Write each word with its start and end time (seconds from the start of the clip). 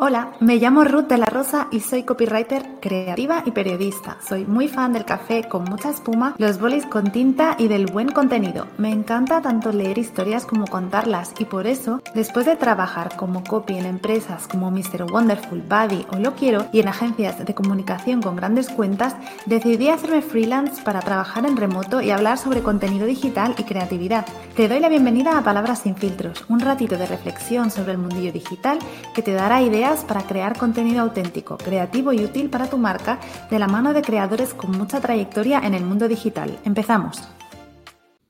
Hola, 0.00 0.30
me 0.38 0.58
llamo 0.58 0.84
Ruth 0.84 1.08
de 1.08 1.18
la 1.18 1.26
Rosa 1.26 1.66
y 1.72 1.80
soy 1.80 2.04
copywriter 2.04 2.78
creativa 2.80 3.42
y 3.44 3.50
periodista. 3.50 4.16
Soy 4.24 4.44
muy 4.44 4.68
fan 4.68 4.92
del 4.92 5.04
café 5.04 5.48
con 5.48 5.64
mucha 5.64 5.90
espuma, 5.90 6.36
los 6.38 6.60
bolis 6.60 6.86
con 6.86 7.10
tinta 7.10 7.56
y 7.58 7.66
del 7.66 7.86
buen 7.86 8.12
contenido. 8.12 8.68
Me 8.78 8.92
encanta 8.92 9.42
tanto 9.42 9.72
leer 9.72 9.98
historias 9.98 10.46
como 10.46 10.68
contarlas 10.68 11.34
y 11.40 11.46
por 11.46 11.66
eso, 11.66 12.00
después 12.14 12.46
de 12.46 12.54
trabajar 12.54 13.16
como 13.16 13.42
copy 13.42 13.76
en 13.76 13.86
empresas 13.86 14.46
como 14.46 14.70
Mr. 14.70 15.10
Wonderful, 15.10 15.62
Buddy 15.62 16.06
o 16.12 16.20
Lo 16.20 16.36
Quiero 16.36 16.66
y 16.72 16.78
en 16.78 16.86
agencias 16.86 17.44
de 17.44 17.54
comunicación 17.56 18.22
con 18.22 18.36
grandes 18.36 18.68
cuentas, 18.68 19.16
decidí 19.46 19.88
hacerme 19.88 20.22
freelance 20.22 20.80
para 20.80 21.00
trabajar 21.00 21.44
en 21.44 21.56
remoto 21.56 22.00
y 22.02 22.12
hablar 22.12 22.38
sobre 22.38 22.62
contenido 22.62 23.04
digital 23.04 23.56
y 23.58 23.64
creatividad. 23.64 24.24
Te 24.54 24.68
doy 24.68 24.78
la 24.78 24.88
bienvenida 24.88 25.36
a 25.36 25.42
Palabras 25.42 25.80
sin 25.80 25.96
filtros, 25.96 26.44
un 26.48 26.60
ratito 26.60 26.96
de 26.96 27.06
reflexión 27.06 27.72
sobre 27.72 27.90
el 27.90 27.98
mundillo 27.98 28.32
digital 28.32 28.78
que 29.12 29.22
te 29.22 29.32
dará 29.32 29.60
ideas 29.60 29.87
para 29.88 30.26
crear 30.26 30.58
contenido 30.58 31.00
auténtico, 31.00 31.56
creativo 31.56 32.12
y 32.12 32.22
útil 32.22 32.50
para 32.50 32.68
tu 32.68 32.76
marca 32.76 33.18
de 33.50 33.58
la 33.58 33.68
mano 33.68 33.94
de 33.94 34.02
creadores 34.02 34.52
con 34.52 34.76
mucha 34.76 35.00
trayectoria 35.00 35.60
en 35.60 35.72
el 35.72 35.82
mundo 35.82 36.08
digital. 36.08 36.58
Empezamos. 36.66 37.26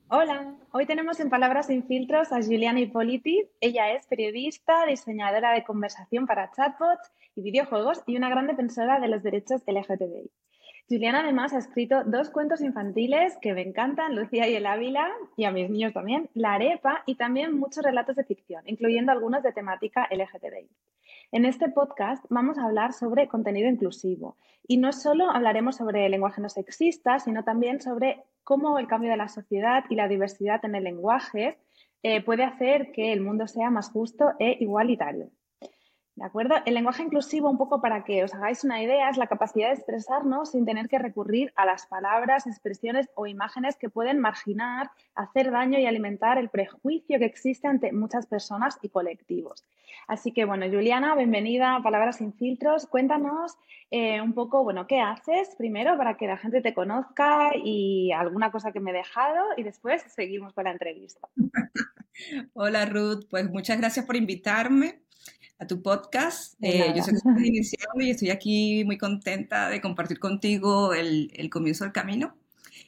Hola, 0.07 0.55
hoy 0.71 0.85
tenemos 0.85 1.19
en 1.19 1.29
Palabras 1.29 1.67
sin 1.67 1.85
filtros 1.85 2.31
a 2.31 2.41
Juliana 2.41 2.79
Hippoliti. 2.79 3.49
Ella 3.59 3.91
es 3.91 4.07
periodista, 4.07 4.85
diseñadora 4.85 5.51
de 5.51 5.65
conversación 5.65 6.27
para 6.27 6.49
chatbots 6.51 7.11
y 7.35 7.41
videojuegos 7.41 8.03
y 8.07 8.15
una 8.15 8.29
gran 8.29 8.47
defensora 8.47 9.01
de 9.01 9.09
los 9.09 9.21
derechos 9.21 9.61
LGTBI. 9.67 10.31
Juliana 10.89 11.19
además 11.19 11.53
ha 11.53 11.57
escrito 11.57 12.05
dos 12.05 12.29
cuentos 12.29 12.61
infantiles 12.61 13.37
que 13.41 13.53
me 13.53 13.63
encantan, 13.63 14.15
Lucía 14.15 14.47
y 14.47 14.55
el 14.55 14.65
Ávila, 14.65 15.07
y 15.35 15.43
a 15.43 15.51
mis 15.51 15.69
niños 15.69 15.91
también, 15.91 16.29
La 16.33 16.53
Arepa 16.53 17.03
y 17.05 17.15
también 17.15 17.59
muchos 17.59 17.83
relatos 17.83 18.15
de 18.15 18.23
ficción, 18.23 18.63
incluyendo 18.65 19.11
algunos 19.11 19.43
de 19.43 19.51
temática 19.51 20.07
LGTBI. 20.09 20.69
En 21.31 21.45
este 21.45 21.69
podcast 21.69 22.25
vamos 22.29 22.57
a 22.57 22.65
hablar 22.65 22.91
sobre 22.91 23.27
contenido 23.27 23.69
inclusivo 23.69 24.35
y 24.67 24.77
no 24.77 24.91
solo 24.91 25.29
hablaremos 25.29 25.75
sobre 25.75 26.05
el 26.05 26.11
lenguaje 26.11 26.41
no 26.41 26.49
sexista, 26.49 27.19
sino 27.19 27.43
también 27.43 27.81
sobre 27.81 28.23
cómo 28.43 28.79
el 28.79 28.87
cambio 28.87 29.11
de 29.11 29.17
la 29.17 29.27
sociedad 29.27 29.83
y 29.89 29.95
la 29.95 30.07
diversidad 30.07 30.65
en 30.65 30.73
el 30.73 30.85
lenguaje 30.85 31.59
eh, 32.01 32.23
puede 32.23 32.43
hacer 32.43 32.91
que 32.93 33.13
el 33.13 33.21
mundo 33.21 33.45
sea 33.45 33.69
más 33.69 33.91
justo 33.91 34.31
e 34.39 34.57
igualitario. 34.59 35.29
¿De 36.19 36.25
acuerdo? 36.25 36.55
El 36.65 36.73
lenguaje 36.73 37.03
inclusivo, 37.03 37.49
un 37.49 37.57
poco 37.57 37.79
para 37.79 38.03
que 38.03 38.25
os 38.25 38.33
hagáis 38.33 38.65
una 38.65 38.83
idea, 38.83 39.09
es 39.09 39.15
la 39.15 39.27
capacidad 39.27 39.69
de 39.69 39.75
expresarnos 39.75 40.51
sin 40.51 40.65
tener 40.65 40.89
que 40.89 40.99
recurrir 40.99 41.53
a 41.55 41.65
las 41.65 41.85
palabras, 41.85 42.45
expresiones 42.45 43.07
o 43.15 43.25
imágenes 43.25 43.77
que 43.77 43.87
pueden 43.87 44.19
marginar, 44.19 44.91
hacer 45.15 45.49
daño 45.49 45.79
y 45.79 45.85
alimentar 45.85 46.37
el 46.37 46.49
prejuicio 46.49 47.19
que 47.19 47.25
existe 47.25 47.69
ante 47.69 47.93
muchas 47.93 48.25
personas 48.25 48.77
y 48.81 48.89
colectivos. 48.89 49.63
Así 50.09 50.33
que, 50.33 50.43
bueno, 50.43 50.65
Juliana, 50.69 51.15
bienvenida 51.15 51.77
a 51.77 51.83
Palabras 51.83 52.17
sin 52.17 52.33
filtros. 52.33 52.85
Cuéntanos 52.87 53.55
eh, 53.89 54.19
un 54.19 54.33
poco, 54.33 54.65
bueno, 54.65 54.87
qué 54.87 54.99
haces 54.99 55.55
primero 55.57 55.95
para 55.97 56.17
que 56.17 56.27
la 56.27 56.35
gente 56.35 56.59
te 56.59 56.73
conozca 56.73 57.51
y 57.55 58.11
alguna 58.11 58.51
cosa 58.51 58.73
que 58.73 58.81
me 58.81 58.91
he 58.91 58.93
dejado 58.93 59.45
y 59.55 59.63
después 59.63 60.03
seguimos 60.09 60.51
con 60.51 60.65
la 60.65 60.71
entrevista. 60.71 61.29
Hola 62.53 62.85
Ruth, 62.85 63.23
pues 63.29 63.49
muchas 63.49 63.77
gracias 63.77 64.05
por 64.05 64.17
invitarme 64.17 64.99
a 65.59 65.67
tu 65.67 65.81
podcast. 65.81 66.55
Eh, 66.61 66.93
yo 66.95 67.03
sé 67.03 67.11
que 67.11 67.17
estás 67.17 67.37
iniciando 67.43 68.01
y 68.01 68.09
estoy 68.09 68.29
aquí 68.31 68.83
muy 68.85 68.97
contenta 68.97 69.69
de 69.69 69.81
compartir 69.81 70.19
contigo 70.19 70.93
el, 70.93 71.31
el, 71.35 71.49
comienzo 71.49 71.83
del 71.83 71.93
camino. 71.93 72.35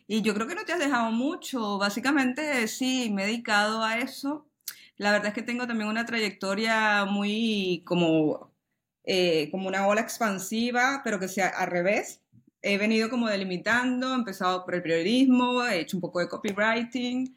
Y 0.07 0.21
yo 0.21 0.33
creo 0.33 0.47
que 0.47 0.55
no 0.55 0.65
te 0.65 0.73
has 0.73 0.79
dejado 0.79 1.11
mucho. 1.11 1.77
Básicamente, 1.77 2.67
sí, 2.67 3.11
me 3.13 3.23
he 3.23 3.27
dedicado 3.27 3.83
a 3.83 3.99
eso. 3.99 4.47
La 4.97 5.11
verdad 5.11 5.29
es 5.29 5.33
que 5.33 5.41
tengo 5.41 5.67
también 5.67 5.89
una 5.89 6.05
trayectoria 6.05 7.05
muy 7.05 7.83
como, 7.85 8.51
eh, 9.03 9.49
como 9.51 9.67
una 9.67 9.87
ola 9.87 10.01
expansiva, 10.01 11.01
pero 11.03 11.19
que 11.19 11.27
sea 11.27 11.47
al 11.47 11.67
revés. 11.67 12.21
He 12.61 12.77
venido 12.77 13.09
como 13.09 13.27
delimitando, 13.27 14.11
he 14.11 14.15
empezado 14.15 14.63
por 14.63 14.75
el 14.75 14.83
periodismo, 14.83 15.65
he 15.65 15.79
hecho 15.79 15.97
un 15.97 16.01
poco 16.01 16.19
de 16.19 16.29
copywriting, 16.29 17.35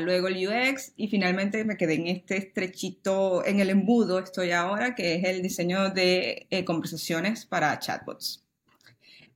luego 0.00 0.28
el 0.28 0.48
UX 0.48 0.92
y 0.96 1.08
finalmente 1.08 1.64
me 1.64 1.76
quedé 1.76 1.94
en 1.94 2.06
este 2.06 2.36
estrechito, 2.36 3.44
en 3.44 3.60
el 3.60 3.70
embudo 3.70 4.18
estoy 4.18 4.50
ahora, 4.52 4.94
que 4.94 5.16
es 5.16 5.24
el 5.24 5.42
diseño 5.42 5.90
de 5.90 6.46
eh, 6.50 6.64
conversaciones 6.64 7.44
para 7.46 7.78
chatbots. 7.78 8.44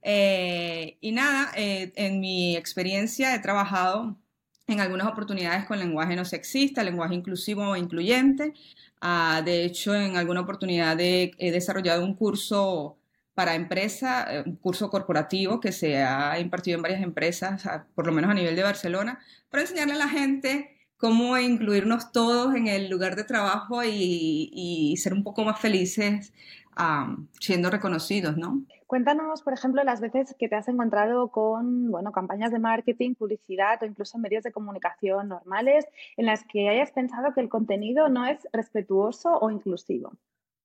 Eh, 0.03 0.99
y 1.00 1.12
nada, 1.12 1.50
eh, 1.56 1.93
en 1.97 2.21
mi 2.21 2.56
experiencia 2.56 3.34
he 3.34 3.41
trabajado 3.41 4.16
en 4.69 4.81
algunas 4.81 5.09
oportunidades 5.09 5.66
con 5.66 5.78
lenguaje 5.78 6.16
no 6.16 6.25
sexista, 6.25 6.83
lenguaje 6.83 7.15
inclusivo 7.15 7.71
o 7.71 7.77
incluyente. 7.77 8.54
Ah, 9.00 9.43
de 9.44 9.65
hecho, 9.65 9.94
en 9.94 10.16
alguna 10.16 10.41
oportunidad 10.41 10.98
he 11.00 11.33
desarrollado 11.38 12.04
un 12.04 12.15
curso 12.15 12.98
para 13.37 13.55
empresa, 13.55 14.27
eh, 14.31 14.43
un 14.47 14.57
curso 14.57 14.89
corporativo 14.89 15.61
que 15.61 15.71
se 15.71 16.03
ha 16.03 16.41
impartido 16.41 16.77
en 16.77 16.83
varias 16.83 17.03
empresas, 17.03 17.63
por 17.95 18.07
lo 18.07 18.13
menos 18.13 18.31
a 18.31 18.35
nivel 18.35 18.57
de 18.57 18.63
Barcelona, 18.63 19.21
para 19.51 19.63
enseñarle 19.63 19.93
a 19.93 19.99
la 19.99 20.09
gente 20.09 20.71
cómo 20.97 21.37
incluirnos 21.37 22.13
todos 22.13 22.55
en 22.55 22.67
el 22.67 22.89
lugar 22.89 23.15
de 23.15 23.25
trabajo 23.25 23.85
y, 23.85 24.95
ser 24.97 25.13
un 25.13 25.23
poco 25.23 25.45
más 25.45 25.61
felices 25.61 26.33
siendo 27.39 27.69
reconocidos, 27.69 28.39
¿no? 28.39 28.63
Cuéntanos, 28.87 29.43
por 29.43 29.53
ejemplo, 29.53 29.85
las 29.85 30.01
veces 30.01 30.35
que 30.39 30.49
te 30.49 30.55
has 30.55 30.69
encontrado 30.69 31.29
con, 31.29 31.91
bueno, 31.91 32.13
campañas 32.13 32.53
de 32.53 32.59
marketing, 32.59 33.15
publicidad 33.17 33.83
o 33.83 33.87
incluso 33.87 34.17
medios 34.17 34.45
de 34.45 34.53
comunicación 34.53 35.29
normales 35.29 35.85
en 36.17 36.25
las 36.25 36.43
que 36.45 36.71
hayas 36.71 36.93
pensado 36.93 37.35
que 37.35 37.41
el 37.41 37.51
contenido 37.51 38.09
no 38.09 38.27
es 38.27 38.39
respetuoso 38.53 39.39
o 39.39 39.51
inclusivo. 39.51 40.13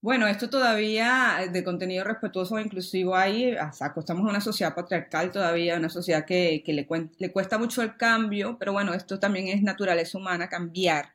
Bueno, 0.01 0.25
esto 0.25 0.49
todavía 0.49 1.47
de 1.51 1.63
contenido 1.63 2.03
respetuoso 2.03 2.57
e 2.57 2.63
inclusivo 2.63 3.15
hay, 3.15 3.55
acostamos 3.81 4.25
a 4.25 4.29
una 4.29 4.41
sociedad 4.41 4.73
patriarcal 4.73 5.31
todavía, 5.31 5.77
una 5.77 5.89
sociedad 5.89 6.25
que, 6.25 6.63
le, 6.65 6.87
le, 7.19 7.31
cuesta 7.31 7.59
mucho 7.59 7.83
el 7.83 7.97
cambio, 7.97 8.57
pero 8.57 8.73
bueno, 8.73 8.95
esto 8.95 9.19
también 9.19 9.47
es 9.49 9.61
naturaleza 9.61 10.17
humana, 10.17 10.49
cambiar. 10.49 11.13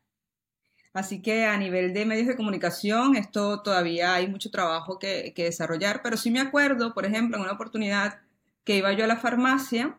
Así 0.92 1.20
que 1.20 1.46
a 1.46 1.56
nivel 1.58 1.92
de 1.94 2.06
medios 2.06 2.28
de 2.28 2.36
comunicación, 2.36 3.16
esto 3.16 3.60
todavía 3.62 4.14
hay 4.14 4.28
mucho 4.28 4.50
trabajo 4.52 4.98
que, 5.00 5.32
que 5.34 5.44
desarrollar, 5.44 6.00
pero 6.02 6.16
sí 6.16 6.30
me 6.30 6.40
acuerdo, 6.40 6.94
por 6.94 7.06
ejemplo, 7.06 7.36
en 7.38 7.42
una 7.42 7.52
oportunidad 7.54 8.20
que 8.64 8.76
iba 8.76 8.92
yo 8.92 9.04
a 9.04 9.08
la 9.08 9.16
farmacia 9.16 9.98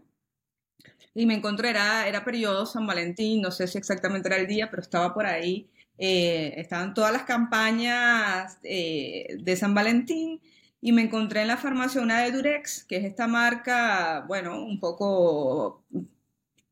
y 1.14 1.26
me 1.26 1.36
encontré, 1.36 1.72
era, 1.72 2.08
era 2.08 2.24
periodo 2.24 2.66
San 2.66 2.88
Valentín, 2.88 3.42
no 3.42 3.52
sé 3.52 3.68
si 3.68 3.78
exactamente 3.78 4.30
era 4.30 4.38
el 4.38 4.48
día, 4.48 4.70
pero 4.70 4.82
estaba 4.82 5.14
por 5.14 5.26
ahí 5.26 5.70
eh, 5.98 6.54
estaban 6.58 6.94
todas 6.94 7.12
las 7.12 7.24
campañas 7.24 8.60
eh, 8.64 9.38
de 9.40 9.56
San 9.56 9.74
Valentín 9.74 10.42
y 10.80 10.92
me 10.92 11.02
encontré 11.02 11.42
en 11.42 11.48
la 11.48 11.58
farmacia 11.58 12.02
una 12.02 12.22
de 12.22 12.32
Durex, 12.32 12.84
que 12.84 12.98
es 12.98 13.06
esta 13.06 13.28
marca, 13.28 14.24
bueno, 14.28 14.64
un 14.64 14.80
poco 14.80 15.84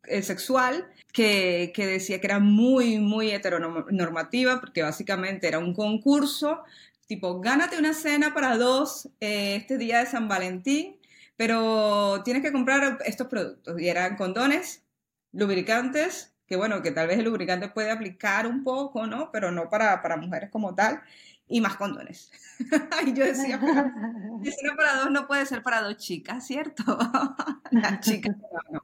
eh, 0.04 0.22
sexual, 0.22 0.88
que, 1.12 1.72
que, 1.76 1.88
decía 1.88 2.20
que 2.22 2.28
era 2.28 2.40
muy, 2.40 3.00
muy 3.00 3.32
heteronormativa, 3.32 4.60
porque 4.62 4.84
básicamente 4.84 5.48
era 5.48 5.60
un 5.60 5.74
concurso, 5.74 6.64
tipo, 7.08 7.40
gánate 7.42 7.80
una 7.80 7.94
cena 7.94 8.34
para 8.34 8.58
dos 8.58 9.10
este 9.20 9.78
día 9.78 10.00
de 10.00 10.06
San 10.06 10.28
Valentín, 10.28 10.98
pero 11.36 12.22
tienes 12.24 12.44
que 12.44 12.52
comprar 12.52 13.00
estos 13.06 13.28
productos. 13.28 13.80
Y 13.82 13.90
eran 13.90 14.18
condones, 14.18 14.84
lubricantes, 15.32 16.35
que 16.48 16.56
bueno, 16.56 16.82
que 16.82 16.92
tal 16.92 17.08
vez 17.08 17.20
el 17.20 17.26
lubricante 17.26 17.70
puede 17.70 17.92
aplicar 17.92 18.48
un 18.48 18.64
poco, 18.64 19.08
¿no? 19.08 19.32
Pero 19.32 19.52
no 19.52 19.70
para, 19.70 20.02
para 20.02 20.18
mujeres 20.18 20.50
como 20.52 20.76
tal, 20.76 21.02
y 21.48 21.62
más 21.62 21.76
condones. 21.76 22.32
y 23.06 23.14
yo 23.14 23.26
decía, 23.26 23.60
si 23.60 24.66
no 24.66 24.76
para 24.76 25.00
dos, 25.00 25.12
no 25.12 25.28
puede 25.28 25.46
ser 25.46 25.64
para 25.64 25.82
dos 25.82 25.98
chicas, 25.98 26.46
¿cierto? 26.46 26.84
Las 27.72 28.00
chicas 28.02 28.36
no, 28.72 28.84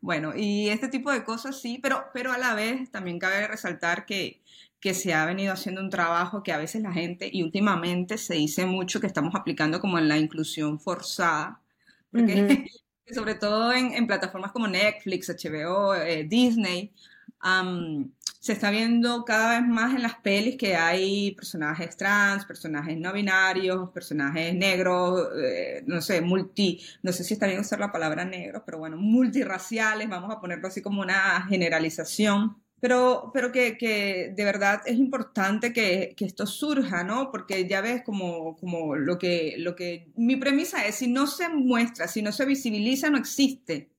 Bueno, 0.00 0.32
y 0.36 0.68
este 0.68 0.88
tipo 0.88 1.10
de 1.10 1.24
cosas 1.24 1.60
sí, 1.60 1.78
pero, 1.82 2.06
pero 2.12 2.32
a 2.32 2.38
la 2.38 2.54
vez 2.54 2.90
también 2.90 3.18
cabe 3.18 3.46
resaltar 3.46 4.06
que, 4.06 4.40
que 4.80 4.94
se 4.94 5.14
ha 5.14 5.24
venido 5.24 5.52
haciendo 5.52 5.80
un 5.80 5.90
trabajo 5.90 6.42
que 6.42 6.52
a 6.52 6.58
veces 6.58 6.82
la 6.82 6.92
gente, 6.92 7.28
y 7.32 7.42
últimamente 7.42 8.18
se 8.18 8.34
dice 8.34 8.66
mucho 8.66 9.00
que 9.00 9.06
estamos 9.06 9.34
aplicando 9.34 9.80
como 9.80 9.98
en 9.98 10.08
la 10.08 10.18
inclusión 10.18 10.80
forzada, 10.80 11.60
porque 12.10 12.66
sobre 13.12 13.34
todo 13.34 13.72
en, 13.72 14.06
plataformas 14.06 14.52
como 14.52 14.68
Netflix, 14.68 15.28
HBO, 15.28 15.94
eh, 15.94 16.24
Disney, 16.24 16.92
se 18.40 18.52
está 18.52 18.70
viendo 18.70 19.24
cada 19.24 19.58
vez 19.58 19.68
más 19.68 19.94
en 19.94 20.02
las 20.02 20.16
pelis 20.16 20.56
que 20.56 20.76
hay 20.76 21.32
personajes 21.32 21.96
trans, 21.96 22.44
personajes 22.44 22.96
no 22.96 23.12
binarios, 23.12 23.90
personajes 23.90 24.54
negros, 24.54 25.28
eh, 25.36 25.82
no 25.86 26.00
sé, 26.00 26.20
multi, 26.20 26.80
no 27.02 27.12
sé 27.12 27.24
si 27.24 27.34
está 27.34 27.46
bien 27.46 27.60
usar 27.60 27.80
la 27.80 27.92
palabra 27.92 28.24
negro, 28.24 28.62
pero 28.64 28.78
bueno, 28.78 28.96
multirraciales, 28.96 30.08
vamos 30.08 30.32
a 30.32 30.40
ponerlo 30.40 30.68
así 30.68 30.82
como 30.82 31.02
una 31.02 31.44
generalización 31.48 32.56
pero, 32.86 33.32
pero 33.34 33.50
que, 33.50 33.76
que, 33.76 34.32
de 34.32 34.44
verdad 34.44 34.80
es 34.86 34.96
importante 34.96 35.72
que, 35.72 36.14
que, 36.16 36.24
esto 36.24 36.46
surja, 36.46 37.02
¿no? 37.02 37.32
Porque 37.32 37.66
ya 37.66 37.80
ves 37.80 38.04
como, 38.04 38.56
como 38.58 38.94
lo, 38.94 39.18
que, 39.18 39.56
lo 39.58 39.74
que... 39.74 40.12
Mi 40.14 40.36
premisa 40.36 40.86
es, 40.86 40.94
si 40.94 41.08
no 41.08 41.26
se 41.26 41.48
muestra, 41.48 42.06
si 42.06 42.22
no 42.22 42.30
se 42.30 42.44
visibiliza, 42.44 43.10
no 43.10 43.18
existe. 43.18 43.90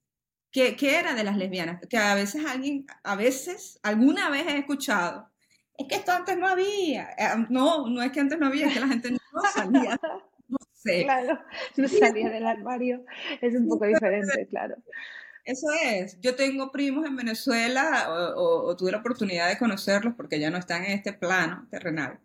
¿Qué, 0.51 0.77
qué 0.77 0.99
era 0.99 1.15
de 1.15 1.25
las 1.25 1.35
lesbianas? 1.35 1.85
Que 1.89 1.97
a 1.97 2.15
veces 2.15 2.45
alguien, 2.45 2.85
a 3.03 3.17
veces, 3.17 3.77
alguna 3.83 4.29
vez 4.29 4.47
he 4.47 4.57
escuchado 4.57 5.31
es 5.77 5.87
que 5.89 5.95
esto 5.95 6.13
antes 6.13 6.37
no 6.37 6.47
había. 6.47 7.09
Eh, 7.17 7.45
no, 7.49 7.89
no 7.89 8.01
es 8.01 8.13
que 8.13 8.21
antes 8.21 8.39
no 8.39 8.47
había, 8.47 8.67
es 8.67 8.73
que 8.73 8.79
la 8.79 8.87
gente 8.87 9.11
no 9.11 9.41
salía. 9.53 9.99
No 10.47 10.57
sé. 10.71 11.03
Claro, 11.03 11.41
no 11.75 11.87
salía 11.89 12.29
del 12.29 12.47
armario. 12.47 13.03
Es 13.41 13.53
un 13.53 13.67
poco 13.67 13.85
diferente, 13.85 14.47
claro. 14.47 14.77
Eso 15.47 15.67
es. 15.71 16.19
Yo 16.19 16.35
tengo 16.35 16.71
primos 16.73 17.05
en 17.05 17.15
Venezuela, 17.15 18.33
o, 18.35 18.75
tuve 18.75 18.91
la 18.91 18.97
oportunidad 18.97 19.47
de 19.47 19.57
conocerlos 19.57 20.13
porque 20.15 20.39
ya 20.41 20.49
no 20.51 20.57
están 20.57 20.83
en 20.83 20.91
este 20.91 21.13
plano 21.13 21.67
terrenal, 21.71 22.19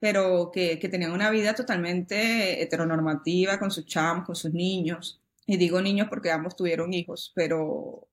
pero 0.00 0.50
que, 0.52 0.78
que 0.78 0.90
tenían 0.90 1.12
una 1.12 1.30
vida 1.30 1.54
totalmente 1.54 2.62
heteronormativa 2.62 3.58
con 3.58 3.70
sus 3.70 3.86
chamos, 3.86 4.26
con 4.26 4.36
sus 4.36 4.52
niños. 4.52 5.22
Y 5.46 5.56
digo 5.56 5.80
niños 5.80 6.08
porque 6.10 6.30
ambos 6.30 6.56
tuvieron 6.56 6.92
hijos, 6.92 7.32
pero, 7.34 8.06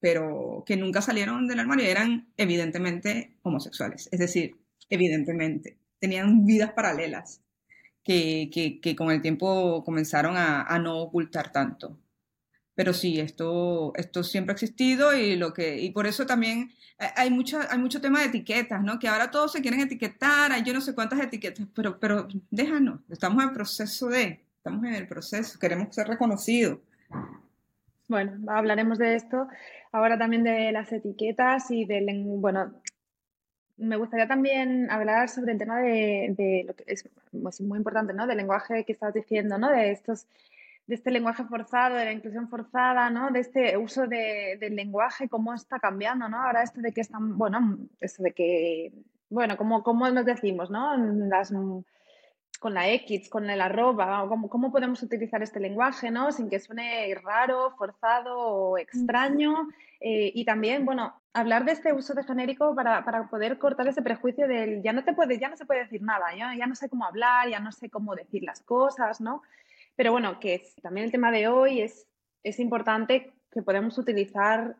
pero 0.00 0.64
que 0.66 0.76
nunca 0.78 1.02
salieron 1.02 1.46
del 1.46 1.60
armario, 1.60 1.86
eran 1.86 2.32
evidentemente 2.38 3.36
homosexuales, 3.42 4.08
es 4.10 4.20
decir, 4.20 4.56
evidentemente, 4.88 5.78
tenían 6.00 6.46
vidas 6.46 6.72
paralelas 6.72 7.42
que, 8.04 8.48
que, 8.82 8.96
con 8.96 9.10
el 9.10 9.20
tiempo 9.22 9.84
comenzaron 9.84 10.36
a, 10.38 10.62
a, 10.62 10.78
no 10.78 10.98
ocultar 10.98 11.52
tanto. 11.52 11.98
Pero 12.78 12.92
sí, 12.92 13.18
esto, 13.18 13.92
esto 13.96 14.22
siempre 14.22 14.52
ha 14.52 14.54
existido 14.54 15.12
y, 15.12 15.34
lo 15.34 15.52
que, 15.52 15.80
y 15.80 15.90
por 15.90 16.06
eso 16.06 16.26
también 16.26 16.70
hay, 17.16 17.28
mucho, 17.28 17.58
hay 17.68 17.76
mucho 17.76 18.00
tema 18.00 18.20
de 18.20 18.26
etiquetas, 18.26 18.84
¿no? 18.84 19.00
Que 19.00 19.08
ahora 19.08 19.32
todos 19.32 19.50
se 19.50 19.62
quieren 19.62 19.80
etiquetar, 19.80 20.52
hay 20.52 20.62
yo 20.62 20.72
no 20.72 20.80
sé 20.80 20.94
cuántas 20.94 21.20
etiquetas, 21.20 21.66
pero, 21.74 21.98
pero 21.98 22.28
déjanos, 22.52 23.00
estamos 23.08 23.42
en 23.42 23.48
el 23.48 23.54
proceso 23.56 24.06
de, 24.06 24.44
estamos 24.58 24.84
en 24.84 24.94
el 24.94 25.08
proceso, 25.08 25.58
queremos 25.58 25.92
ser 25.92 26.06
reconocidos. 26.06 26.78
Bueno, 28.06 28.38
hablaremos 28.46 28.96
de 28.98 29.16
esto. 29.16 29.48
Ahora 29.90 30.16
también 30.16 30.44
de 30.44 30.70
las 30.70 30.92
etiquetas 30.92 31.72
y 31.72 31.84
del, 31.84 32.06
bueno, 32.36 32.74
me 33.76 33.96
gustaría 33.96 34.28
también 34.28 34.88
hablar 34.88 35.28
sobre 35.30 35.50
el 35.50 35.58
tema 35.58 35.80
de, 35.80 36.64
lo 36.64 36.76
que 36.76 36.84
es, 36.86 37.08
pues, 37.42 37.60
muy 37.60 37.78
importante, 37.78 38.12
¿no? 38.12 38.28
Del 38.28 38.36
lenguaje 38.36 38.84
que 38.84 38.92
estás 38.92 39.14
diciendo, 39.14 39.58
¿no? 39.58 39.68
De 39.68 39.90
estos, 39.90 40.28
de 40.88 40.94
este 40.94 41.10
lenguaje 41.10 41.44
forzado, 41.44 41.96
de 41.96 42.06
la 42.06 42.12
inclusión 42.12 42.48
forzada, 42.48 43.10
¿no? 43.10 43.30
De 43.30 43.40
este 43.40 43.76
uso 43.76 44.06
del 44.06 44.74
lenguaje, 44.74 45.28
cómo 45.28 45.52
está 45.52 45.78
cambiando, 45.78 46.30
¿no? 46.30 46.42
Ahora 46.42 46.62
esto 46.62 46.80
de 46.80 46.92
que 46.92 47.02
están, 47.02 47.36
bueno, 47.36 47.78
esto 48.00 48.22
de 48.22 48.32
que, 48.32 48.92
bueno, 49.28 49.58
como, 49.58 49.82
como 49.82 50.08
nos 50.10 50.24
decimos, 50.24 50.70
¿no? 50.70 50.96
Con 52.58 52.72
la 52.72 52.88
X, 52.88 53.28
con 53.28 53.50
el 53.50 53.60
arroba, 53.60 54.26
cómo, 54.28 54.48
cómo 54.48 54.72
podemos 54.72 55.02
utilizar 55.02 55.42
este 55.42 55.60
lenguaje, 55.60 56.10
¿no? 56.10 56.32
Sin 56.32 56.48
que 56.48 56.58
suene 56.58 57.14
raro, 57.22 57.70
forzado 57.76 58.38
o 58.38 58.78
extraño. 58.78 59.68
Eh, 60.00 60.32
y 60.34 60.46
también, 60.46 60.86
bueno, 60.86 61.20
hablar 61.34 61.66
de 61.66 61.72
este 61.72 61.92
uso 61.92 62.14
de 62.14 62.24
genérico 62.24 62.74
para, 62.74 63.04
para, 63.04 63.28
poder 63.28 63.58
cortar 63.58 63.86
ese 63.88 64.00
prejuicio 64.00 64.48
del 64.48 64.82
ya 64.82 64.94
no 64.94 65.04
te 65.04 65.12
puede, 65.12 65.38
ya 65.38 65.50
no 65.50 65.56
se 65.58 65.66
puede 65.66 65.80
decir 65.80 66.00
nada, 66.02 66.34
ya, 66.34 66.54
ya 66.56 66.66
no 66.66 66.74
sé 66.74 66.88
cómo 66.88 67.04
hablar, 67.04 67.50
ya 67.50 67.60
no 67.60 67.72
sé 67.72 67.90
cómo 67.90 68.14
decir 68.14 68.42
las 68.42 68.62
cosas, 68.62 69.20
¿no? 69.20 69.42
Pero 69.98 70.12
bueno, 70.12 70.38
que 70.38 70.62
también 70.80 71.06
el 71.06 71.10
tema 71.10 71.32
de 71.32 71.48
hoy 71.48 71.80
es, 71.80 72.06
es 72.44 72.60
importante 72.60 73.32
que 73.50 73.62
podemos 73.62 73.98
utilizar, 73.98 74.76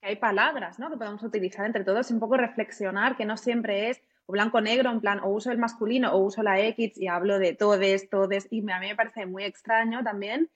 que 0.00 0.08
hay 0.08 0.16
palabras, 0.16 0.80
¿no? 0.80 0.90
Que 0.90 0.96
podemos 0.96 1.22
utilizar 1.22 1.66
entre 1.66 1.84
todos 1.84 2.10
y 2.10 2.14
un 2.14 2.18
poco 2.18 2.36
reflexionar, 2.36 3.16
que 3.16 3.26
no 3.26 3.36
siempre 3.36 3.90
es 3.90 4.02
o 4.26 4.32
blanco-negro, 4.32 4.90
en 4.90 5.00
plan, 5.00 5.20
o 5.20 5.28
uso 5.28 5.52
el 5.52 5.58
masculino 5.58 6.12
o 6.12 6.18
uso 6.18 6.42
la 6.42 6.58
X 6.58 6.98
y 6.98 7.06
hablo 7.06 7.38
de 7.38 7.52
todes, 7.52 8.10
todes, 8.10 8.48
y 8.50 8.58
a 8.68 8.80
mí 8.80 8.88
me 8.88 8.96
parece 8.96 9.24
muy 9.26 9.44
extraño 9.44 10.02
también 10.02 10.50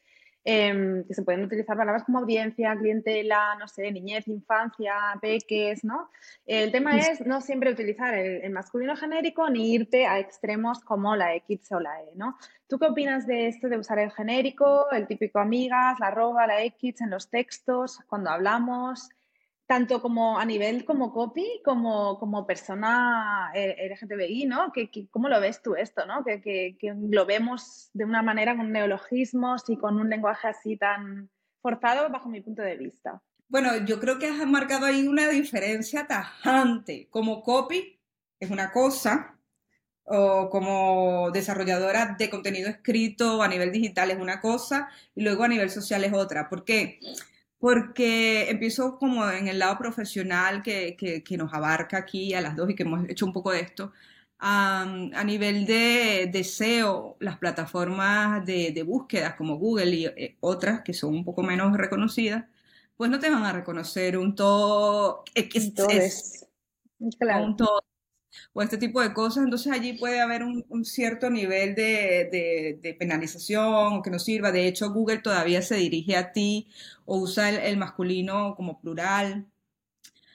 em, 0.45 1.05
que 1.05 1.15
se 1.15 1.23
pueden 1.23 1.45
utilizar 1.45 1.77
palabras 1.77 2.05
como 2.05 2.19
audiencia, 2.19 2.77
clientela, 2.77 3.57
no 3.59 3.69
sé, 3.69 3.91
niñez, 3.93 4.27
infancia, 4.29 4.95
peques, 5.21 5.85
¿no? 5.85 6.11
El 6.47 6.73
tema 6.73 6.99
es 6.99 7.25
no 7.27 7.41
siempre 7.41 7.73
utilizar 7.73 8.15
el, 8.15 8.51
masculino 8.51 8.97
genérico 8.97 9.49
ni 9.51 9.75
irte 9.75 10.07
a 10.07 10.19
extremos 10.19 10.81
como 10.81 11.15
la 11.17 11.35
X 11.37 11.73
o 11.73 11.81
la 11.81 12.03
E, 12.03 12.13
¿no? 12.15 12.37
¿Tú 12.69 12.79
qué 12.79 12.87
opinas 12.87 13.27
de 13.27 13.49
esto 13.49 13.69
de 13.69 13.79
usar 13.79 13.99
el 13.99 14.11
genérico, 14.11 14.91
el 14.91 15.07
típico 15.07 15.39
amigas, 15.39 15.99
la 16.01 16.09
arroba, 16.09 16.47
la 16.47 16.63
X 16.65 17.01
en 17.01 17.11
los 17.11 17.29
textos, 17.31 17.99
cuando 18.09 18.31
hablamos? 18.31 19.11
Tanto 19.71 20.03
como 20.03 20.37
a 20.37 20.45
nivel 20.45 20.85
como 20.85 21.13
copy, 21.13 21.63
como, 21.65 22.19
como 22.19 22.45
persona 22.45 23.53
eh, 23.55 23.89
LGTBI, 23.89 24.47
¿no? 24.47 24.73
Que, 24.73 24.91
¿Cómo 25.13 25.29
lo 25.29 25.41
ves 25.41 25.63
tú 25.63 25.77
esto, 25.77 26.05
¿no? 26.07 26.25
Que, 26.25 26.41
que, 26.43 26.77
lo 27.09 27.25
vemos 27.25 27.89
de 27.93 28.05
una 28.05 28.21
manera 28.21 28.57
con 28.57 28.73
neologismos 28.73 29.63
y 29.69 29.77
con 29.77 30.01
un 30.01 30.11
lenguaje 30.11 30.49
así 30.49 30.77
tan 30.77 31.31
forzado 31.63 32.11
bajo 32.11 32.29
mi 32.29 32.41
punto 32.41 32.63
de 32.63 32.79
vista. 32.79 33.23
Bueno, 33.47 33.77
yo 33.87 34.01
creo 34.01 34.19
que 34.19 34.27
has 34.27 34.45
marcado 34.45 34.87
ahí 34.87 35.07
una 35.07 35.29
diferencia 35.29 36.05
tajante. 36.05 37.07
Como 37.09 37.45
copy 37.45 38.01
es 38.41 38.51
una 38.51 38.73
cosa, 38.73 39.39
o 40.03 40.51
como 40.51 41.31
desarrolladora 41.31 42.17
de 42.19 42.29
contenido 42.29 42.69
escrito 42.69 43.41
a 43.41 43.47
nivel 43.47 43.71
digital 43.71 44.11
es 44.11 44.19
una 44.19 44.41
cosa, 44.41 44.89
y 45.15 45.23
luego 45.23 45.45
a 45.45 45.49
nivel 45.49 45.71
social 45.71 46.03
es 46.03 46.13
otra. 46.13 46.49
¿Por 46.49 46.65
qué? 46.65 46.99
Porque 47.61 48.51
empiezo 48.51 48.99
como 48.99 49.31
en 49.31 49.47
el 49.49 49.59
lado 49.59 49.79
profesional 49.79 50.63
que, 50.63 50.97
que, 50.97 51.37
nos 51.37 51.53
abarca 51.53 51.99
aquí 51.99 52.35
a 52.35 52.41
las 52.41 52.57
dos 52.57 52.71
y 52.71 52.75
que 52.75 52.85
hemos 52.85 53.09
hecho 53.09 53.27
un 53.27 53.35
poco 53.35 53.53
de 53.53 53.61
esto. 53.61 53.93
a 54.39 55.23
nivel 55.25 55.67
de 55.67 56.31
deseo, 56.33 57.17
las 57.21 57.39
plataformas 57.39 58.45
de, 58.47 58.73
de 58.73 58.83
búsquedas 58.83 59.35
como 59.35 59.59
Google 59.59 59.91
y 59.95 60.07
eh, 60.07 60.37
otras 60.41 60.81
que 60.83 60.95
son 60.95 61.15
un 61.15 61.25
poco 61.25 61.43
menos 61.43 61.77
reconocidas, 61.77 62.47
pues 62.97 63.11
no 63.11 63.19
te 63.21 63.31
van 63.31 63.45
a 63.45 63.53
reconocer 63.53 64.17
un 64.19 64.35
todo 64.35 65.25
X, 65.35 65.75
claro. 67.19 67.45
un 67.45 67.57
todo 67.57 67.83
o 68.53 68.63
este 68.63 68.79
tipo 68.79 69.01
de 69.01 69.13
cosas, 69.13 69.45
entonces 69.45 69.73
allí 69.73 69.95
puede 69.95 70.21
haber 70.21 70.43
un, 70.45 70.85
cierto 70.85 71.31
nivel 71.31 71.75
de, 71.75 72.97
penalización 72.99 73.95
o 73.95 74.03
que 74.03 74.11
no 74.11 74.19
sirva. 74.19 74.53
De 74.53 74.67
hecho, 74.67 74.93
Google 74.93 75.19
todavía 75.19 75.63
se 75.63 75.77
dirige 75.77 76.17
a 76.17 76.33
ti 76.33 76.69
o 77.05 77.19
usa 77.19 77.51
el, 77.51 77.77
masculino 77.77 78.55
como 78.57 78.81
plural. 78.81 79.47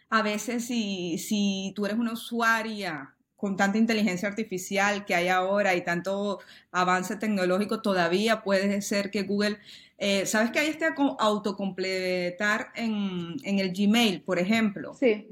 A 0.09 0.21
veces 0.21 0.65
si, 0.65 1.17
si 1.17 1.73
tú 1.75 1.85
eres 1.85 1.97
una 1.97 2.13
usuaria 2.13 3.15
con 3.35 3.57
tanta 3.57 3.77
inteligencia 3.77 4.29
artificial 4.29 5.05
que 5.05 5.15
hay 5.15 5.27
ahora 5.27 5.75
y 5.75 5.83
tanto 5.83 6.39
avance 6.71 7.15
tecnológico, 7.17 7.81
todavía 7.81 8.43
puede 8.43 8.81
ser 8.81 9.11
que 9.11 9.23
Google, 9.23 9.57
eh, 9.97 10.25
¿sabes 10.25 10.51
que 10.51 10.59
hay 10.59 10.67
este 10.67 10.85
autocompletar 11.19 12.71
en, 12.75 13.35
en 13.43 13.59
el 13.59 13.73
Gmail, 13.73 14.21
por 14.21 14.39
ejemplo? 14.39 14.93
Sí. 14.93 15.27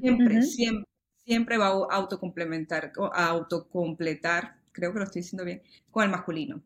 Siempre, 0.00 0.42
siempre 0.42 0.85
siempre 1.26 1.58
va 1.58 1.66
a 1.66 1.96
autocomplementar, 1.96 2.92
a 3.12 3.26
autocompletar, 3.26 4.56
creo 4.72 4.92
que 4.92 4.98
lo 5.00 5.04
estoy 5.04 5.22
diciendo 5.22 5.44
bien, 5.44 5.62
con 5.90 6.04
el 6.04 6.10
masculino. 6.10 6.62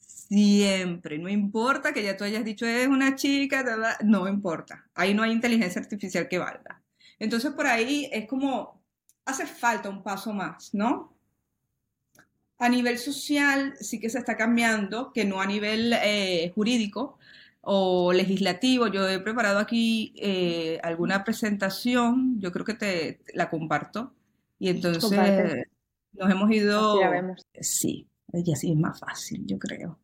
Siempre, 0.00 1.18
no 1.18 1.28
importa 1.28 1.92
que 1.92 2.02
ya 2.02 2.16
tú 2.16 2.24
hayas 2.24 2.44
dicho 2.44 2.66
es 2.66 2.88
una 2.88 3.14
chica, 3.14 3.98
no 4.02 4.26
importa. 4.26 4.86
Ahí 4.94 5.14
no 5.14 5.22
hay 5.22 5.32
inteligencia 5.32 5.80
artificial 5.80 6.28
que 6.28 6.38
valga. 6.38 6.82
Entonces 7.18 7.52
por 7.52 7.66
ahí 7.66 8.08
es 8.12 8.26
como, 8.26 8.82
hace 9.24 9.46
falta 9.46 9.88
un 9.88 10.02
paso 10.02 10.32
más, 10.32 10.74
¿no? 10.74 11.14
A 12.58 12.68
nivel 12.68 12.98
social 12.98 13.74
sí 13.80 14.00
que 14.00 14.10
se 14.10 14.18
está 14.18 14.36
cambiando, 14.36 15.12
que 15.12 15.24
no 15.24 15.40
a 15.40 15.46
nivel 15.46 15.92
eh, 15.92 16.50
jurídico, 16.54 17.18
o 17.64 18.12
legislativo. 18.12 18.88
Yo 18.88 19.08
he 19.08 19.20
preparado 19.20 19.58
aquí 19.58 20.14
eh, 20.16 20.80
alguna 20.82 21.24
presentación, 21.24 22.40
yo 22.40 22.52
creo 22.52 22.64
que 22.64 22.74
te 22.74 23.20
la 23.34 23.50
comparto. 23.50 24.14
Y 24.58 24.68
entonces 24.68 25.10
nos 26.12 26.30
hemos 26.30 26.50
ido... 26.50 27.00
Sí, 27.60 28.08
y 28.32 28.52
así 28.52 28.70
es 28.70 28.76
más 28.76 28.98
fácil, 28.98 29.44
yo 29.46 29.58
creo. 29.58 29.98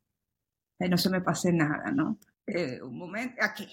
no 0.78 0.98
se 0.98 1.10
me 1.10 1.20
pase 1.20 1.52
nada, 1.52 1.90
¿no? 1.90 2.18
Eh, 2.46 2.80
un 2.82 2.98
momento, 2.98 3.36
aquí. 3.42 3.68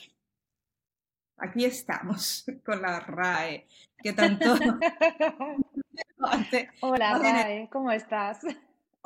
Aquí 1.37 1.65
estamos 1.65 2.45
con 2.65 2.81
la 2.81 2.99
RAE, 2.99 3.67
que 3.97 4.13
tanto... 4.13 4.55
Hola 6.81 7.17
RAE, 7.19 7.69
¿cómo 7.71 7.91
estás? 7.91 8.39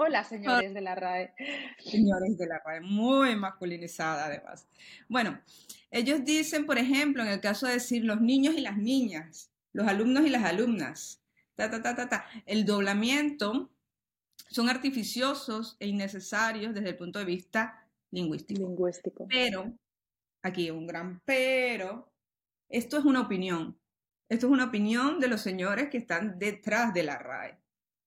Hola, 0.04 0.24
señores 0.24 0.74
de 0.74 0.82
la 0.82 0.96
RAE. 0.96 1.32
Señores 1.78 2.36
de 2.36 2.48
la 2.48 2.58
RAE, 2.58 2.82
muy 2.82 3.36
masculinizada 3.36 4.26
además. 4.26 4.68
Bueno, 5.08 5.40
ellos 5.92 6.26
dicen, 6.26 6.66
por 6.66 6.80
ejemplo, 6.80 7.22
en 7.22 7.30
el 7.30 7.40
caso 7.40 7.68
de 7.68 7.74
decir 7.74 8.04
los 8.04 8.20
niños 8.20 8.56
y 8.56 8.62
las 8.62 8.78
niñas, 8.78 9.52
los 9.74 9.88
alumnos 9.88 10.26
y 10.26 10.32
las 10.32 10.44
alumnas, 10.44 11.22
ta, 11.54 11.70
ta, 11.70 11.84
ta, 11.84 11.96
ta, 11.96 12.10
ta. 12.10 12.26
el 12.48 12.66
doblamiento 12.66 13.70
son 14.50 14.70
artificiosos 14.70 15.78
e 15.80 15.88
innecesarios 15.88 16.74
desde 16.74 16.90
el 16.90 16.98
punto 16.98 17.20
de 17.20 17.26
vista 17.26 17.88
lingüístico. 18.10 18.60
Lingüístico. 18.60 19.28
Pero, 19.30 19.72
aquí 20.42 20.72
un 20.72 20.88
gran 20.88 21.22
pero, 21.26 22.12
esto 22.70 22.98
es 22.98 23.06
una 23.06 23.22
opinión. 23.22 23.80
Esto 24.30 24.48
es 24.48 24.52
una 24.52 24.66
opinión 24.66 25.20
de 25.20 25.28
los 25.28 25.42
señores 25.42 25.90
que 25.92 26.00
están 26.00 26.40
detrás 26.40 26.92
de 26.92 27.04
la 27.04 27.20
RAE. 27.20 27.60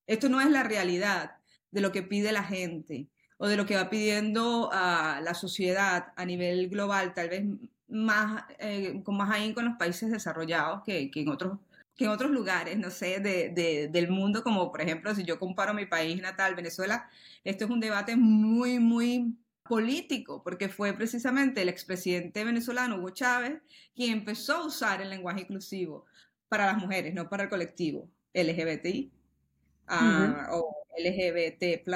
Esto 0.07 0.27
no 0.27 0.41
es 0.41 0.49
la 0.49 0.63
realidad 0.63 1.37
de 1.75 1.81
lo 1.81 1.91
que 1.91 2.03
pide 2.03 2.31
la 2.31 2.43
gente 2.43 3.07
o 3.37 3.47
de 3.49 3.57
lo 3.57 3.65
que 3.65 3.75
va 3.75 3.89
pidiendo 3.89 4.69
a 4.71 5.19
la 5.21 5.33
sociedad 5.33 6.13
a 6.15 6.23
nivel 6.23 6.69
global, 6.69 7.13
tal 7.13 7.27
vez 7.27 7.43
más, 7.89 8.45
eh, 8.59 9.01
con 9.03 9.17
más 9.17 9.29
ahí 9.29 9.53
con 9.53 9.65
los 9.65 9.75
países 9.77 10.09
desarrollados 10.09 10.83
que, 10.85 11.11
en 11.13 11.29
otros 11.29 11.59
que 11.97 12.05
en 12.05 12.11
otros 12.11 12.31
lugares, 12.31 12.77
no 12.77 12.89
sé, 12.89 13.19
de, 13.19 13.89
del 13.91 14.09
mundo, 14.09 14.41
como 14.43 14.71
por 14.71 14.81
ejemplo, 14.81 15.13
si 15.15 15.23
yo 15.23 15.37
comparo 15.37 15.73
mi 15.73 15.85
país 15.85 16.21
natal, 16.21 16.55
Venezuela, 16.55 17.09
esto 17.43 17.65
es 17.65 17.71
un 17.71 17.79
debate 17.81 18.15
muy, 18.15 18.79
muy 18.79 19.35
político, 19.63 20.43
porque 20.43 20.69
fue 20.69 20.93
precisamente 20.93 21.61
el 21.61 21.69
expresidente 21.69 22.43
venezolano 22.43 22.97
Hugo 22.97 23.09
Chávez 23.09 23.61
quien 23.95 24.11
empezó 24.11 24.55
a 24.57 24.65
usar 24.65 25.01
el 25.01 25.09
lenguaje 25.09 25.41
inclusivo 25.41 26.05
para 26.47 26.67
las 26.67 26.77
mujeres, 26.77 27.13
no 27.13 27.29
para 27.29 27.43
el 27.43 27.49
colectivo 27.49 28.09
LGBTI 28.33 29.11
o 30.51 30.84
LGBT+. 30.97 31.87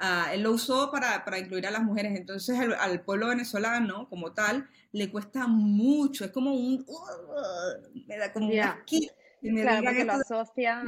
Ah, 0.00 0.30
él 0.32 0.42
lo 0.42 0.52
usó 0.52 0.90
para, 0.92 1.24
para, 1.24 1.38
incluir 1.38 1.66
a 1.66 1.70
las 1.70 1.82
mujeres. 1.82 2.16
Entonces 2.16 2.58
al 2.78 3.02
pueblo 3.02 3.28
venezolano 3.28 4.08
como 4.08 4.32
tal 4.32 4.68
le 4.92 5.10
cuesta 5.10 5.46
mucho. 5.46 6.24
Es 6.24 6.30
como 6.30 6.54
un... 6.54 6.84
Uh, 6.86 8.04
me 8.06 8.16
da 8.16 8.32
como 8.32 8.50
yeah. 8.50 8.84
me 9.42 9.62
claro, 9.62 9.82
porque 9.84 10.04
lo 10.04 10.12
asocia 10.12 10.82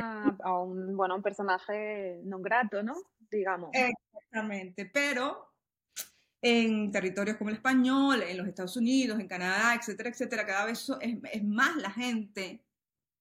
a 0.44 0.58
un, 0.62 0.96
bueno, 0.96 1.16
un 1.16 1.22
personaje 1.22 2.20
no 2.24 2.38
grato, 2.38 2.82
¿no? 2.82 2.94
Digamos. 3.30 3.70
Exactamente. 3.72 4.86
Pero 4.86 5.50
en 6.42 6.90
territorios 6.90 7.36
como 7.36 7.50
el 7.50 7.56
español, 7.56 8.22
en 8.22 8.36
los 8.36 8.46
Estados 8.46 8.76
Unidos, 8.76 9.18
en 9.20 9.28
Canadá, 9.28 9.74
etcétera, 9.74 10.10
etcétera, 10.10 10.46
cada 10.46 10.66
vez 10.66 10.88
es, 11.00 11.16
es 11.32 11.44
más 11.44 11.76
la 11.76 11.90
gente 11.90 12.62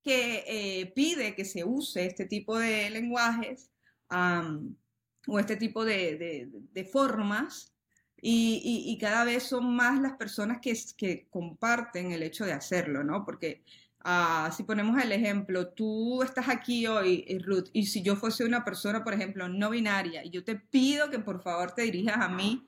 que 0.04 0.44
eh, 0.48 0.92
pide 0.96 1.36
que 1.36 1.46
se 1.46 1.64
use 1.64 2.06
este 2.06 2.26
tipo 2.26 2.58
de 2.58 2.90
lenguajes 2.90 3.70
o 4.10 5.40
este 5.40 5.56
tipo 5.56 5.86
de, 5.86 6.50
de, 6.72 6.86
formas 6.86 7.74
y, 8.22 8.84
y, 8.88 8.98
cada 8.98 9.24
vez 9.24 9.44
son 9.44 9.76
más 9.76 10.02
las 10.02 10.14
personas 10.14 10.60
que, 10.60 10.78
que 10.98 11.28
comparten 11.30 12.12
el 12.12 12.24
hecho 12.24 12.46
de 12.46 12.54
hacerlo, 12.54 13.04
¿no? 13.04 13.24
Porque 13.24 13.64
uh, 14.04 14.52
si 14.52 14.64
ponemos 14.64 15.02
el 15.02 15.12
ejemplo, 15.12 15.70
tú 15.70 16.24
estás 16.24 16.50
aquí 16.50 16.88
hoy, 16.88 17.24
eh, 17.28 17.40
Ruth, 17.40 17.70
y 17.72 17.86
si 17.86 18.02
yo 18.02 18.16
fuese 18.16 18.44
una 18.44 18.66
persona, 18.66 19.04
por 19.04 19.14
ejemplo, 19.14 19.48
no 19.48 19.70
binaria, 19.70 20.26
y 20.26 20.32
yo 20.32 20.44
te 20.44 20.56
pido 20.56 21.10
que 21.10 21.20
por 21.20 21.42
favor 21.42 21.72
te 21.72 21.84
dirijas 21.84 22.18
a 22.18 22.30
mí 22.30 22.68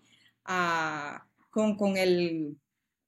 con, 1.49 1.75
con, 1.75 1.97
el, 1.97 2.57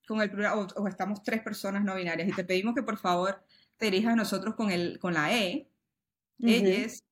con 0.07 0.21
el 0.21 0.45
o, 0.45 0.87
estamos 0.87 1.23
tres 1.23 1.41
personas 1.41 1.83
no 1.83 1.95
binarias, 1.95 2.27
y 2.27 2.33
te 2.33 2.43
pedimos 2.43 2.75
que 2.75 2.83
por 2.83 2.97
favor 2.97 3.43
te 3.77 3.85
dirijas 3.85 4.13
a 4.13 4.17
nosotros 4.17 4.55
con, 4.55 4.71
el, 4.71 4.99
con 4.99 5.13
la 5.13 5.33
E, 5.33 5.69
ellas. 6.39 7.03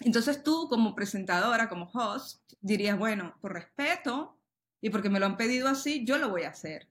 Entonces 0.00 0.42
tú 0.42 0.68
como 0.68 0.94
presentadora, 0.94 1.68
como 1.68 1.90
host, 1.92 2.52
dirías, 2.60 2.98
bueno, 2.98 3.36
por 3.40 3.52
respeto 3.52 4.36
y 4.80 4.90
porque 4.90 5.10
me 5.10 5.20
lo 5.20 5.26
han 5.26 5.36
pedido 5.36 5.68
así, 5.68 6.04
yo 6.04 6.18
lo 6.18 6.28
voy 6.28 6.42
a 6.42 6.50
hacer. 6.50 6.88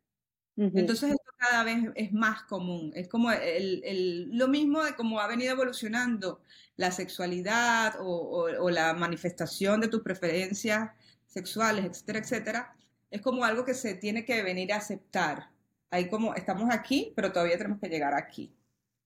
Entonces 0.56 1.12
esto 1.12 1.32
cada 1.38 1.63
vez 1.63 1.91
es 1.94 2.12
más 2.12 2.41
común. 2.44 2.91
Es 2.96 3.08
como 3.08 3.32
el, 3.32 3.84
el, 3.86 4.36
lo 4.36 4.48
mismo 4.48 4.84
de 4.84 4.96
cómo 4.96 5.20
ha 5.20 5.27
venido 5.27 5.51
evolucionando 5.51 6.41
la 6.77 6.91
sexualidad 6.91 7.96
o, 8.00 8.48
o, 8.60 8.70
la 8.72 8.94
manifestación 8.96 9.79
de 9.82 9.88
tus 9.88 10.01
preferencias 10.01 10.91
sexuales, 11.27 11.86
etcétera, 11.86 12.20
etcétera, 12.20 12.75
es 13.12 13.22
como 13.22 13.46
algo 13.46 13.65
que 13.65 13.75
se 13.75 13.94
tiene 13.94 14.25
que 14.25 14.41
venir 14.41 14.74
a 14.74 14.77
aceptar. 14.77 15.51
Ahí 15.91 16.10
como 16.10 16.34
estamos 16.34 16.74
aquí, 16.74 17.13
pero 17.15 17.32
todavía 17.32 17.58
tenemos 17.58 17.79
que 17.79 17.89
llegar 17.89 18.15
aquí, 18.15 18.51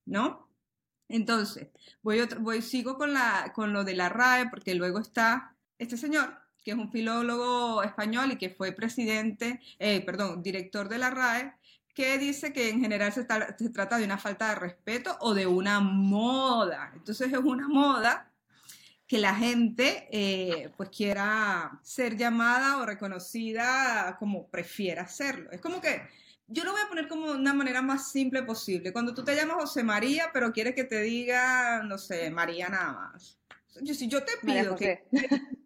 ¿no? 0.05 0.47
Entonces, 1.12 1.68
voy, 2.01 2.22
voy 2.39 2.62
sigo 2.62 2.98
con, 2.98 3.74
lo 3.74 3.84
de 3.84 3.94
la 3.96 4.10
RAE, 4.10 4.50
porque 4.50 4.75
luego 4.75 5.00
está 5.00 5.56
este 5.77 5.98
señor, 5.98 6.38
que 6.63 6.72
es 6.72 6.77
un 6.77 6.91
filólogo 6.91 7.84
español 7.84 8.32
y 8.32 8.38
que 8.38 8.50
fue 8.50 8.72
presidente, 8.72 9.60
eh, 9.80 10.01
perdón, 10.06 10.41
director 10.41 10.89
de 10.89 10.98
la 10.98 11.10
RAE, 11.10 11.53
que 11.94 12.18
dice 12.18 12.53
que 12.53 12.70
en 12.70 12.80
general 12.80 13.12
se, 13.12 13.25
trata 13.25 13.98
de 13.98 14.06
una 14.06 14.18
falta 14.18 14.50
de 14.50 14.56
respeto 14.56 15.18
o 15.20 15.34
de 15.34 15.48
una 15.48 15.80
moda. 15.80 16.91
Entonces 16.96 17.32
es 17.32 17.39
una 17.39 17.68
moda 17.68 18.32
que 19.08 19.20
la 19.20 19.36
gente 19.36 20.08
eh, 20.12 20.72
pues 20.77 20.89
quiera 20.89 21.80
ser 21.84 22.15
llamada 22.15 22.77
o 22.77 22.86
reconocida 22.86 24.15
como 24.18 24.48
prefiera 24.48 25.03
hacerlo. 25.03 25.51
Es 25.51 25.60
como 25.60 25.82
que 25.82 26.01
yo 26.51 26.63
lo 26.63 26.72
voy 26.72 26.81
a 26.81 26.89
poner 26.89 27.08
como 27.08 27.31
una 27.31 27.53
manera 27.53 27.81
más 27.81 28.12
simple 28.12 28.43
posible. 28.43 28.91
Cuando 28.91 29.13
tú 29.13 29.24
te 29.24 29.36
llamas 29.36 29.58
José 29.58 29.84
María, 29.84 30.29
pero 30.34 30.51
quieres 30.51 30.75
que 30.75 30.84
te 30.84 31.01
diga, 31.01 31.81
no 31.84 31.98
sé, 31.98 32.29
María 32.29 32.70
nada 32.70 32.93
más. 32.93 33.39
Yo, 33.81 33.93
si 33.93 34.08
yo 34.08 34.24
te 34.24 34.34
pido 34.41 34.75
que... 34.75 35.05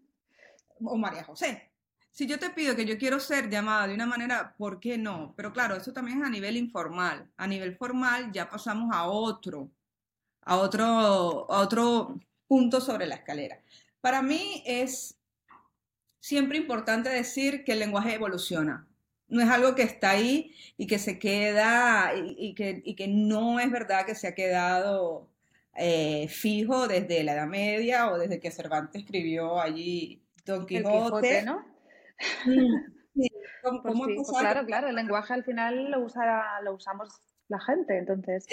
o 0.83 0.97
María 0.97 1.23
José. 1.23 1.71
Si 2.11 2.27
yo 2.27 2.39
te 2.39 2.51
pido 2.51 2.75
que 2.75 2.85
yo 2.85 2.97
quiero 2.97 3.19
ser 3.19 3.49
llamada 3.49 3.87
de 3.87 3.95
una 3.95 4.05
manera, 4.05 4.55
¿por 4.57 4.79
qué 4.79 4.97
no? 4.97 5.33
Pero 5.35 5.51
claro, 5.51 5.75
eso 5.75 5.91
también 5.91 6.21
es 6.21 6.27
a 6.27 6.29
nivel 6.29 6.55
informal. 6.55 7.29
A 7.35 7.47
nivel 7.47 7.75
formal 7.75 8.31
ya 8.31 8.49
pasamos 8.49 8.89
a 8.93 9.07
otro, 9.07 9.69
a 10.41 10.57
otro, 10.57 10.85
a 11.51 11.59
otro 11.59 12.19
punto 12.47 12.79
sobre 12.79 13.07
la 13.07 13.15
escalera. 13.15 13.61
Para 13.99 14.21
mí 14.21 14.63
es 14.65 15.17
siempre 16.19 16.57
importante 16.57 17.09
decir 17.09 17.63
que 17.63 17.73
el 17.73 17.79
lenguaje 17.79 18.13
evoluciona. 18.13 18.87
No 19.27 19.41
es 19.41 19.49
algo 19.49 19.75
que 19.75 19.83
está 19.83 20.11
ahí 20.11 20.53
y 20.77 20.87
que 20.87 20.99
se 20.99 21.17
queda 21.19 22.13
y, 22.15 22.53
que, 22.53 22.83
que, 22.95 23.07
no 23.07 23.59
es 23.59 23.71
verdad 23.71 24.05
que 24.05 24.15
se 24.15 24.27
ha 24.27 24.35
quedado 24.35 25.29
eh, 25.75 26.27
fijo 26.29 26.87
desde 26.87 27.23
la 27.23 27.33
Edad 27.33 27.47
Media 27.47 28.11
o 28.11 28.17
desde 28.17 28.39
que 28.39 28.51
Cervantes 28.51 29.01
escribió 29.01 29.59
allí 29.59 30.23
Don 30.45 30.65
Quijote. 30.65 31.43
¿no? 31.43 31.65
Pues 33.83 34.29
claro, 34.39 34.63
claro, 34.65 34.89
el 34.89 34.95
lenguaje 34.95 35.33
al 35.33 35.43
final 35.43 35.89
lo, 35.89 36.01
usa, 36.01 36.61
lo 36.61 36.75
usamos 36.75 37.09
la 37.47 37.59
gente, 37.59 37.97
entonces 37.97 38.45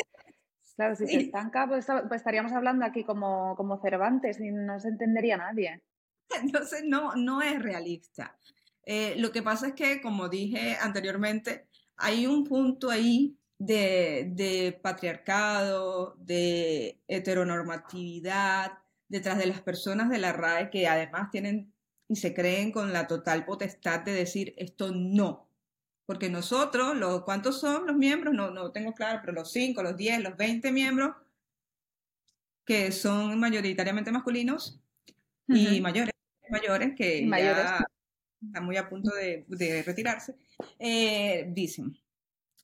Claro, 0.77 0.95
si 0.97 1.07
se 1.07 1.17
estanca, 1.19 1.67
pues, 1.69 1.87
pues, 2.09 2.21
estaríamos 2.21 2.53
hablando 2.53 2.85
aquí 2.85 3.05
como, 3.05 3.55
como 3.57 3.81
Cervantes 3.81 4.41
y 4.41 4.51
no 4.51 4.81
se 4.81 4.89
entendería 4.89 5.37
nadie. 5.37 5.83
Entonces, 6.43 6.83
no, 6.85 7.15
no 7.15 7.43
es 7.43 7.63
realista. 7.63 8.37
Eh, 8.85 9.15
lo 9.19 9.33
que 9.33 9.43
pasa 9.43 9.69
es 9.69 9.75
que, 9.75 10.01
como 10.01 10.29
dije 10.29 10.77
anteriormente, 10.81 11.69
hay 11.97 12.27
un 12.27 12.45
punto 12.45 12.91
ahí 12.91 13.37
de, 13.59 14.29
de 14.33 14.79
patriarcado, 14.83 16.17
de 16.19 17.01
heteronormatividad, 17.07 18.73
detrás 19.09 19.39
de 19.39 19.47
las 19.47 19.61
personas 19.61 20.11
de 20.11 20.19
la 20.19 20.33
RAE 20.33 20.71
que 20.71 20.89
además 20.89 21.31
tienen 21.31 21.73
y 22.09 22.17
se 22.17 22.35
creen 22.35 22.73
con 22.73 22.93
la 22.93 23.07
total 23.07 23.45
potestad 23.45 24.01
de 24.01 24.13
decir 24.13 24.55
esto 24.57 24.91
no, 24.93 25.49
porque 26.07 26.29
nosotros, 26.29 26.97
los, 26.97 27.23
¿cuántos 27.23 27.61
son 27.61 27.87
los 27.87 27.97
miembros? 27.97 28.35
No, 28.35 28.51
no 28.51 28.73
tengo 28.73 28.93
claro, 28.93 29.21
pero 29.21 29.33
los 29.33 29.53
5, 29.53 29.83
los 29.83 29.97
10, 29.97 30.23
los 30.23 30.37
20 30.37 30.73
miembros, 30.73 31.15
que 32.65 32.93
son 32.93 33.39
mayoritariamente 33.39 34.13
masculinos 34.13 34.81
y 35.47 35.81
mayores, 35.81 36.13
mayores 36.51 36.95
que 36.97 37.29
ya 37.29 37.85
están 38.47 38.65
muy 38.65 38.77
a 38.77 38.89
punto 38.89 39.11
de, 39.15 39.83
retirarse, 39.85 40.35
eh, 40.79 41.47
dicen. 41.49 41.97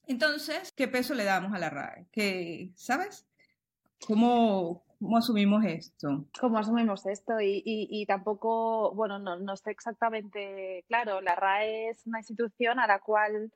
Entonces, 0.07 0.73
¿qué 0.73 0.89
peso 0.89 1.15
le 1.15 1.25
damos 1.25 1.53
a 1.53 1.59
la 1.59 1.71
RAE? 1.71 2.07
¿Qué, 2.11 2.71
¿Sabes? 2.75 3.27
¿Cómo, 4.07 4.85
¿Cómo 4.99 5.17
asumimos 5.19 5.65
esto? 5.65 6.27
¿Cómo 6.41 6.59
asumimos 6.59 7.07
esto? 7.07 7.35
Y, 7.41 8.05
tampoco, 8.07 8.95
bueno, 8.95 9.19
no, 9.19 9.37
no 9.37 9.57
sé 9.57 9.71
exactamente 9.71 10.85
claro. 10.89 11.21
La 11.21 11.35
RAE 11.35 11.91
es 11.91 12.07
una 12.07 12.19
institución 12.19 12.81
a 12.81 12.87
la 12.87 13.01
cual 13.01 13.53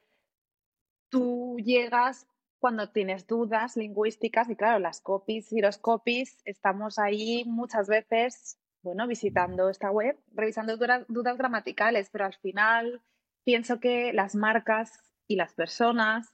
tú 1.09 1.57
llegas 1.59 2.27
cuando 2.63 2.91
tienes 2.91 3.27
dudas 3.27 3.77
lingüísticas 3.77 4.49
y 4.49 4.55
claro, 4.55 4.79
las 4.79 5.01
copies 5.01 5.53
y 5.53 5.61
los 5.61 5.79
copies 5.79 6.41
estamos 6.45 6.97
ahí 7.01 7.43
muchas 7.45 7.89
veces, 7.89 8.57
bueno, 8.83 9.07
visitando 9.07 9.69
esta 9.69 9.91
web, 9.91 10.19
revisando 10.35 10.77
dudas 10.77 11.39
gramaticales, 11.39 12.11
pero 12.11 12.25
al 12.27 12.35
final 12.35 13.01
pienso 13.45 13.81
que 13.81 14.13
las 14.13 14.35
marcas 14.35 14.93
y 15.27 15.37
las 15.37 15.55
personas 15.55 16.33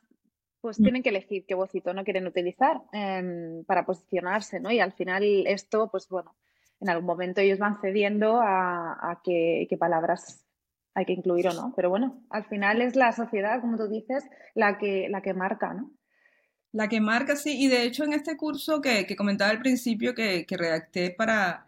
pues 0.60 0.80
mm. 0.80 0.82
tienen 0.82 1.02
que 1.02 1.10
elegir 1.10 1.44
qué 1.46 1.54
vocito 1.54 1.94
no 1.94 2.04
quieren 2.04 2.26
utilizar 2.26 2.82
em, 2.92 3.64
para 3.64 3.84
posicionarse, 3.84 4.60
¿no? 4.60 4.70
Y 4.70 4.80
al 4.80 4.92
final 4.92 5.46
esto, 5.46 5.90
pues 5.90 6.08
bueno, 6.08 6.36
en 6.80 6.88
algún 6.88 7.06
momento 7.06 7.40
ellos 7.40 7.58
van 7.58 7.80
cediendo 7.80 8.40
a, 8.42 9.20
qué, 9.24 9.68
palabras 9.78 10.44
hay 10.94 11.04
que 11.04 11.12
incluir 11.12 11.48
o 11.48 11.52
no. 11.52 11.72
Pero 11.76 11.90
bueno, 11.90 12.24
al 12.30 12.44
final 12.46 12.82
es 12.82 12.96
la 12.96 13.12
sociedad, 13.12 13.60
como 13.60 13.76
tú 13.76 13.88
dices, 13.88 14.24
la 14.54 14.78
que, 14.78 15.08
la 15.08 15.22
que 15.22 15.34
marca, 15.34 15.74
¿no? 15.74 15.92
La 16.72 16.88
que 16.88 17.00
marca, 17.00 17.36
sí. 17.36 17.56
Y 17.64 17.68
de 17.68 17.84
hecho 17.84 18.04
en 18.04 18.12
este 18.12 18.36
curso 18.36 18.80
que, 18.80 19.06
comentaba 19.16 19.50
al 19.50 19.60
principio 19.60 20.14
que, 20.14 20.44
que 20.44 20.56
redacté 20.56 21.14
para, 21.16 21.67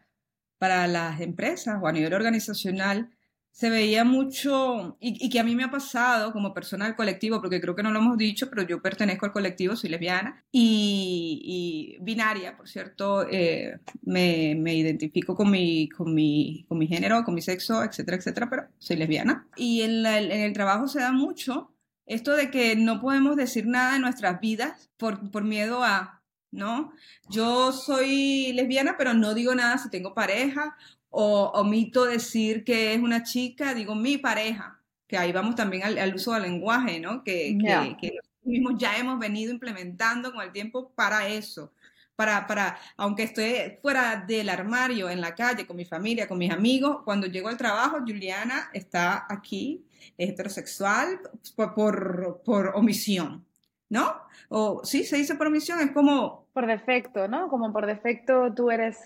para 0.61 0.87
las 0.87 1.23
empresas 1.23 1.79
o 1.83 1.89
a 1.89 1.93
nivel 1.93 2.13
organizacional, 2.13 3.09
se 3.51 3.71
veía 3.71 4.05
mucho, 4.05 4.99
y, 5.01 5.31
que 5.31 5.41
a 5.41 5.43
mí 5.43 5.57
me 5.57 5.65
ha 5.65 5.71
pasado 5.71 6.33
como 6.35 6.53
persona 6.53 6.85
del 6.85 6.97
colectivo, 6.97 7.41
porque 7.41 7.63
creo 7.63 7.75
que 7.75 7.83
no 7.83 7.91
lo 7.91 7.99
hemos 8.01 8.19
dicho, 8.19 8.51
pero 8.51 8.63
yo 8.63 8.83
pertenezco 8.83 9.25
al 9.25 9.33
colectivo, 9.33 9.75
soy 9.75 9.89
lesbiana 9.89 10.45
y, 10.53 11.97
binaria, 12.03 12.59
por 12.59 12.69
cierto, 12.69 13.27
eh, 13.27 13.81
me, 14.03 14.55
me, 14.55 14.75
identifico 14.75 15.35
con 15.35 15.51
mi, 15.51 15.89
con, 15.89 16.15
mi, 16.15 16.67
con 16.69 16.77
mi 16.77 16.87
género, 16.87 17.25
con 17.25 17.35
mi 17.35 17.41
sexo, 17.41 17.83
etcétera, 17.83 18.19
etcétera, 18.19 18.51
pero 18.51 18.69
soy 18.79 18.97
lesbiana. 18.97 19.49
Y 19.57 19.81
en, 19.81 20.05
en 20.05 20.41
el 20.43 20.53
trabajo 20.53 20.89
se 20.89 21.01
da 21.01 21.11
mucho 21.11 21.75
esto 22.05 22.37
de 22.37 22.51
que 22.51 22.77
no 22.77 23.01
podemos 23.01 23.35
decir 23.37 23.67
nada 23.67 23.95
de 23.95 24.01
nuestras 24.01 24.41
vidas 24.41 24.91
por, 24.99 25.31
por 25.31 25.43
miedo 25.43 25.83
a, 25.83 26.20
¿no? 26.53 26.93
Yo 27.29 27.73
soy 27.73 28.53
lesbiana, 28.53 28.97
pero 28.97 29.15
no 29.15 29.35
digo 29.35 29.55
nada 29.55 29.79
si 29.79 29.91
tengo 29.91 30.15
pareja, 30.15 30.77
o 31.11 31.51
omito 31.55 32.05
decir 32.05 32.65
que 32.65 32.95
es 32.95 33.01
una 33.01 33.23
chica, 33.23 33.75
digo 33.75 33.95
mi 33.95 34.19
pareja, 34.19 34.81
que 35.07 35.17
ahí 35.17 35.33
vamos 35.33 35.57
también 35.57 35.83
al, 35.83 36.15
uso 36.15 36.33
del 36.35 36.43
lenguaje, 36.43 37.01
¿no? 37.01 37.25
Que, 37.25 37.57
que, 37.59 37.97
que 38.01 38.17
nosotros 38.17 38.45
mismos 38.45 38.75
ya 38.79 38.97
hemos 38.97 39.19
venido 39.19 39.53
implementando 39.53 40.33
con 40.33 40.43
el 40.43 40.53
tiempo 40.53 40.91
para 40.95 41.29
eso. 41.29 41.73
Para, 42.15 42.47
para, 42.47 42.79
aunque 42.97 43.23
esté 43.23 43.79
fuera 43.81 44.25
del 44.29 44.51
armario, 44.51 45.09
en 45.09 45.23
la 45.23 45.35
calle, 45.35 45.67
con 45.67 45.77
mi 45.77 45.87
familia, 45.87 46.29
con 46.29 46.39
mis 46.39 46.53
amigos, 46.53 46.99
cuando 47.05 47.27
llego 47.27 47.49
al 47.49 47.57
trabajo, 47.57 48.01
Juliana 48.01 48.71
está 48.75 49.27
aquí 49.29 49.85
es 50.17 50.31
heterosexual 50.31 51.21
por, 51.57 51.75
por, 51.75 52.43
por 52.45 52.73
omisión, 52.75 53.47
¿no? 53.89 54.15
O 54.49 54.83
sí, 54.85 55.05
se 55.05 55.17
dice 55.17 55.35
por 55.35 55.47
omisión, 55.47 55.81
es 55.81 55.93
como... 55.93 56.40
Por 56.53 56.67
defecto, 56.67 57.29
¿no? 57.29 57.49
Como 57.49 57.73
por 57.73 57.87
defecto 57.87 58.53
tú 58.55 58.71
eres 58.71 58.99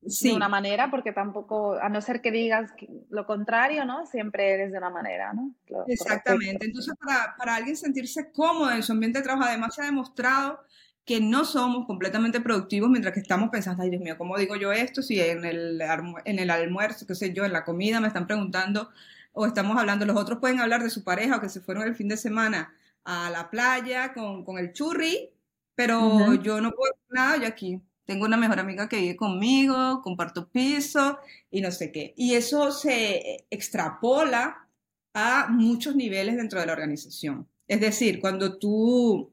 de 0.00 0.32
una 0.32 0.48
manera, 0.48 0.90
porque 0.90 1.12
tampoco, 1.12 1.74
a 1.80 1.88
no 1.88 2.00
ser 2.00 2.20
que 2.20 2.30
digas 2.30 2.70
lo 3.08 3.26
contrario, 3.26 3.84
¿no? 3.84 4.06
Siempre 4.06 4.52
eres 4.54 4.72
de 4.72 4.78
una 4.78 4.90
manera, 4.90 5.32
¿no? 5.32 5.52
Exactamente. 5.88 6.66
Entonces, 6.66 6.94
para, 7.04 7.34
para, 7.36 7.56
alguien 7.56 7.76
sentirse 7.76 8.30
cómodo 8.30 8.70
en 8.70 8.82
su 8.82 8.92
ambiente 8.92 9.18
de 9.18 9.24
trabajo, 9.24 9.48
además 9.48 9.74
se 9.74 9.82
ha 9.82 9.86
demostrado 9.86 10.60
que 11.06 11.20
no 11.20 11.44
somos 11.44 11.86
completamente 11.86 12.40
productivos 12.40 12.90
mientras 12.90 13.14
que 13.14 13.20
estamos 13.20 13.50
pensando, 13.50 13.82
ay 13.82 13.90
Dios 13.90 14.02
mío, 14.02 14.18
¿cómo 14.18 14.36
digo 14.36 14.56
yo 14.56 14.72
esto? 14.72 15.02
Si 15.02 15.20
en 15.20 15.44
el, 15.44 15.80
en 16.24 16.38
el 16.38 16.50
almuerzo, 16.50 17.06
qué 17.06 17.14
sé 17.14 17.32
yo, 17.32 17.44
en 17.44 17.52
la 17.52 17.64
comida 17.64 18.00
me 18.00 18.08
están 18.08 18.26
preguntando 18.26 18.90
o 19.32 19.46
estamos 19.46 19.78
hablando, 19.78 20.04
los 20.04 20.16
otros 20.16 20.40
pueden 20.40 20.58
hablar 20.58 20.82
de 20.82 20.90
su 20.90 21.04
pareja 21.04 21.36
o 21.36 21.40
que 21.40 21.48
se 21.48 21.60
fueron 21.60 21.84
el 21.84 21.94
fin 21.94 22.08
de 22.08 22.16
semana 22.16 22.74
a 23.04 23.30
la 23.30 23.50
playa 23.50 24.12
con, 24.14 24.44
con 24.44 24.58
el 24.58 24.72
churri, 24.72 25.30
pero 25.76 26.34
yo 26.34 26.60
no 26.60 26.72
puedo 26.72 26.94
nada, 27.10 27.36
yo 27.36 27.46
aquí 27.46 27.80
tengo 28.04 28.24
una 28.24 28.36
mejor 28.36 28.58
amiga 28.58 28.88
que 28.88 29.00
vive 29.00 29.16
conmigo, 29.16 30.00
comparto 30.02 30.48
piso 30.48 31.18
y 31.50 31.60
no 31.60 31.70
sé 31.70 31.92
qué. 31.92 32.14
Y 32.16 32.34
eso 32.34 32.72
se 32.72 33.46
extrapola 33.50 34.68
a 35.14 35.48
muchos 35.48 35.94
niveles 35.94 36.36
dentro 36.36 36.58
de 36.58 36.66
la 36.66 36.72
organización. 36.72 37.48
Es 37.68 37.80
decir, 37.80 38.20
cuando 38.20 38.58
tú 38.58 39.32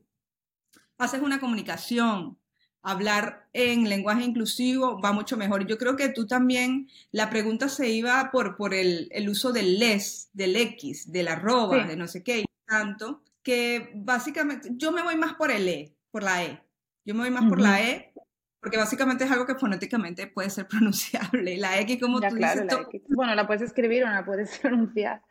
haces 0.97 1.21
una 1.21 1.39
comunicación 1.39 2.37
hablar 2.83 3.47
en 3.53 3.87
lenguaje 3.87 4.23
inclusivo 4.23 4.99
va 5.01 5.13
mucho 5.13 5.37
mejor. 5.37 5.65
Yo 5.65 5.77
creo 5.77 5.95
que 5.95 6.09
tú 6.09 6.27
también, 6.27 6.89
la 7.11 7.29
pregunta 7.29 7.69
se 7.69 7.89
iba 7.89 8.29
por, 8.31 8.57
por 8.57 8.73
el, 8.73 9.07
el 9.11 9.29
uso 9.29 9.53
del 9.53 9.79
les, 9.79 10.29
del 10.33 10.55
X, 10.55 11.11
del 11.11 11.29
arroba, 11.29 11.85
de 11.85 11.95
no 11.95 12.07
sé 12.07 12.23
qué, 12.23 12.39
y 12.41 12.45
tanto, 12.65 13.23
que 13.41 13.91
básicamente 13.95 14.69
yo 14.73 14.91
me 14.91 15.01
voy 15.01 15.15
más 15.15 15.33
por 15.35 15.49
el 15.49 15.67
E, 15.67 15.95
por 16.13 16.21
la 16.21 16.43
E. 16.43 16.63
Yo 17.05 17.15
me 17.15 17.21
voy 17.21 17.31
más 17.31 17.49
por 17.49 17.59
la 17.59 17.81
E, 17.81 18.13
porque 18.61 18.77
básicamente 18.77 19.23
es 19.25 19.31
algo 19.31 19.47
que 19.47 19.55
fonéticamente 19.55 20.27
puede 20.27 20.51
ser 20.51 20.67
pronunciable. 20.69 21.57
La 21.57 21.79
X, 21.79 21.99
como 21.99 22.21
tú 22.21 22.35
dices. 22.35 22.67
Bueno, 23.09 23.35
la 23.35 23.47
puedes 23.47 23.63
escribir 23.63 24.03
o 24.05 24.09
la 24.09 24.23
puedes 24.23 24.57
pronunciar. 24.59 25.23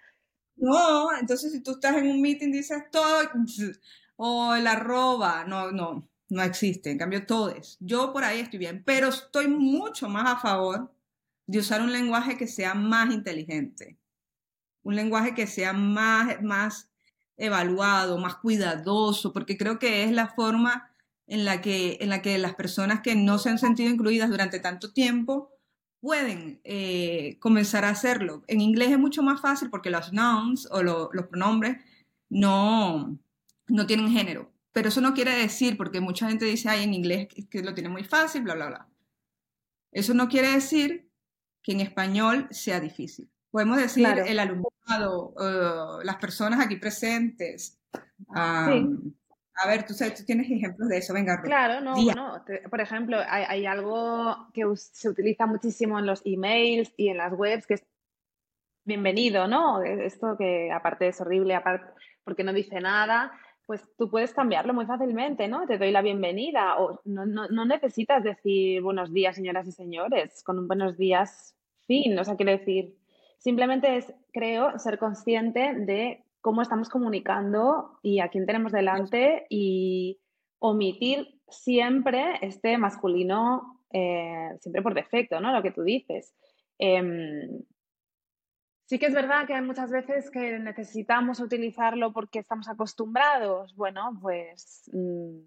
No, 0.56 1.16
entonces 1.16 1.52
si 1.52 1.62
tú 1.62 1.70
estás 1.70 1.96
en 1.96 2.10
un 2.10 2.20
meeting 2.20 2.50
dices 2.50 2.82
todo, 2.90 3.20
o 4.16 4.54
el 4.54 4.66
arroba, 4.66 5.44
no, 5.44 5.70
no, 5.70 6.10
no 6.28 6.42
existe. 6.42 6.90
En 6.90 6.98
cambio, 6.98 7.24
todos. 7.26 7.78
Yo 7.80 8.12
por 8.12 8.24
ahí 8.24 8.40
estoy 8.40 8.58
bien, 8.58 8.82
pero 8.84 9.08
estoy 9.08 9.46
mucho 9.48 10.08
más 10.08 10.30
a 10.30 10.40
favor 10.40 10.92
de 11.46 11.60
usar 11.60 11.80
un 11.80 11.92
lenguaje 11.92 12.36
que 12.36 12.48
sea 12.48 12.74
más 12.74 13.14
inteligente, 13.14 13.98
un 14.82 14.96
lenguaje 14.96 15.32
que 15.34 15.46
sea 15.46 15.72
más, 15.72 16.42
más 16.42 16.91
evaluado, 17.42 18.18
más 18.18 18.36
cuidadoso, 18.36 19.32
porque 19.32 19.56
creo 19.56 19.78
que 19.78 20.04
es 20.04 20.12
la 20.12 20.28
forma 20.28 20.90
en 21.26 21.44
la 21.44 21.60
que, 21.60 21.98
en 22.00 22.08
la 22.08 22.22
que 22.22 22.38
las 22.38 22.54
personas 22.54 23.00
que 23.00 23.14
no 23.16 23.38
se 23.38 23.50
han 23.50 23.58
sentido 23.58 23.90
incluidas 23.90 24.30
durante 24.30 24.60
tanto 24.60 24.92
tiempo 24.92 25.50
pueden 26.00 26.60
eh, 26.64 27.38
comenzar 27.40 27.84
a 27.84 27.90
hacerlo. 27.90 28.44
En 28.46 28.60
inglés 28.60 28.90
es 28.90 28.98
mucho 28.98 29.22
más 29.22 29.40
fácil 29.40 29.70
porque 29.70 29.90
los 29.90 30.12
nouns 30.12 30.68
o 30.70 30.82
los 30.82 31.26
pronombres 31.28 31.78
no, 32.28 33.18
no 33.68 33.86
tienen 33.86 34.10
género. 34.10 34.52
Pero 34.72 34.88
eso 34.88 35.00
no 35.00 35.14
quiere 35.14 35.32
decir, 35.34 35.76
porque 35.76 36.00
mucha 36.00 36.28
gente 36.28 36.44
dice, 36.44 36.68
ay, 36.68 36.84
en 36.84 36.94
inglés 36.94 37.28
que 37.50 37.62
lo 37.62 37.74
tiene 37.74 37.88
muy 37.88 38.04
fácil, 38.04 38.42
bla, 38.42 38.54
bla, 38.54 38.68
bla. 38.68 38.88
Eso 39.92 40.14
no 40.14 40.28
quiere 40.28 40.48
decir 40.48 41.10
que 41.62 41.72
en 41.72 41.80
español 41.80 42.48
sea 42.50 42.80
difícil. 42.80 43.30
Podemos 43.52 43.76
decir 43.76 44.06
el 44.06 44.38
alumnado, 44.38 45.34
las 46.02 46.16
personas 46.16 46.64
aquí 46.64 46.76
presentes. 46.76 47.78
A 48.34 49.68
ver, 49.68 49.86
tú, 49.86 49.94
tú, 49.94 50.24
tienes 50.24 50.50
ejemplos 50.50 50.88
de 50.88 50.96
eso, 50.96 51.12
venga. 51.12 51.40
Claro, 51.42 51.82
no, 51.82 51.94
bueno, 52.02 52.42
por 52.70 52.80
ejemplo, 52.80 53.18
hay, 53.28 53.44
hay, 53.46 53.66
algo 53.66 54.48
que 54.54 54.64
se 54.74 55.10
utiliza 55.10 55.44
muchísimo 55.46 55.98
en 55.98 56.06
los 56.06 56.22
emails 56.24 56.92
y 56.96 57.08
en 57.08 57.18
las 57.18 57.34
webs, 57.34 57.66
que 57.66 57.74
es 57.74 57.84
bienvenido, 58.84 59.46
¿no? 59.46 59.82
Esto 59.82 60.36
que 60.38 60.72
aparte 60.72 61.08
es 61.08 61.20
horrible, 61.20 61.54
aparte 61.54 61.92
porque 62.24 62.44
no 62.44 62.52
dice 62.54 62.80
nada, 62.80 63.32
pues 63.66 63.82
tú 63.98 64.10
puedes 64.10 64.32
cambiarlo 64.32 64.72
muy 64.72 64.86
fácilmente, 64.86 65.48
¿no? 65.48 65.66
Te 65.66 65.76
doy 65.76 65.90
la 65.90 66.02
bienvenida 66.02 66.78
o 66.78 67.00
no, 67.04 67.26
no, 67.26 67.48
no, 67.48 67.64
necesitas 67.66 68.24
decir 68.24 68.80
buenos 68.80 69.12
días, 69.12 69.36
señoras 69.36 69.66
y 69.68 69.72
señores, 69.72 70.42
con 70.42 70.58
un 70.58 70.68
buenos 70.68 70.96
días 70.96 71.54
fin, 71.86 72.18
o 72.18 72.24
sea, 72.24 72.36
quiere 72.36 72.58
decir, 72.58 72.96
simplemente 73.42 73.96
es, 73.96 74.14
creo, 74.32 74.78
ser 74.78 74.98
consciente 74.98 75.74
de 75.74 76.24
cómo 76.40 76.62
estamos 76.62 76.88
comunicando 76.88 77.98
y 78.02 78.20
a 78.20 78.28
quién 78.28 78.46
tenemos 78.46 78.72
delante 78.72 79.46
y 79.50 80.20
omitir 80.58 81.40
siempre 81.48 82.38
este 82.40 82.78
masculino, 82.78 83.80
eh, 83.92 84.50
siempre 84.60 84.82
por 84.82 84.94
defecto, 84.94 85.40
¿no? 85.40 85.52
Lo 85.52 85.62
que 85.62 85.72
tú 85.72 85.82
dices. 85.82 86.34
Em, 86.78 87.62
Sí 88.92 88.98
que 88.98 89.06
es 89.06 89.14
verdad 89.14 89.46
que 89.46 89.54
hay 89.54 89.62
muchas 89.62 89.90
veces 89.90 90.30
que 90.30 90.58
necesitamos 90.58 91.40
utilizarlo 91.40 92.12
porque 92.12 92.40
estamos 92.40 92.68
acostumbrados. 92.68 93.74
Bueno, 93.74 94.18
pues 94.20 94.82
mm, 94.92 95.38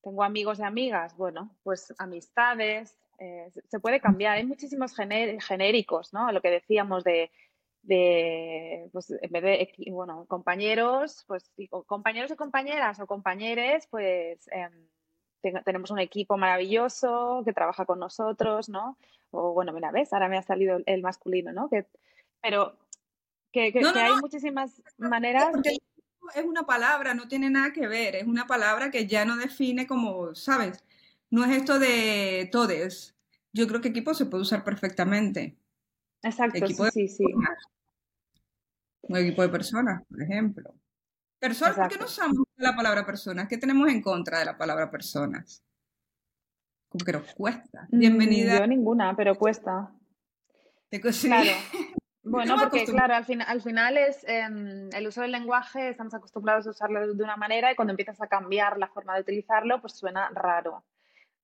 tengo 0.00 0.22
amigos 0.22 0.60
y 0.60 0.62
amigas, 0.62 1.16
bueno, 1.16 1.56
pues 1.64 1.92
amistades, 1.98 2.96
eh, 3.18 3.50
se 3.68 3.80
puede 3.80 4.00
cambiar. 4.00 4.36
Hay 4.36 4.44
muchísimos 4.44 4.94
genéricos, 4.94 6.12
¿no? 6.12 6.30
Lo 6.32 6.40
que 6.40 6.50
decíamos 6.50 7.04
de, 7.04 7.30
de 7.82 8.88
pues 8.92 9.10
en 9.10 9.30
vez 9.30 9.42
de, 9.42 9.92
bueno, 9.92 10.26
compañeros, 10.26 11.24
pues 11.26 11.50
compañeros 11.86 12.30
y 12.30 12.36
compañeras 12.36 13.00
o 13.00 13.06
compañeres, 13.06 13.86
pues 13.90 14.48
em, 14.50 14.72
tenemos 15.64 15.90
un 15.90 15.98
equipo 15.98 16.36
maravilloso 16.36 17.42
que 17.44 17.52
trabaja 17.52 17.84
con 17.84 17.98
nosotros, 17.98 18.68
¿no? 18.68 18.96
O 19.30 19.52
bueno, 19.52 19.72
mira, 19.72 19.90
ves, 19.90 20.12
ahora 20.12 20.28
me 20.28 20.38
ha 20.38 20.42
salido 20.42 20.78
el 20.86 21.02
masculino, 21.02 21.52
¿no? 21.52 21.68
Que, 21.68 21.86
pero 22.40 22.76
que, 23.52 23.72
hay 23.74 24.16
muchísimas 24.20 24.82
maneras. 24.96 25.48
Es 26.34 26.44
una 26.44 26.64
palabra, 26.64 27.12
no 27.12 27.28
tiene 27.28 27.50
nada 27.50 27.72
que 27.72 27.86
ver, 27.86 28.16
es 28.16 28.26
una 28.26 28.46
palabra 28.46 28.90
que 28.90 29.06
ya 29.06 29.26
no 29.26 29.36
define 29.36 29.86
como, 29.86 30.34
¿sabes? 30.34 30.82
No 31.34 31.44
es 31.44 31.50
esto 31.50 31.80
de 31.80 32.48
todes. 32.52 33.16
Yo 33.52 33.66
creo 33.66 33.80
que 33.80 33.88
equipo 33.88 34.14
se 34.14 34.26
puede 34.26 34.42
usar 34.42 34.62
perfectamente. 34.62 35.58
Exacto, 36.22 36.64
sí, 36.92 37.08
sí. 37.08 37.24
Un 39.02 39.16
equipo 39.16 39.42
de 39.42 39.48
personas, 39.48 40.04
por 40.08 40.22
ejemplo. 40.22 40.72
Personas, 41.40 41.74
¿por 41.74 41.88
qué 41.88 41.98
no 41.98 42.04
usamos 42.04 42.44
la 42.54 42.76
palabra 42.76 43.04
personas? 43.04 43.48
¿Qué 43.48 43.58
tenemos 43.58 43.88
en 43.88 44.00
contra 44.00 44.38
de 44.38 44.44
la 44.44 44.56
palabra 44.56 44.92
personas? 44.92 45.64
Como 46.88 47.04
que 47.04 47.12
nos 47.12 47.34
cuesta. 47.34 47.88
Mm, 47.90 47.98
Bienvenida. 47.98 48.60
Yo 48.60 48.66
ninguna, 48.68 49.16
pero 49.16 49.34
cuesta. 49.34 49.92
Claro. 50.88 51.50
Bueno, 52.26 52.56
porque 52.58 52.86
claro, 52.86 53.12
al, 53.14 53.26
al 53.46 53.60
final 53.60 53.98
es 53.98 54.24
em, 54.26 54.88
el 54.94 55.06
uso 55.06 55.20
del 55.20 55.32
lenguaje, 55.32 55.90
estamos 55.90 56.14
acostumbrados 56.14 56.66
a 56.66 56.70
usarlo 56.70 57.14
de 57.14 57.22
una 57.22 57.36
manera 57.36 57.70
y 57.70 57.76
cuando 57.76 57.92
empiezas 57.92 58.18
a 58.22 58.28
cambiar 58.28 58.78
la 58.78 58.88
forma 58.88 59.14
de 59.14 59.20
utilizarlo, 59.20 59.82
pues 59.82 59.92
suena 59.92 60.30
raro. 60.30 60.82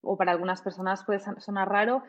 O 0.03 0.17
para 0.17 0.33
algunas 0.33 0.63
personas 0.63 1.05
puede 1.05 1.21
sonar 1.21 1.69
raro, 1.69 2.03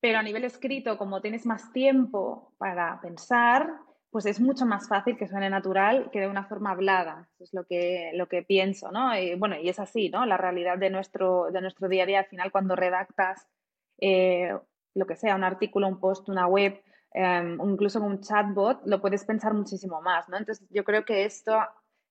pero 0.00 0.18
a 0.18 0.22
nivel 0.22 0.44
escrito, 0.44 0.98
como 0.98 1.20
tienes 1.20 1.46
más 1.46 1.72
tiempo 1.72 2.54
para 2.58 3.00
pensar, 3.00 3.68
pues 4.10 4.26
es 4.26 4.40
mucho 4.40 4.66
más 4.66 4.88
fácil 4.88 5.16
que 5.16 5.28
suene 5.28 5.50
natural 5.50 6.10
que 6.10 6.20
de 6.20 6.28
una 6.28 6.44
forma 6.44 6.70
hablada. 6.70 7.28
Eso 7.34 7.44
es 7.44 7.54
lo 7.54 7.64
que, 7.64 8.10
lo 8.14 8.28
que 8.28 8.42
pienso, 8.42 8.90
¿no? 8.90 9.18
Y, 9.18 9.34
bueno, 9.34 9.56
y 9.56 9.68
es 9.68 9.78
así, 9.78 10.08
¿no? 10.08 10.26
La 10.26 10.36
realidad 10.36 10.78
de 10.78 10.90
nuestro, 10.90 11.50
de 11.52 11.60
nuestro 11.60 11.88
día 11.88 12.04
a 12.04 12.06
día, 12.06 12.18
al 12.20 12.26
final, 12.26 12.52
cuando 12.52 12.76
redactas 12.76 13.46
eh, 14.00 14.56
lo 14.94 15.06
que 15.06 15.16
sea, 15.16 15.34
un 15.34 15.44
artículo, 15.44 15.88
un 15.88 16.00
post, 16.00 16.28
una 16.28 16.46
web, 16.46 16.82
Em, 17.18 17.58
incluso 17.64 17.98
un 17.98 18.20
chatbot, 18.20 18.82
lo 18.84 19.00
puedes 19.00 19.24
pensar 19.24 19.54
muchísimo 19.54 20.02
más, 20.02 20.28
¿no? 20.28 20.36
Entonces, 20.36 20.66
yo 20.68 20.84
creo 20.84 21.06
que 21.06 21.24
esto 21.24 21.58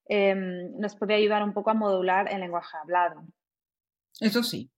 em, 0.08 0.76
nos 0.80 0.96
puede 0.96 1.14
ayudar 1.14 1.44
un 1.44 1.52
poco 1.52 1.70
a 1.70 1.74
modular 1.74 2.26
el 2.32 2.40
lenguaje 2.40 2.76
hablado. 2.76 3.24
Eso 4.18 4.42
sí. 4.42 4.68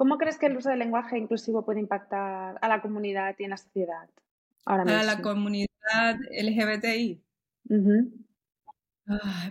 ¿Cómo 0.00 0.16
crees 0.16 0.38
que 0.38 0.46
el 0.46 0.56
uso 0.56 0.70
del 0.70 0.78
lenguaje 0.78 1.18
inclusivo 1.18 1.62
puede 1.62 1.78
impactar 1.78 2.56
a 2.62 2.68
la 2.68 2.80
comunidad 2.80 3.36
y 3.38 3.44
en 3.44 3.50
la 3.50 3.58
sociedad? 3.58 4.08
Ahora 4.64 5.00
A 5.00 5.02
la 5.02 5.20
comunidad 5.20 6.16
LGBTI. 6.30 7.22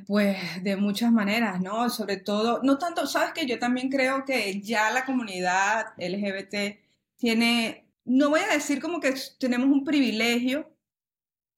Pues 0.08 0.38
de 0.64 0.76
muchas 0.76 1.12
maneras, 1.12 1.62
¿no? 1.62 1.88
Sobre 1.92 2.18
todo, 2.18 2.62
no 2.64 2.80
tanto, 2.80 3.06
sabes 3.06 3.32
que 3.34 3.46
yo 3.46 3.60
también 3.60 3.90
creo 3.90 4.26
que 4.26 4.60
ya 4.60 4.90
la 4.90 5.06
comunidad 5.06 5.94
LGBT 5.98 6.80
tiene, 7.18 7.86
no 8.06 8.32
voy 8.32 8.40
a 8.40 8.52
decir 8.52 8.82
como 8.82 9.00
que 9.00 9.14
tenemos 9.38 9.70
un 9.70 9.84
privilegio, 9.84 10.68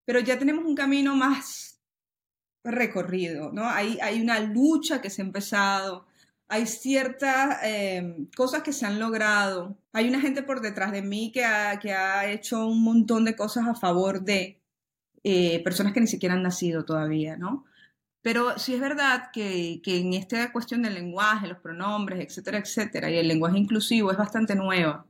pero 0.04 0.20
ya 0.20 0.38
tenemos 0.38 0.66
un 0.66 0.76
camino 0.76 1.16
más 1.16 1.80
recorrido, 2.66 3.54
¿no? 3.54 3.70
Hay, 3.70 4.00
hay 4.02 4.22
una 4.22 4.42
lucha 4.42 5.00
que 5.00 5.10
se 5.10 5.22
ha 5.22 5.26
empezado, 5.26 6.11
hay 6.52 6.66
ciertas 6.66 7.60
em, 7.64 8.28
cosas 8.36 8.62
que 8.62 8.74
se 8.74 8.86
han 8.86 9.00
logrado, 9.00 9.78
hay 9.94 10.10
una 10.10 10.20
gente 10.20 10.44
por 10.44 10.60
detrás 10.60 10.92
de 10.92 11.02
mí 11.02 11.32
que 11.32 11.46
ha, 11.46 11.80
que 11.80 11.94
ha 11.94 12.30
hecho 12.30 12.68
un 12.68 12.84
montón 12.84 13.24
de 13.24 13.38
cosas 13.38 13.70
a 13.70 13.74
favor 13.74 14.22
de 14.22 14.60
eh, 15.24 15.64
personas 15.64 15.94
que 15.94 16.02
ni 16.02 16.08
siquiera 16.08 16.36
han 16.36 16.44
nacido 16.44 16.84
todavía, 16.84 17.38
¿no? 17.38 17.64
Pero 18.22 18.60
sí 18.60 18.74
es 18.74 18.82
verdad 18.82 19.30
que, 19.32 19.82
que, 19.82 20.00
en 20.00 20.14
esta 20.14 20.52
cuestión 20.52 20.82
del 20.82 20.96
lenguaje, 20.96 21.48
los 21.48 21.60
pronombres, 21.60 22.20
etcétera, 22.20 22.58
etcétera, 22.58 23.10
y 23.10 23.18
el 23.18 23.30
lenguaje 23.30 23.58
inclusivo 23.58 24.12
es 24.12 24.18
bastante 24.18 24.54
nueva, 24.54 25.06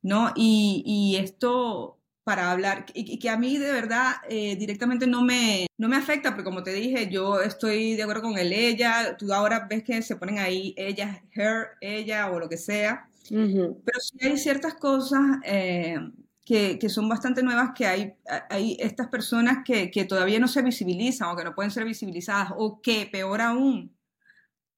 ¿no? 0.00 0.32
Y, 0.36 0.84
y 0.86 1.16
esto 1.16 1.98
para 2.24 2.52
hablar, 2.52 2.86
y, 2.94 3.18
que 3.18 3.30
a 3.30 3.36
mí 3.36 3.58
de 3.58 3.72
verdad 3.72 4.14
eh, 4.28 4.56
directamente 4.56 5.06
no 5.06 5.22
me, 5.22 5.66
no 5.76 5.88
me 5.88 5.96
afecta, 5.96 6.30
porque 6.30 6.44
como 6.44 6.62
te 6.62 6.72
dije, 6.72 7.10
yo 7.10 7.40
estoy 7.40 7.96
de 7.96 8.02
acuerdo 8.02 8.22
con 8.22 8.38
el 8.38 8.52
ella, 8.52 9.16
tú 9.16 9.32
ahora 9.32 9.66
ves 9.68 9.82
que 9.82 10.02
se 10.02 10.16
ponen 10.16 10.38
ahí 10.38 10.74
ella, 10.76 11.24
her, 11.34 11.70
ella 11.80 12.30
o 12.30 12.38
lo 12.38 12.48
que 12.48 12.56
sea, 12.56 13.08
pero 13.28 14.00
sí 14.00 14.18
hay 14.22 14.38
ciertas 14.38 14.74
cosas 14.74 15.38
eh, 15.44 15.96
que, 16.44 16.78
que, 16.78 16.88
son 16.88 17.08
bastante 17.08 17.42
nuevas, 17.42 17.70
que 17.74 17.86
hay, 17.86 18.14
hay 18.50 18.76
estas 18.78 19.08
personas 19.08 19.58
que, 19.64 19.90
que, 19.90 20.04
todavía 20.04 20.38
no 20.38 20.48
se 20.48 20.62
visibilizan 20.62 21.28
o 21.28 21.36
que 21.36 21.44
no 21.44 21.54
pueden 21.54 21.70
ser 21.70 21.84
visibilizadas 21.84 22.52
o 22.56 22.80
que, 22.80 23.08
peor 23.10 23.40
aún, 23.40 23.96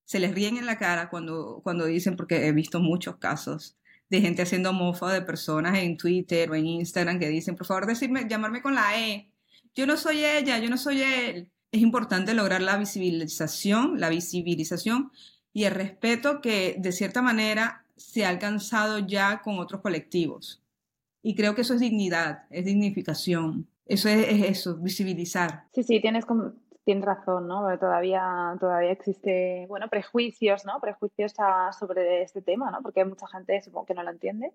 se 0.04 0.18
les 0.18 0.34
ríen 0.34 0.56
en 0.56 0.66
la 0.66 0.78
cara 0.78 1.10
cuando, 1.10 1.60
cuando 1.62 1.86
dicen, 1.86 2.16
porque 2.16 2.46
he 2.46 2.52
visto 2.52 2.80
muchos 2.80 3.16
casos 3.16 3.76
de 4.10 4.20
gente 4.20 4.42
haciendo 4.42 4.72
mofa 4.72 5.12
de 5.12 5.22
personas 5.22 5.78
en 5.78 5.96
Twitter 5.96 6.50
o 6.50 6.54
en 6.54 6.66
Instagram 6.66 7.18
que 7.18 7.28
dicen, 7.28 7.56
por 7.56 7.66
favor, 7.66 7.86
decirme, 7.86 8.28
llamarme 8.28 8.62
con 8.62 8.74
la 8.74 8.98
E. 8.98 9.30
Yo 9.74 9.86
no 9.86 9.96
soy 9.96 10.24
ella, 10.24 10.58
yo 10.58 10.70
no 10.70 10.78
soy 10.78 11.02
él. 11.02 11.50
Es 11.72 11.80
importante 11.80 12.34
lograr 12.34 12.62
la 12.62 12.76
visibilización, 12.76 13.98
la 13.98 14.08
visibilización 14.08 15.10
y 15.52 15.64
el 15.64 15.74
respeto 15.74 16.40
que 16.40 16.76
de 16.78 16.92
cierta 16.92 17.22
manera 17.22 17.84
se 17.96 18.24
ha 18.24 18.28
alcanzado 18.28 18.98
ya 18.98 19.42
con 19.42 19.58
otros 19.58 19.80
colectivos. 19.80 20.62
Y 21.22 21.34
creo 21.34 21.54
que 21.54 21.62
eso 21.62 21.74
es 21.74 21.80
dignidad, 21.80 22.44
es 22.50 22.64
dignificación. 22.64 23.66
Eso 23.86 24.08
es, 24.08 24.26
eso, 24.28 24.76
visibilizar. 24.76 25.64
Sí, 25.74 25.82
sí, 25.82 26.00
tienes, 26.00 26.24
tienes 26.84 27.04
razón, 27.04 27.48
¿no? 27.48 27.66
todavía, 27.78 28.56
todavía 28.60 28.92
existe, 28.92 29.66
bueno, 29.68 29.88
prejuicios, 29.88 30.64
¿no? 30.64 30.80
Prejuicios 30.80 31.32
sobre 31.78 32.22
este 32.22 32.42
tema, 32.42 32.70
¿no? 32.70 32.82
Porque 32.82 33.00
hay 33.00 33.08
mucha 33.08 33.26
gente, 33.28 33.60
supongo 33.62 33.86
que 33.86 33.94
no 33.94 34.02
lo 34.02 34.10
entiende. 34.10 34.52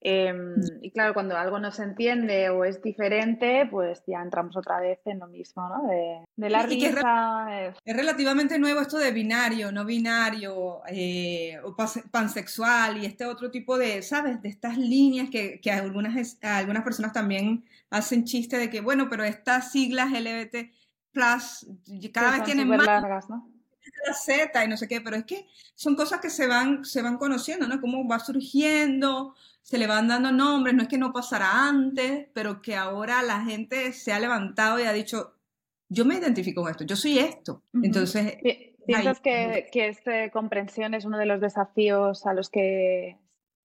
Em, 0.00 0.54
y 0.82 0.90
claro, 0.92 1.14
cuando 1.14 1.36
algo 1.36 1.58
no 1.58 1.72
se 1.72 1.82
entiende 1.82 2.50
o 2.50 2.64
es 2.64 2.80
diferente, 2.82 3.66
pues 3.68 4.02
ya 4.06 4.22
entramos 4.22 4.56
otra 4.56 4.78
vez 4.78 5.00
en 5.06 5.18
lo 5.18 5.26
mismo, 5.26 5.68
¿no? 5.68 5.88
De, 6.36 6.48
la 6.48 6.62
risa. 6.62 7.74
Es, 7.84 7.96
relativamente 7.96 8.58
nuevo 8.58 8.82
esto 8.82 8.98
de 8.98 9.10
binario, 9.10 9.72
no 9.72 9.84
binario, 9.84 10.82
eh, 10.88 11.58
o 11.64 11.74
pansexual 12.10 12.98
y 12.98 13.06
este 13.06 13.24
otro 13.24 13.50
tipo 13.50 13.78
de, 13.78 14.02
¿sabes? 14.02 14.40
De 14.42 14.48
estas 14.48 14.78
líneas 14.78 15.28
que, 15.30 15.60
que 15.60 15.72
algunas, 15.72 16.38
algunas 16.42 16.84
personas 16.84 17.12
también 17.12 17.64
hacen 17.90 18.24
chiste 18.24 18.58
de 18.58 18.70
que, 18.70 18.80
bueno, 18.82 19.08
pero 19.10 19.24
estas 19.24 19.72
siglas 19.72 20.12
LGBT 20.12 20.70
plus 21.16 21.66
cada 22.12 22.32
vez 22.32 22.44
tienen 22.44 22.68
más 22.68 22.84
largas, 22.84 23.30
¿no? 23.30 23.48
la 24.06 24.12
Z 24.12 24.64
y 24.64 24.68
no 24.68 24.76
sé 24.76 24.86
qué, 24.86 25.00
pero 25.00 25.16
es 25.16 25.24
que 25.24 25.46
son 25.74 25.96
cosas 25.96 26.20
que 26.20 26.28
se 26.28 26.46
van, 26.46 26.84
se 26.84 27.00
van 27.00 27.16
conociendo, 27.16 27.66
¿no? 27.66 27.80
Cómo 27.80 28.06
va 28.06 28.18
surgiendo, 28.18 29.34
se 29.62 29.78
le 29.78 29.86
van 29.86 30.08
dando 30.08 30.30
nombres, 30.30 30.74
no 30.74 30.82
es 30.82 30.88
que 30.88 30.98
no 30.98 31.12
pasara 31.12 31.66
antes, 31.68 32.26
pero 32.34 32.60
que 32.60 32.76
ahora 32.76 33.22
la 33.22 33.42
gente 33.42 33.92
se 33.92 34.12
ha 34.12 34.20
levantado 34.20 34.78
y 34.78 34.82
ha 34.82 34.92
dicho, 34.92 35.34
yo 35.88 36.04
me 36.04 36.16
identifico 36.16 36.62
con 36.62 36.70
esto, 36.70 36.84
yo 36.84 36.96
soy 36.96 37.18
esto. 37.18 37.62
Entonces... 37.82 38.36
¿Piensas 38.86 39.18
que, 39.18 39.66
que 39.72 39.88
esta 39.88 40.30
comprensión 40.30 40.94
es 40.94 41.04
uno 41.04 41.18
de 41.18 41.26
los 41.26 41.40
desafíos 41.40 42.24
a 42.24 42.34
los 42.34 42.50
que 42.50 43.16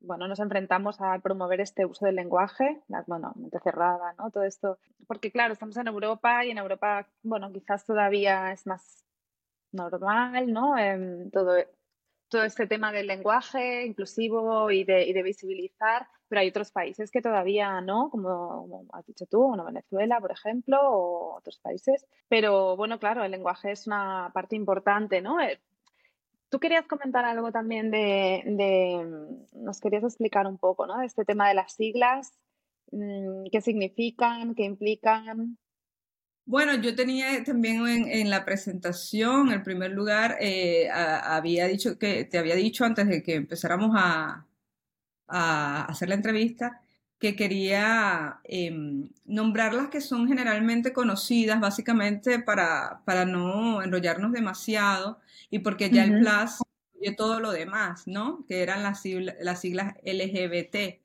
bueno, 0.02 0.28
nos 0.28 0.40
enfrentamos 0.40 1.02
a 1.02 1.20
promover 1.20 1.62
este 1.62 1.86
uso 1.86 2.06
del 2.06 2.16
lenguaje, 2.16 2.82
bueno, 3.08 3.34
mente 3.36 3.60
cerrada, 3.60 4.14
¿no? 4.18 4.32
Todo 4.32 4.44
esto, 4.44 4.78
porque 5.08 5.32
claro, 5.32 5.54
estamos 5.54 5.78
en 5.78 5.88
Europa 5.88 6.46
y 6.46 6.52
en 6.52 6.58
Europa, 6.58 7.08
bueno, 7.24 7.52
quizás 7.52 7.86
todavía 7.86 8.52
es 8.52 8.66
más 8.66 9.06
normal, 9.72 10.52
¿no? 10.52 10.78
Em, 10.78 11.30
todo, 11.32 11.56
todo 12.30 12.44
este 12.44 12.68
tema 12.68 12.92
del 12.92 13.08
lenguaje 13.08 13.86
inclusivo 13.86 14.72
y 14.72 14.84
de, 14.84 15.06
y 15.08 15.14
de, 15.14 15.24
visibilizar, 15.24 16.08
pero 16.28 16.42
hay 16.42 16.50
otros 16.50 16.72
países 16.72 17.12
que 17.12 17.22
todavía 17.22 17.82
no, 17.82 18.10
como, 18.10 18.86
has 18.94 19.06
dicho 19.06 19.26
tú, 19.26 19.48
bueno, 19.48 19.66
Venezuela, 19.66 20.20
por 20.22 20.32
ejemplo, 20.32 20.78
o 20.82 21.38
otros 21.38 21.60
países. 21.60 22.06
Pero 22.28 22.78
bueno, 22.78 23.00
claro, 23.00 23.24
el 23.24 23.32
lenguaje 23.32 23.72
es 23.72 23.88
una 23.88 24.32
parte 24.34 24.56
importante, 24.56 25.22
¿no? 25.22 25.38
Tú 26.50 26.60
querías 26.60 26.88
comentar 26.88 27.26
algo 27.26 27.52
también 27.52 27.92
de, 27.92 29.06
nos 29.54 29.80
querías 29.80 30.04
explicar 30.04 30.48
un 30.48 30.58
poco, 30.58 30.88
¿no? 30.88 30.98
De 30.98 31.06
este 31.06 31.26
tema 31.26 31.48
de 31.48 31.54
las 31.54 31.74
siglas, 31.74 32.32
mm, 32.92 33.46
qué 33.52 33.62
significan, 33.62 34.56
qué 34.56 34.64
implican. 34.64 35.58
Bueno, 36.46 36.74
yo 36.76 36.96
tenía 36.96 37.44
también 37.44 37.86
en, 37.86 38.30
la 38.32 38.44
presentación, 38.44 39.52
en 39.52 39.64
primer 39.64 39.92
lugar, 39.92 40.38
eh, 40.40 40.90
había 40.90 41.68
dicho 41.68 42.00
que 42.00 42.26
te 42.26 42.40
había 42.40 42.56
dicho 42.56 42.84
antes 42.86 43.08
de 43.08 43.22
que 43.22 43.36
empezáramos 43.36 43.92
a 43.96 44.48
hacer 45.28 46.10
la 46.10 46.16
entrevista 46.16 46.82
que 47.20 47.36
quería 47.36 48.40
em, 48.46 49.10
nombrar 49.26 49.74
las 49.74 49.90
que 49.90 50.00
son 50.02 50.28
generalmente 50.28 50.94
conocidas, 50.94 51.60
básicamente 51.60 52.40
para, 52.40 53.02
para 53.06 53.26
no 53.26 53.84
enrollarnos 53.84 54.32
demasiado 54.32 55.20
y 55.50 55.60
porque 55.60 55.90
ya 55.90 56.06
el 56.06 56.20
plus 56.20 56.62
incluye 56.94 57.16
todo 57.16 57.40
lo 57.42 57.52
demás, 57.52 58.08
¿no? 58.08 58.46
Que 58.48 58.62
eran 58.62 58.84
las, 58.84 59.04
las 59.42 59.62
siglas 59.62 59.96
LGBT. 60.04 61.02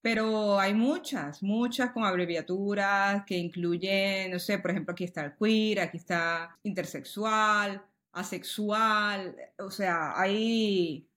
Pero 0.00 0.60
hay 0.60 0.74
muchas, 0.74 1.42
muchas 1.42 1.90
con 1.90 2.04
abreviaturas 2.04 3.24
que 3.26 3.36
incluyen, 3.36 4.30
no 4.30 4.38
sé, 4.38 4.58
por 4.58 4.70
ejemplo, 4.70 4.92
aquí 4.92 5.04
está 5.04 5.24
el 5.24 5.34
queer, 5.34 5.80
aquí 5.80 5.96
está 5.96 6.56
intersexual, 6.62 7.82
asexual, 8.12 9.34
o 9.58 9.70
sea, 9.70 10.18
hay, 10.18 11.08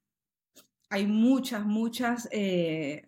hay 0.89 1.05
muchas, 1.05 1.63
muchas 1.63 2.27
eh, 2.31 3.05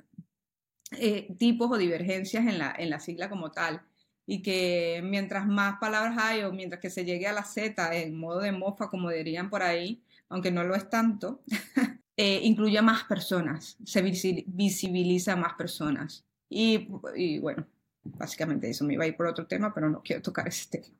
eh, 0.99 1.33
tipos 1.37 1.71
o 1.71 1.77
divergencias 1.77 2.45
en 2.45 2.59
la, 2.59 2.73
en 2.77 2.89
la 2.89 2.99
sigla 2.99 3.29
como 3.29 3.51
tal. 3.51 3.81
Y 4.25 4.41
que 4.41 5.01
mientras 5.03 5.45
más 5.45 5.79
palabras 5.79 6.17
hay 6.17 6.43
o 6.43 6.53
mientras 6.53 6.81
que 6.81 6.89
se 6.89 7.03
llegue 7.03 7.27
a 7.27 7.33
la 7.33 7.43
Z 7.43 7.93
en 7.95 8.17
modo 8.17 8.39
de 8.39 8.51
mofa, 8.51 8.89
como 8.89 9.09
dirían 9.09 9.49
por 9.49 9.63
ahí, 9.63 10.01
aunque 10.29 10.51
no 10.51 10.63
lo 10.63 10.75
es 10.75 10.89
tanto, 10.89 11.41
eh, 12.17 12.39
incluye 12.43 12.77
a 12.77 12.81
más 12.81 13.03
personas, 13.03 13.77
se 13.83 14.01
visibiliza 14.01 15.33
a 15.33 15.35
más 15.35 15.53
personas. 15.55 16.25
Y, 16.49 16.87
y, 17.15 17.39
bueno, 17.39 17.65
básicamente 18.03 18.69
eso 18.69 18.85
me 18.85 18.93
iba 18.93 19.03
a 19.03 19.07
ir 19.07 19.17
por 19.17 19.27
otro 19.27 19.45
tema, 19.45 19.73
pero 19.73 19.89
no 19.89 20.01
quiero 20.01 20.21
tocar 20.21 20.47
ese 20.47 20.69
tema. 20.69 20.95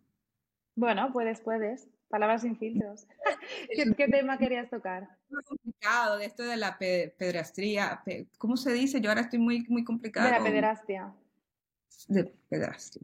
Bueno, 0.76 1.12
puedes, 1.14 1.42
puedes. 1.42 1.88
Palabras 2.10 2.42
sin 2.42 2.58
filtros. 2.58 3.08
¿Qué, 3.98 4.08
tema 4.08 4.38
querías 4.38 4.70
tocar? 4.70 5.10
Complicado, 5.42 6.18
de 6.18 6.26
esto 6.26 6.44
de 6.44 6.58
la 6.58 6.78
pedrastría. 6.78 8.04
¿Cómo 8.38 8.58
se 8.58 8.72
dice? 8.74 9.02
Yo 9.02 9.10
ahora 9.10 9.22
estoy 9.22 9.40
muy, 9.40 9.66
muy 9.70 9.84
complicada. 9.84 10.28
De 10.28 10.38
la 10.38 10.44
pederastia. 10.44 11.14
De 12.08 12.26
pedrastia. 12.50 13.02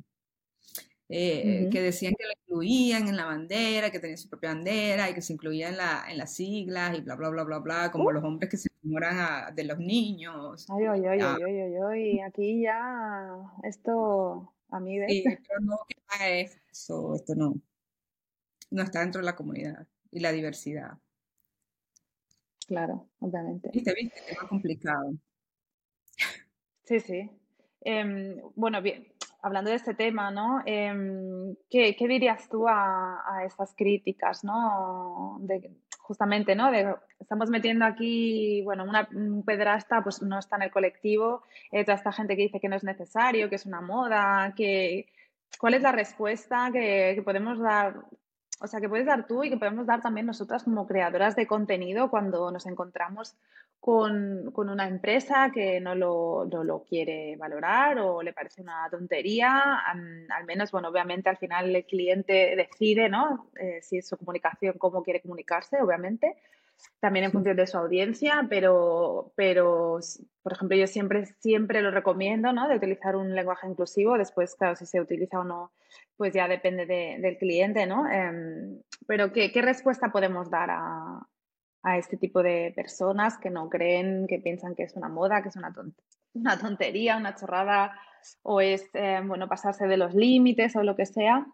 Eh, 1.11 1.69
que 1.71 1.81
decían 1.81 2.13
que 2.15 2.25
lo 2.25 2.31
incluían 2.43 3.07
en 3.07 3.17
la 3.17 3.25
bandera, 3.25 3.89
que 3.89 3.99
tenía 3.99 4.15
su 4.15 4.29
propia 4.29 4.53
bandera 4.53 5.09
y 5.09 5.15
que 5.15 5.23
se 5.23 5.33
incluía 5.33 5.69
en, 5.69 5.77
la, 5.77 6.05
en 6.07 6.19
las 6.19 6.35
siglas 6.35 6.95
y 6.95 7.01
bla, 7.01 7.15
bla, 7.15 7.29
bla, 7.29 7.43
bla, 7.43 7.57
bla, 7.57 7.91
como 7.91 8.05
uh. 8.05 8.11
los 8.11 8.23
hombres 8.23 8.47
que 8.47 8.57
se 8.57 8.69
enamoran 8.83 9.55
de 9.55 9.63
los 9.63 9.79
niños. 9.79 10.67
Ay, 10.69 10.85
ay, 10.85 11.05
ay, 11.05 11.19
ay, 11.19 11.43
ay, 11.43 11.75
ay, 11.91 12.19
aquí 12.19 12.61
ya 12.61 13.35
esto 13.63 14.53
a 14.69 14.79
mí 14.79 14.99
de... 14.99 15.07
Sí, 15.07 15.23
esto 15.25 15.53
no, 15.61 15.79
esto 17.15 17.35
no 17.35 17.55
no 18.71 18.83
está 18.83 18.99
dentro 19.01 19.21
de 19.21 19.25
la 19.25 19.35
comunidad 19.35 19.87
y 20.11 20.19
la 20.19 20.31
diversidad. 20.31 20.97
Claro, 22.69 23.08
obviamente. 23.19 23.71
Y 23.73 23.79
viste, 23.79 24.03
es 24.27 24.38
más 24.38 24.47
complicado. 24.47 25.13
Sí, 26.84 26.99
sí. 26.99 27.27
Em, 27.82 28.39
bueno, 28.55 28.79
bien, 28.79 29.08
hablando 29.41 29.71
de 29.71 29.77
este 29.77 29.95
tema, 29.95 30.29
¿no? 30.29 30.62
Em, 30.67 31.55
¿qué, 31.67 31.95
dirías 31.99 32.47
tú 32.47 32.67
a, 32.67 33.23
a 33.25 33.43
estas 33.43 33.73
críticas, 33.75 34.43
¿no? 34.43 35.39
De, 35.41 35.71
justamente, 35.97 36.53
¿no? 36.53 36.69
De, 36.69 36.93
estamos 37.19 37.49
metiendo 37.49 37.86
aquí, 37.86 38.62
bueno, 38.62 38.84
una, 38.84 39.10
un 39.15 39.43
pedrasta 39.43 40.03
pues 40.03 40.21
no 40.21 40.38
está 40.38 40.58
en 40.58 40.63
el 40.63 40.71
colectivo, 40.71 41.41
eh, 41.71 41.84
toda 41.84 41.97
esta 41.97 42.12
gente 42.12 42.36
que 42.36 42.43
dice 42.43 42.60
que 42.60 42.69
no 42.69 42.75
es 42.75 42.84
necesario, 42.84 43.49
que 43.49 43.55
es 43.55 43.65
una 43.65 43.82
moda, 43.82 44.53
que... 44.55 45.08
¿Cuál 45.60 45.73
es 45.73 45.82
la 45.82 45.91
respuesta 45.91 46.69
que 46.71 47.19
podemos 47.25 47.60
dar 47.60 47.95
o 48.60 48.67
sea, 48.67 48.82
que 48.82 48.89
puedes 48.89 49.06
dar 49.06 49.26
tú 49.26 49.43
y 49.43 49.50
que 49.50 49.58
podemos 49.58 49.88
dar 49.88 50.02
también 50.02 50.26
nosotras 50.26 50.63
como 50.63 50.86
creadoras 50.86 51.36
de 51.36 51.48
contenido 51.48 52.10
cuando 52.10 52.52
nos 52.52 52.65
encontramos 52.65 53.36
con, 53.80 54.52
una 54.54 54.88
empresa 54.88 55.52
que 55.54 55.80
no 55.80 55.95
lo, 55.95 56.45
no 56.52 56.63
lo, 56.65 56.84
quiere 56.84 57.38
valorar 57.38 57.98
o 58.00 58.22
le 58.22 58.34
parece 58.34 58.62
una 58.62 58.89
tontería. 58.91 59.80
al 59.86 60.45
menos, 60.45 60.72
bueno, 60.72 60.89
obviamente 60.89 61.30
al 61.30 61.38
final 61.38 61.74
el 61.74 61.86
cliente 61.86 62.56
decide, 62.56 63.08
¿no? 63.08 63.50
Eh, 63.60 63.80
si 63.82 64.00
es 64.00 64.08
su 64.08 64.17
comunicación, 64.17 64.78
cómo 64.78 65.04
quiere 65.04 65.22
comunicarse, 65.22 65.82
obviamente 65.82 66.36
también 66.99 67.25
en 67.25 67.31
función 67.31 67.55
de 67.55 67.67
su 67.67 67.77
audiencia, 67.77 68.45
pero, 68.49 69.31
pero 69.35 69.99
por 70.41 70.53
ejemplo, 70.53 70.77
yo 70.77 70.87
siempre, 70.87 71.25
siempre 71.39 71.81
lo 71.81 71.91
recomiendo, 71.91 72.51
¿no? 72.51 72.67
De 72.67 72.75
utilizar 72.75 73.15
un 73.15 73.33
lenguaje 73.35 73.67
inclusivo. 73.67 74.17
Después, 74.17 74.55
claro, 74.55 74.75
si 74.75 74.85
se 74.85 74.99
utiliza 74.99 75.39
o 75.39 75.43
no, 75.43 75.71
pues 76.17 76.33
ya 76.33 76.47
depende 76.47 76.85
del 76.85 77.37
cliente, 77.37 77.85
¿no? 77.85 78.09
Em, 78.09 78.81
pero 79.07 79.31
¿qué, 79.31 79.51
¿qué, 79.51 79.61
respuesta 79.61 80.11
podemos 80.11 80.49
dar 80.49 80.69
a, 80.71 81.27
a, 81.83 81.97
este 81.97 82.17
tipo 82.17 82.43
de 82.43 82.73
personas 82.75 83.37
que 83.37 83.49
no 83.49 83.69
creen, 83.69 84.27
que 84.27 84.39
piensan 84.39 84.75
que 84.75 84.83
es 84.83 84.95
una 84.95 85.09
moda, 85.09 85.41
que 85.41 85.49
es 85.49 85.55
una, 85.55 85.73
una 86.33 86.59
tontería, 86.59 87.17
una 87.17 87.35
chorrada, 87.35 87.97
o 88.41 88.59
es, 88.61 88.89
em, 88.93 89.27
bueno, 89.27 89.47
pasarse 89.47 89.87
de 89.87 89.97
los 89.97 90.13
límites 90.13 90.75
o 90.75 90.83
lo 90.83 90.95
que 90.95 91.05
sea? 91.05 91.47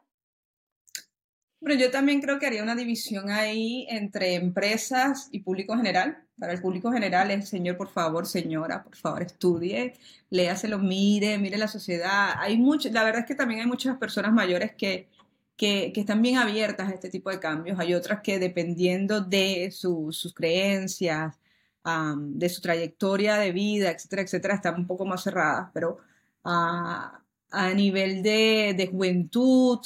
Pero 1.66 1.80
yo 1.80 1.90
también 1.90 2.22
creo 2.22 2.38
que 2.38 2.46
haría 2.46 2.62
una 2.62 2.76
división 2.76 3.32
ahí 3.32 3.88
entre 3.90 4.36
empresas 4.36 5.30
y 5.32 5.40
público 5.40 5.76
general. 5.76 6.24
Para 6.38 6.54
el 6.54 6.62
público 6.62 6.92
general 6.92 7.32
es, 7.32 7.50
señor, 7.50 7.76
por 7.76 7.90
favor, 7.90 8.28
señora, 8.28 8.84
por 8.84 8.96
favor, 8.96 9.24
estudie, 9.24 9.96
léaselo, 10.30 10.78
mire, 10.78 11.40
mire 11.40 11.58
la 11.58 11.68
sociedad. 11.68 12.36
Hay 12.38 12.60
mucho, 12.60 12.88
la 12.92 13.04
verdad 13.04 13.22
es 13.22 13.26
que 13.26 13.34
también 13.34 13.62
hay 13.62 13.66
muchas 13.66 13.98
personas 13.98 14.32
mayores 14.32 14.76
que, 14.76 15.10
que, 15.58 15.92
están 15.96 16.22
bien 16.22 16.38
abiertas 16.38 16.88
a 16.88 16.94
este 16.94 17.10
tipo 17.10 17.32
de 17.32 17.40
cambios. 17.40 17.80
Hay 17.80 17.96
otras 17.96 18.22
que 18.22 18.38
dependiendo 18.38 19.22
de 19.22 19.72
sus 19.72 20.34
creencias, 20.36 21.40
de 21.84 22.50
su 22.50 22.62
trayectoria 22.62 23.38
de 23.38 23.52
vida, 23.52 23.90
etcétera, 23.90 24.22
etcétera, 24.22 24.54
están 24.54 24.76
un 24.76 24.86
poco 24.86 25.06
más 25.06 25.24
cerradas. 25.24 25.72
Pero 25.74 25.98
a 26.44 27.74
nivel 27.74 28.22
de, 28.22 28.76
de 28.78 28.88
juventud, 28.88 29.80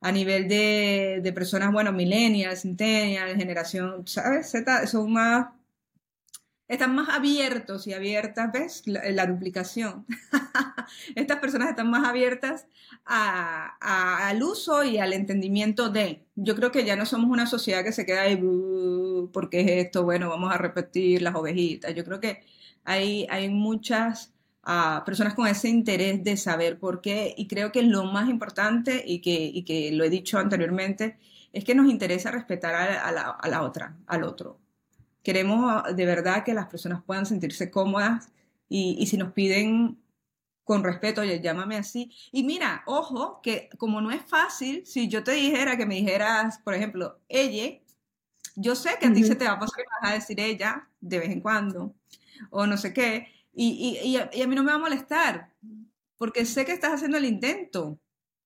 a 0.00 0.12
nivel 0.12 0.48
de, 0.48 1.20
de 1.22 1.32
personas, 1.32 1.72
bueno, 1.72 1.92
millennials, 1.92 2.62
centennials, 2.62 3.36
generación, 3.36 4.06
¿sabes? 4.06 4.50
Z, 4.50 4.86
son 4.86 5.12
más, 5.12 5.48
están 6.68 6.94
más 6.94 7.08
abiertos 7.08 7.86
y 7.86 7.92
abiertas, 7.92 8.50
¿ves? 8.52 8.82
La, 8.86 9.26
duplicación. 9.26 10.04
Estas 11.14 11.38
personas 11.38 11.70
están 11.70 11.90
más 11.90 12.06
abiertas 12.06 12.66
a, 13.04 14.28
al 14.28 14.42
uso 14.42 14.82
y 14.84 14.98
al 14.98 15.12
entendimiento 15.12 15.90
de. 15.90 16.26
Yo 16.34 16.56
creo 16.56 16.72
que 16.72 16.84
ya 16.84 16.96
no 16.96 17.06
somos 17.06 17.30
una 17.30 17.46
sociedad 17.46 17.84
que 17.84 17.92
se 17.92 18.04
queda 18.04 18.22
ahí, 18.22 18.36
porque 19.32 19.60
es 19.60 19.86
esto? 19.86 20.02
Bueno, 20.04 20.28
vamos 20.28 20.52
a 20.52 20.58
repetir 20.58 21.22
las 21.22 21.36
ovejitas. 21.36 21.94
Yo 21.94 22.04
creo 22.04 22.20
que 22.20 22.42
hay, 22.84 23.26
hay 23.30 23.48
muchas 23.48 24.35
a 24.68 25.04
personas 25.06 25.34
con 25.34 25.46
ese 25.46 25.68
interés 25.68 26.24
de 26.24 26.36
saber 26.36 26.80
por 26.80 27.00
qué. 27.00 27.34
Y 27.38 27.46
creo 27.46 27.70
que 27.70 27.84
lo 27.84 28.04
más 28.04 28.28
importante, 28.28 29.02
y 29.06 29.20
que, 29.20 29.64
que 29.64 29.92
lo 29.92 30.02
he 30.04 30.10
dicho 30.10 30.38
anteriormente, 30.38 31.18
es 31.52 31.64
que 31.64 31.76
nos 31.76 31.88
interesa 31.88 32.32
respetar 32.32 32.74
a, 32.74 33.12
la, 33.48 33.62
otra, 33.62 33.96
al 34.08 34.24
otro. 34.24 34.58
Queremos 35.22 35.84
de 35.94 36.04
verdad 36.04 36.44
que 36.44 36.52
las 36.52 36.66
personas 36.66 37.02
puedan 37.04 37.26
sentirse 37.26 37.70
cómodas 37.70 38.28
y, 38.68 39.06
si 39.06 39.16
nos 39.16 39.32
piden 39.32 39.98
con 40.64 40.82
respeto, 40.82 41.20
oye, 41.20 41.40
llámame 41.40 41.76
así. 41.76 42.10
Y 42.32 42.42
mira, 42.42 42.82
ojo, 42.86 43.40
que 43.42 43.68
como 43.78 44.00
no 44.00 44.10
es 44.10 44.22
fácil, 44.22 44.84
si 44.84 45.06
yo 45.06 45.22
te 45.22 45.30
dijera 45.30 45.76
que 45.76 45.86
me 45.86 45.94
dijeras, 45.94 46.58
por 46.58 46.74
ejemplo, 46.74 47.20
ella, 47.28 47.78
yo 48.56 48.74
sé 48.74 48.96
que 48.98 49.06
a 49.06 49.12
ti 49.12 49.22
se 49.22 49.36
te 49.36 49.44
va 49.44 49.52
a 49.52 49.60
pasar 49.60 49.78
y 49.80 50.02
vas 50.02 50.10
a 50.10 50.14
decir 50.14 50.40
ella 50.40 50.88
de 51.00 51.20
vez 51.20 51.30
en 51.30 51.40
cuando, 51.40 51.94
o 52.50 52.66
no 52.66 52.76
sé 52.76 52.92
qué, 52.92 53.28
y, 53.58 53.98
y, 54.04 54.16
y, 54.16 54.42
a, 54.42 54.46
mí 54.46 54.54
no 54.54 54.62
me 54.62 54.70
va 54.70 54.76
a 54.76 54.80
molestar, 54.80 55.50
porque 56.18 56.44
sé 56.44 56.66
que 56.66 56.72
estás 56.72 56.92
haciendo 56.92 57.16
el 57.16 57.24
intento, 57.24 57.98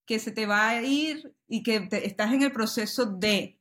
que 0.06 0.20
se 0.20 0.30
te 0.30 0.46
va 0.46 0.68
a 0.68 0.82
ir 0.82 1.34
y 1.48 1.64
que 1.64 1.88
estás 1.90 2.32
en 2.32 2.42
el 2.42 2.52
proceso 2.52 3.06
de, 3.06 3.58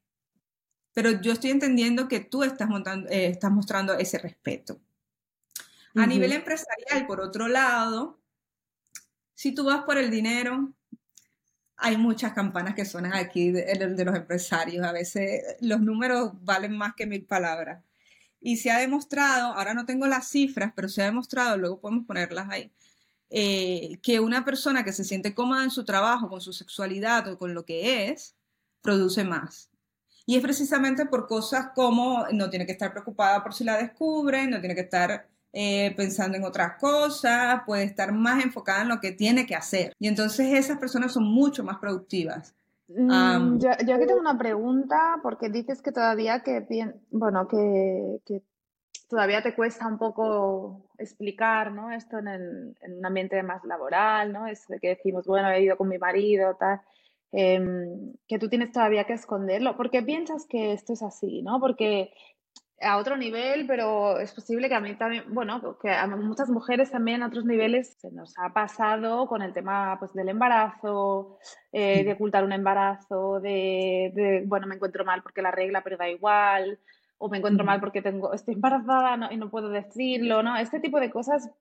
pero 0.93 1.09
yo 1.21 1.31
estoy 1.31 1.49
entendiendo 1.49 2.07
que 2.07 2.19
tú 2.19 2.43
estás, 2.43 2.69
montando, 2.69 3.09
eh, 3.09 3.25
estás 3.25 3.51
mostrando 3.51 3.97
ese 3.97 4.19
respeto. 4.19 4.79
A 5.95 6.05
nivel 6.05 6.33
empresarial, 6.33 7.07
por 7.07 7.19
otro 7.19 7.47
lado, 7.47 8.19
si 9.33 9.51
tú 9.51 9.65
vas 9.65 9.83
por 9.85 9.97
el 9.97 10.11
dinero, 10.11 10.71
hay 11.77 11.97
muchas 11.97 12.33
campanas 12.33 12.75
que 12.75 12.85
suenan 12.85 13.13
aquí 13.13 13.51
de, 13.51 13.63
de, 13.63 14.05
los 14.05 14.15
empresarios. 14.15 14.85
A 14.85 14.91
veces 14.91 15.57
los 15.61 15.81
números 15.81 16.33
valen 16.43 16.77
más 16.77 16.93
que 16.93 17.07
mil 17.07 17.25
palabras. 17.25 17.83
Y 18.41 18.57
se 18.57 18.71
ha 18.71 18.79
demostrado, 18.79 19.53
ahora 19.53 19.73
no 19.73 19.85
tengo 19.85 20.07
las 20.07 20.29
cifras, 20.29 20.71
pero 20.75 20.89
se 20.89 21.01
ha 21.01 21.05
demostrado, 21.05 21.57
luego 21.57 21.79
podemos 21.79 22.05
ponerlas 22.05 22.47
ahí, 22.49 22.71
eh, 23.29 23.99
que 24.01 24.19
una 24.19 24.45
persona 24.45 24.83
que 24.83 24.93
se 24.93 25.03
siente 25.03 25.33
cómoda 25.33 25.63
en 25.63 25.71
su 25.71 25.85
trabajo, 25.85 26.29
con 26.29 26.41
su 26.41 26.53
sexualidad 26.53 27.27
o 27.27 27.37
con 27.37 27.53
lo 27.53 27.65
que 27.65 28.09
es, 28.09 28.35
produce 28.81 29.23
más. 29.23 29.69
Y 30.25 30.35
es 30.35 30.41
precisamente 30.41 31.05
por 31.05 31.27
cosas 31.27 31.69
como 31.73 32.25
no 32.31 32.49
tiene 32.49 32.65
que 32.65 32.71
estar 32.73 32.91
preocupada 32.91 33.43
por 33.43 33.53
si 33.53 33.63
la 33.63 33.77
descubren, 33.77 34.51
no 34.51 34.59
tiene 34.59 34.75
que 34.75 34.81
estar 34.81 35.27
eh, 35.51 35.93
pensando 35.97 36.37
en 36.37 36.43
otras 36.43 36.77
cosas, 36.79 37.63
puede 37.65 37.83
estar 37.83 38.11
más 38.13 38.43
enfocada 38.43 38.83
en 38.83 38.89
lo 38.89 38.99
que 38.99 39.11
tiene 39.11 39.47
que 39.47 39.55
hacer. 39.55 39.95
Y 39.99 40.07
entonces 40.07 40.53
esas 40.53 40.77
personas 40.77 41.13
son 41.13 41.23
mucho 41.23 41.63
más 41.63 41.79
productivas. 41.79 42.53
Mm, 42.89 43.59
yo, 43.59 43.69
aquí 43.69 44.07
tengo 44.07 44.19
una 44.19 44.37
pregunta 44.37 45.19
porque 45.21 45.49
dices 45.49 45.81
que 45.81 45.91
todavía 45.91 46.41
que 46.41 46.65
bueno 47.11 47.47
que, 47.47 48.41
todavía 49.07 49.43
te 49.43 49.53
cuesta 49.53 49.87
un 49.87 49.99
poco 49.99 50.89
explicar 50.97 51.71
¿no? 51.71 51.91
esto 51.91 52.17
en, 52.17 52.75
en 52.81 52.97
un 52.97 53.05
ambiente 53.05 53.41
más 53.43 53.63
laboral, 53.63 54.33
¿no? 54.33 54.47
Es 54.47 54.65
que 54.81 54.89
decimos, 54.89 55.27
bueno, 55.27 55.49
he 55.51 55.61
ido 55.61 55.77
con 55.77 55.87
mi 55.87 55.99
marido, 55.99 56.55
tal, 56.59 56.81
em, 57.31 58.13
que 58.27 58.39
tú 58.39 58.49
tienes 58.49 58.71
todavía 58.71 59.05
que 59.05 59.13
esconderlo. 59.13 59.77
¿Por 59.77 59.91
qué 59.91 60.01
piensas 60.01 60.47
que 60.47 60.73
esto 60.73 60.93
es 60.93 61.03
así? 61.03 61.43
¿no? 61.43 61.59
Porque 61.59 62.11
a 62.81 62.97
otro 62.97 63.17
nivel, 63.17 63.67
pero 63.67 64.19
es 64.19 64.33
posible 64.33 64.69
que 64.69 64.75
a 64.75 64.79
mí 64.79 64.95
también, 64.95 65.23
bueno, 65.29 65.77
que 65.81 65.91
a 65.91 66.07
muchas 66.07 66.49
mujeres 66.49 66.91
también 66.91 67.21
a 67.21 67.27
otros 67.27 67.45
niveles 67.45 67.97
se 67.99 68.11
nos 68.11 68.33
ha 68.37 68.53
pasado 68.53 69.27
con 69.27 69.41
el 69.41 69.53
tema 69.53 69.97
pues, 69.99 70.13
del 70.13 70.29
embarazo, 70.29 71.39
eh, 71.71 72.03
de 72.03 72.13
ocultar 72.13 72.43
un 72.43 72.53
embarazo, 72.53 73.39
de, 73.41 74.43
bueno, 74.45 74.67
me 74.67 74.75
encuentro 74.75 75.03
mal 75.03 75.21
porque 75.23 75.41
la 75.41 75.51
regla, 75.51 75.83
pero 75.83 75.97
da 75.97 76.09
igual, 76.09 76.79
o 77.17 77.29
me 77.29 77.37
encuentro 77.37 77.65
mal 77.65 77.79
porque 77.79 78.01
tengo, 78.01 78.33
estoy 78.33 78.53
embarazada 78.53 79.31
y 79.31 79.37
no 79.37 79.49
puedo 79.49 79.69
decirlo, 79.69 80.41
¿no? 80.41 80.55
Este 80.55 80.79
tipo 80.79 80.99
de 81.01 81.09
cosas, 81.09 81.51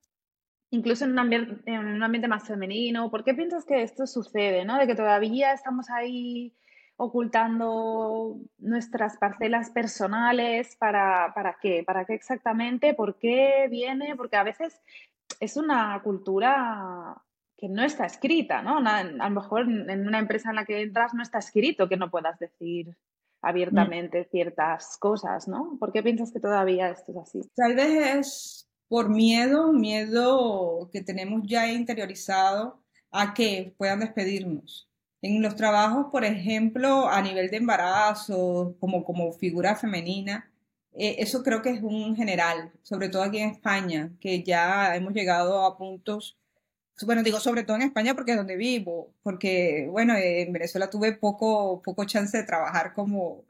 incluso 0.70 1.04
en 1.04 1.12
un, 1.12 1.18
ambiente, 1.18 1.62
en 1.66 1.86
un 1.86 2.02
ambiente 2.02 2.28
más 2.28 2.46
femenino, 2.46 3.10
¿por 3.10 3.24
qué 3.24 3.34
piensas 3.34 3.64
que 3.64 3.82
esto 3.82 4.06
sucede, 4.06 4.64
¿no? 4.64 4.78
De 4.78 4.86
que 4.86 4.94
todavía 4.94 5.52
estamos 5.52 5.90
ahí 5.90 6.54
ocultando 6.98 8.40
nuestras 8.58 9.16
parcelas 9.18 9.70
personales, 9.70 10.76
¿para, 10.76 11.32
para 11.32 11.56
qué? 11.62 11.84
¿Para 11.86 12.04
qué 12.04 12.14
exactamente? 12.14 12.92
¿Por 12.92 13.18
qué 13.18 13.68
viene? 13.70 14.16
Porque 14.16 14.36
a 14.36 14.42
veces 14.42 14.80
es 15.38 15.56
una 15.56 16.00
cultura 16.02 17.16
que 17.56 17.68
no 17.68 17.84
está 17.84 18.04
escrita, 18.04 18.62
¿no? 18.62 18.78
a 18.78 19.02
lo 19.04 19.30
mejor 19.30 19.62
en 19.62 20.06
una 20.06 20.18
empresa 20.18 20.50
en 20.50 20.56
la 20.56 20.64
que 20.64 20.82
entras 20.82 21.14
no 21.14 21.22
está 21.22 21.38
escrito 21.38 21.88
que 21.88 21.96
no 21.96 22.10
puedas 22.10 22.38
decir 22.38 22.96
abiertamente 23.42 24.28
ciertas 24.30 24.96
cosas, 24.98 25.46
¿no? 25.46 25.76
¿Por 25.78 25.92
qué 25.92 26.02
piensas 26.02 26.32
que 26.32 26.40
todavía 26.40 26.90
esto 26.90 27.12
es 27.12 27.18
así? 27.18 27.40
Tal 27.54 27.76
vez 27.76 28.16
es 28.16 28.68
por 28.88 29.08
miedo, 29.08 29.72
miedo 29.72 30.88
que 30.92 31.02
tenemos 31.02 31.42
ya 31.46 31.70
interiorizado 31.70 32.82
a 33.12 33.34
que 33.34 33.74
puedan 33.76 34.00
despedirnos. 34.00 34.88
En 35.20 35.42
los 35.42 35.56
trabajos, 35.56 36.06
por 36.12 36.24
ejemplo, 36.24 37.08
a 37.08 37.20
nivel 37.22 37.50
de 37.50 37.56
embarazo, 37.56 38.76
como, 38.78 39.04
como 39.04 39.32
figura 39.32 39.74
femenina, 39.74 40.50
eh, 40.94 41.16
eso 41.18 41.42
creo 41.42 41.62
que 41.62 41.70
es 41.70 41.82
un 41.82 42.16
general, 42.16 42.72
sobre 42.82 43.08
todo 43.08 43.22
aquí 43.22 43.38
en 43.38 43.50
España, 43.50 44.10
que 44.20 44.42
ya 44.42 44.94
hemos 44.96 45.12
llegado 45.14 45.64
a 45.64 45.76
puntos, 45.76 46.38
bueno, 47.06 47.22
digo 47.22 47.40
sobre 47.40 47.62
todo 47.64 47.76
en 47.76 47.82
España 47.82 48.14
porque 48.14 48.32
es 48.32 48.36
donde 48.36 48.56
vivo, 48.56 49.14
porque, 49.22 49.88
bueno, 49.90 50.14
en 50.16 50.52
Venezuela 50.52 50.90
tuve 50.90 51.12
poco, 51.12 51.82
poco 51.82 52.04
chance 52.04 52.36
de 52.36 52.44
trabajar 52.44 52.92
como, 52.94 53.44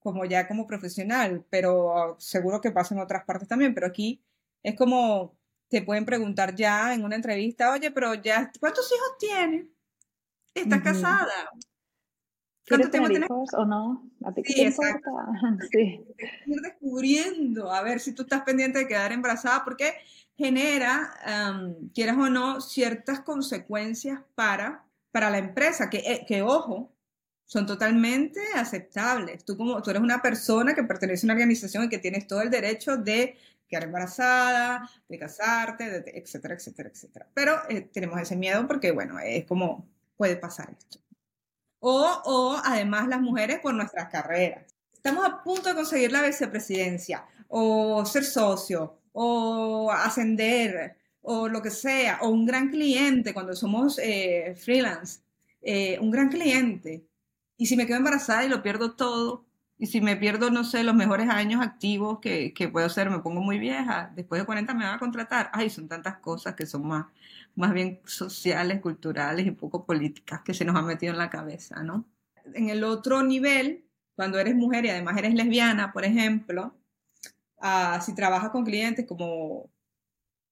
como 0.00 0.24
ya 0.24 0.48
como 0.48 0.66
profesional, 0.66 1.44
pero 1.50 2.16
seguro 2.18 2.60
que 2.60 2.72
pasa 2.72 2.94
en 2.94 3.00
otras 3.00 3.24
partes 3.24 3.48
también, 3.48 3.74
pero 3.74 3.86
aquí 3.86 4.22
es 4.62 4.76
como 4.76 5.36
te 5.68 5.82
pueden 5.82 6.04
preguntar 6.04 6.54
ya 6.54 6.94
en 6.94 7.04
una 7.04 7.16
entrevista, 7.16 7.72
oye, 7.72 7.90
pero 7.90 8.14
ya, 8.14 8.52
¿cuántos 8.60 8.90
hijos 8.92 9.18
tienes? 9.18 9.66
Está 10.54 10.82
casada. 10.82 11.50
¿Cuánto 12.68 12.90
tiempo 12.90 13.08
tienes? 13.08 13.28
o 13.30 13.64
no? 13.64 14.10
¿A 14.24 14.32
ti 14.32 14.42
sí, 14.44 14.62
importa? 14.62 15.10
Sí. 15.70 16.04
Ir 16.46 16.60
descubriendo, 16.60 17.72
a 17.72 17.82
ver 17.82 18.00
si 18.00 18.12
tú 18.12 18.22
estás 18.22 18.42
pendiente 18.42 18.78
de 18.78 18.86
quedar 18.86 19.12
embarazada, 19.12 19.64
porque 19.64 19.94
genera, 20.36 21.12
quieras 21.94 22.16
o 22.16 22.30
no, 22.30 22.60
ciertas 22.60 23.20
consecuencias 23.20 24.20
para, 24.34 24.84
para 25.10 25.30
la 25.30 25.38
empresa, 25.38 25.90
que, 25.90 25.98
eh, 25.98 26.24
que 26.26 26.42
ojo, 26.42 26.92
son 27.44 27.66
totalmente 27.66 28.40
aceptables. 28.54 29.44
Tú 29.44 29.56
como 29.56 29.82
tú 29.82 29.90
eres 29.90 30.02
una 30.02 30.22
persona 30.22 30.74
que 30.74 30.84
pertenece 30.84 31.26
a 31.26 31.28
una 31.28 31.34
organización 31.34 31.84
y 31.84 31.88
que 31.88 31.98
tienes 31.98 32.26
todo 32.26 32.40
el 32.40 32.50
derecho 32.50 32.96
de 32.96 33.36
quedar 33.68 33.84
embarazada, 33.84 34.88
de 35.08 35.18
casarte, 35.18 36.18
etcétera, 36.18 36.54
etcétera, 36.54 36.88
etcétera. 36.90 37.28
Pero 37.34 37.56
eh, 37.68 37.88
tenemos 37.92 38.20
ese 38.20 38.36
miedo 38.36 38.66
porque, 38.66 38.90
bueno, 38.92 39.18
es 39.18 39.44
como 39.44 39.86
puede 40.16 40.36
pasar 40.36 40.70
esto. 40.70 40.98
O, 41.80 42.22
o 42.24 42.60
además 42.64 43.08
las 43.08 43.20
mujeres 43.20 43.60
por 43.60 43.74
nuestras 43.74 44.08
carreras. 44.08 44.72
Estamos 44.92 45.24
a 45.24 45.42
punto 45.42 45.68
de 45.68 45.74
conseguir 45.74 46.12
la 46.12 46.22
vicepresidencia, 46.22 47.24
o 47.48 48.04
ser 48.06 48.24
socio, 48.24 48.98
o 49.12 49.90
ascender, 49.90 50.96
o 51.22 51.48
lo 51.48 51.60
que 51.60 51.70
sea, 51.70 52.18
o 52.22 52.28
un 52.28 52.46
gran 52.46 52.70
cliente 52.70 53.34
cuando 53.34 53.54
somos 53.54 53.98
eh, 53.98 54.54
freelance, 54.56 55.20
eh, 55.60 55.98
un 56.00 56.10
gran 56.10 56.28
cliente 56.28 57.04
y 57.62 57.66
si 57.66 57.76
me 57.76 57.86
quedo 57.86 57.98
embarazada 57.98 58.44
y 58.44 58.48
lo 58.48 58.62
pierdo 58.62 58.94
todo, 58.96 59.46
y 59.78 59.86
si 59.86 60.00
me 60.00 60.16
pierdo, 60.16 60.50
no 60.50 60.64
sé, 60.64 60.82
los 60.82 60.96
mejores 60.96 61.28
años 61.28 61.60
activos 61.62 62.18
que, 62.20 62.52
que 62.54 62.68
puedo 62.68 62.88
ser, 62.88 63.08
me 63.10 63.20
pongo 63.20 63.40
muy 63.40 63.58
vieja, 63.58 64.12
después 64.16 64.40
de 64.42 64.46
40 64.46 64.74
me 64.74 64.84
van 64.84 64.94
a 64.94 64.98
contratar. 64.98 65.50
Ay, 65.52 65.70
son 65.70 65.88
tantas 65.88 66.18
cosas 66.18 66.54
que 66.56 66.66
son 66.66 66.86
más, 66.86 67.06
más 67.54 67.72
bien 67.72 68.00
sociales, 68.04 68.80
culturales 68.80 69.46
y 69.46 69.50
poco 69.50 69.84
políticas 69.84 70.40
que 70.42 70.54
se 70.54 70.64
nos 70.64 70.76
han 70.76 70.86
metido 70.86 71.12
en 71.12 71.18
la 71.18 71.30
cabeza, 71.30 71.82
¿no? 71.82 72.06
En 72.54 72.70
el 72.70 72.84
otro 72.84 73.22
nivel, 73.22 73.84
cuando 74.14 74.38
eres 74.38 74.54
mujer 74.54 74.84
y 74.84 74.90
además 74.90 75.16
eres 75.18 75.34
lesbiana, 75.34 75.92
por 75.92 76.04
ejemplo, 76.04 76.74
uh, 77.58 78.00
si 78.00 78.14
trabajas 78.14 78.50
con 78.50 78.64
clientes 78.64 79.06
como 79.06 79.70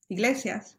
iglesias 0.09 0.79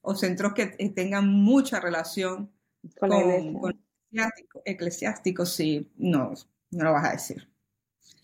o 0.00 0.14
centros 0.14 0.54
que 0.54 0.66
tengan 0.66 1.28
mucha 1.28 1.80
relación 1.80 2.52
con, 3.00 3.54
con 3.54 3.72
eclesiástico, 3.72 4.62
eclesiástico 4.64 5.46
sí, 5.46 5.90
no, 5.96 6.32
no 6.70 6.84
lo 6.84 6.92
vas 6.92 7.04
a 7.04 7.12
decir. 7.12 7.55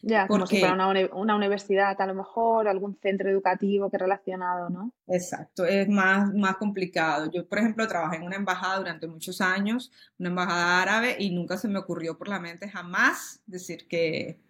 Ya, 0.04 0.26
como 0.26 0.48
si 0.48 0.58
fuera 0.58 0.74
una, 0.74 1.36
universidad 1.36 1.98
a 2.00 2.06
lo 2.06 2.14
mejor, 2.14 2.66
algún 2.66 2.98
centro 3.00 3.30
educativo 3.30 3.88
que 3.88 3.98
relacionado, 3.98 4.68
¿no? 4.68 4.92
Exacto, 5.06 5.64
es 5.64 5.88
más, 5.88 6.34
más 6.34 6.56
complicado. 6.56 7.30
Yo, 7.30 7.48
por 7.48 7.58
ejemplo, 7.58 7.86
trabajé 7.86 8.16
en 8.16 8.24
una 8.24 8.34
embajada 8.34 8.78
durante 8.78 9.06
muchos 9.06 9.40
años, 9.40 9.92
una 10.18 10.30
embajada 10.30 10.82
árabe, 10.82 11.16
y 11.20 11.30
nunca 11.30 11.56
se 11.56 11.68
me 11.68 11.78
ocurrió 11.78 12.18
por 12.18 12.26
la 12.26 12.40
mente 12.40 12.68
jamás 12.68 13.40
decir 13.46 13.86
que, 13.86 14.40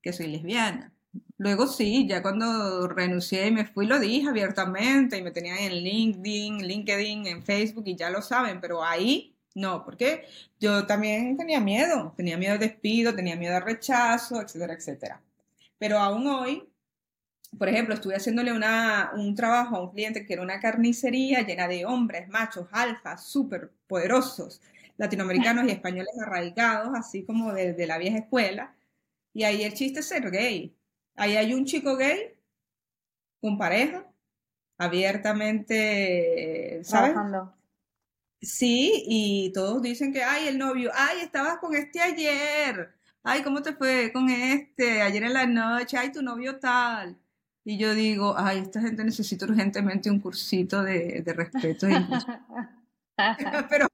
que 0.00 0.14
soy 0.14 0.28
lesbiana. 0.28 0.94
Luego 1.36 1.66
sí, 1.66 2.06
ya 2.08 2.22
cuando 2.22 2.88
renuncié 2.88 3.48
y 3.48 3.50
me 3.50 3.66
fui 3.66 3.86
lo 3.86 4.00
dije 4.00 4.28
abiertamente 4.28 5.18
y 5.18 5.22
me 5.22 5.32
tenían 5.32 5.58
en 5.58 5.72
LinkedIn, 5.74 6.66
LinkedIn, 6.66 7.26
en 7.26 7.42
Facebook 7.42 7.84
y 7.86 7.94
ya 7.94 8.08
lo 8.08 8.22
saben, 8.22 8.60
pero 8.60 8.82
ahí 8.82 9.33
no, 9.54 9.84
porque 9.84 10.24
yo 10.58 10.86
también 10.86 11.36
tenía 11.36 11.60
miedo, 11.60 12.12
tenía 12.16 12.36
miedo 12.36 12.58
de 12.58 12.68
despido, 12.68 13.14
tenía 13.14 13.36
miedo 13.36 13.54
de 13.54 13.60
rechazo, 13.60 14.42
etcétera, 14.42 14.74
etcétera. 14.74 15.22
Pero 15.78 15.98
aún 15.98 16.26
hoy, 16.26 16.68
por 17.56 17.68
ejemplo, 17.68 17.94
estuve 17.94 18.16
haciéndole 18.16 18.52
una, 18.52 19.12
un 19.14 19.34
trabajo 19.36 19.76
a 19.76 19.82
un 19.82 19.92
cliente 19.92 20.26
que 20.26 20.32
era 20.32 20.42
una 20.42 20.58
carnicería 20.60 21.42
llena 21.42 21.68
de 21.68 21.86
hombres, 21.86 22.28
machos, 22.28 22.66
alfas, 22.72 23.24
súper 23.24 23.70
poderosos, 23.86 24.60
latinoamericanos 24.96 25.66
y 25.66 25.70
españoles 25.70 26.18
arraigados, 26.20 26.92
así 26.96 27.24
como 27.24 27.52
de, 27.52 27.86
la 27.86 27.98
vieja 27.98 28.18
escuela. 28.18 28.74
Y 29.32 29.44
ahí 29.44 29.62
el 29.62 29.74
chiste 29.74 30.00
es 30.00 30.08
ser 30.08 30.30
gay. 30.32 30.76
Ahí 31.16 31.36
hay 31.36 31.54
un 31.54 31.64
chico 31.64 31.96
gay 31.96 32.32
con 33.40 33.56
pareja, 33.56 34.04
abiertamente, 34.78 36.80
¿sabes? 36.82 37.14
Sí, 38.44 39.04
y 39.06 39.52
todos 39.52 39.82
dicen 39.82 40.12
que, 40.12 40.22
ay, 40.22 40.48
el 40.48 40.58
novio, 40.58 40.90
ay, 40.94 41.20
estabas 41.22 41.58
con 41.58 41.74
este 41.74 42.00
ayer, 42.00 42.94
ay, 43.22 43.42
¿cómo 43.42 43.62
te 43.62 43.72
fue 43.72 44.12
con 44.12 44.28
este? 44.30 45.02
Ayer 45.02 45.24
en 45.24 45.32
la 45.32 45.46
noche, 45.46 45.96
ay, 45.96 46.12
tu 46.12 46.22
novio 46.22 46.58
tal. 46.58 47.16
Y 47.64 47.78
yo 47.78 47.94
digo, 47.94 48.34
ay, 48.36 48.58
esta 48.58 48.80
gente 48.80 49.04
necesita 49.04 49.46
urgentemente 49.46 50.10
un 50.10 50.20
cursito 50.20 50.82
de, 50.82 51.22
de 51.22 51.32
respeto. 51.32 51.86
pero, 53.70 53.86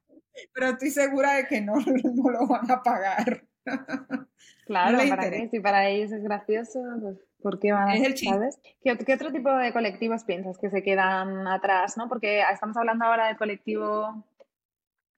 pero 0.52 0.66
estoy 0.70 0.90
segura 0.90 1.34
de 1.34 1.46
que 1.46 1.60
no, 1.60 1.74
no 1.76 2.30
lo 2.30 2.46
van 2.46 2.70
a 2.70 2.82
pagar. 2.82 3.44
Claro, 4.66 4.98
para 5.08 5.28
qué? 5.30 5.48
si 5.50 5.58
para 5.58 5.88
ellos 5.88 6.12
es 6.12 6.22
gracioso, 6.22 6.78
pues 7.00 7.18
¿por 7.42 7.58
qué 7.58 7.72
van 7.72 7.88
a, 7.88 7.94
¿sabes? 8.16 8.60
¿Qué, 8.84 8.96
¿Qué, 8.96 9.14
otro 9.14 9.32
tipo 9.32 9.52
de 9.52 9.72
colectivos 9.72 10.22
piensas 10.22 10.58
que 10.58 10.70
se 10.70 10.84
quedan 10.84 11.48
atrás, 11.48 11.96
no? 11.96 12.08
Porque 12.08 12.40
estamos 12.40 12.76
hablando 12.76 13.04
ahora 13.04 13.26
del 13.26 13.36
colectivo 13.36 14.24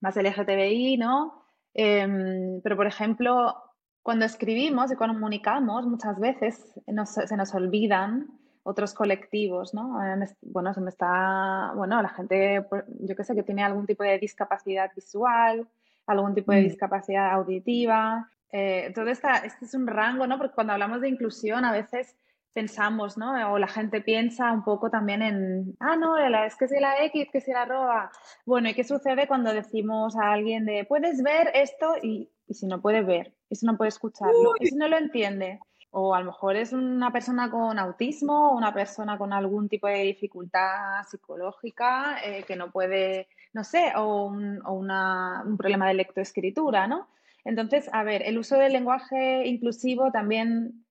más 0.03 0.17
LGTBI, 0.17 0.99
¿no? 0.99 1.43
Em, 1.73 2.61
pero, 2.63 2.77
por 2.77 2.87
ejemplo, 2.87 3.57
cuando 4.03 4.27
escribimos 4.27 4.93
y 4.93 4.97
cuando 4.97 5.15
comunicamos, 5.15 5.87
muchas 5.87 6.19
veces 6.21 6.75
se 6.85 7.37
nos 7.37 7.55
olvidan 7.55 8.29
otros 8.65 8.95
colectivos, 8.95 9.75
¿no? 9.75 10.03
Eh, 10.05 10.27
bueno, 10.43 10.73
se 10.75 10.81
me 10.81 10.91
está, 10.91 11.73
bueno, 11.75 12.01
la 12.01 12.09
gente, 12.11 12.63
pues, 12.63 12.85
yo 13.01 13.17
qué 13.17 13.25
sé, 13.25 13.35
que 13.35 13.43
tiene 13.43 13.65
algún 13.65 13.87
tipo 13.87 14.05
de 14.05 14.19
discapacidad 14.19 14.91
visual, 14.95 15.67
algún 16.07 16.35
tipo 16.35 16.53
de 16.53 16.61
mm. 16.61 16.65
discapacidad 16.65 17.33
auditiva. 17.33 18.29
Eh, 18.51 18.93
todo 18.95 19.09
esta, 19.09 19.39
este 19.39 19.65
es 19.65 19.75
un 19.75 19.87
rango, 19.87 20.27
¿no? 20.27 20.39
Porque 20.39 20.55
cuando 20.55 20.75
hablamos 20.75 21.01
de 21.01 21.09
inclusión, 21.09 21.65
a 21.65 21.73
veces 21.73 22.17
pensamos, 22.53 23.17
¿no? 23.17 23.53
O 23.53 23.59
la 23.59 23.69
gente 23.69 24.01
piensa 24.01 24.53
un 24.53 24.65
poco 24.65 24.91
también 24.91 25.23
en, 25.23 25.77
ah, 25.81 25.97
no, 25.97 26.17
es 26.17 26.57
que 26.57 26.69
si 26.69 26.79
la 26.79 27.05
X, 27.05 27.29
que 27.33 27.41
si 27.41 27.53
la 27.53 27.63
arroba. 27.63 28.11
Bueno, 28.45 28.69
¿y 28.69 28.75
qué 28.75 28.85
sucede 28.85 29.27
cuando 29.27 29.53
decimos 29.53 30.17
a 30.17 30.33
alguien 30.33 30.65
de, 30.65 30.85
puedes 30.85 31.23
ver 31.23 31.51
esto? 31.55 31.95
Y, 32.03 32.31
si 32.49 32.67
no 32.67 32.83
puede 32.83 33.03
ver, 33.03 33.33
y 33.49 33.57
si 33.57 33.65
no 33.65 33.79
puede 33.79 33.89
escucharlo, 33.89 34.53
y 34.61 34.67
si 34.67 34.77
no 34.77 34.87
lo 34.87 34.99
entiende. 34.99 35.59
O 35.91 36.15
a 36.15 36.21
lo 36.21 36.27
mejor 36.27 36.57
es 36.57 36.73
una 36.73 37.11
persona 37.13 37.51
con 37.51 37.79
autismo, 37.79 38.53
una 38.53 38.73
persona 38.73 39.17
con 39.19 39.33
algún 39.33 39.69
tipo 39.69 39.87
de 39.87 40.03
dificultad 40.03 41.03
psicológica 41.07 42.17
eh, 42.25 42.45
que 42.47 42.57
no 42.57 42.71
puede, 42.71 43.29
no 43.53 43.65
sé, 43.65 43.93
o, 43.97 44.27
un, 44.27 44.61
o 44.67 44.73
una, 44.73 45.43
un 45.47 45.57
problema 45.57 45.89
de 45.89 45.95
lectoescritura, 45.95 46.87
¿no? 46.87 47.09
Entonces, 47.45 47.89
a 47.93 48.05
ver, 48.05 48.23
el 48.23 48.39
uso 48.39 48.57
del 48.57 48.73
lenguaje 48.73 49.47
inclusivo 49.47 50.11
también 50.13 50.82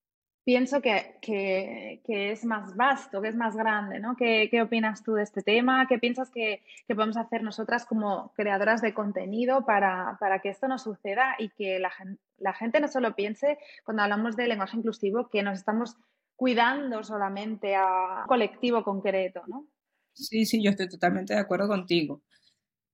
pienso 0.44 0.82
que, 0.82 1.18
que, 1.22 2.32
es 2.32 2.46
más 2.46 2.76
vasto, 2.76 3.22
que 3.22 3.30
es 3.30 3.36
más 3.36 3.56
grande, 3.56 4.00
¿no? 4.00 4.16
¿Qué, 4.16 4.48
qué 4.50 4.62
opinas 4.62 5.04
tú 5.04 5.14
de 5.14 5.24
este 5.24 5.42
tema? 5.42 5.88
¿Qué 5.88 6.00
piensas 6.00 6.30
que, 6.30 6.64
que, 6.88 6.96
podemos 6.96 7.18
hacer 7.18 7.44
nosotras 7.44 7.86
como 7.86 8.34
creadoras 8.36 8.82
de 8.82 8.94
contenido 8.94 9.66
para, 9.66 10.18
para 10.20 10.40
que 10.40 10.50
esto 10.50 10.68
no 10.68 10.78
suceda 10.78 11.36
y 11.38 11.50
que 11.50 11.80
la, 11.80 11.92
la, 12.38 12.54
gente 12.54 12.80
no 12.80 12.88
solo 12.88 13.16
piense, 13.16 13.58
cuando 13.84 14.04
hablamos 14.04 14.36
de 14.36 14.48
lenguaje 14.48 14.78
inclusivo, 14.78 15.30
que 15.30 15.44
nos 15.44 15.60
estamos 15.60 15.96
cuidando 16.36 17.04
solamente 17.04 17.76
a 17.76 18.22
un 18.22 18.28
colectivo 18.28 18.84
concreto, 18.84 19.44
¿no? 19.48 19.68
Sí, 20.14 20.46
sí, 20.46 20.62
yo 20.62 20.72
estoy 20.72 20.90
totalmente 20.90 21.34
de 21.34 21.40
acuerdo 21.40 21.68
contigo. 21.68 22.24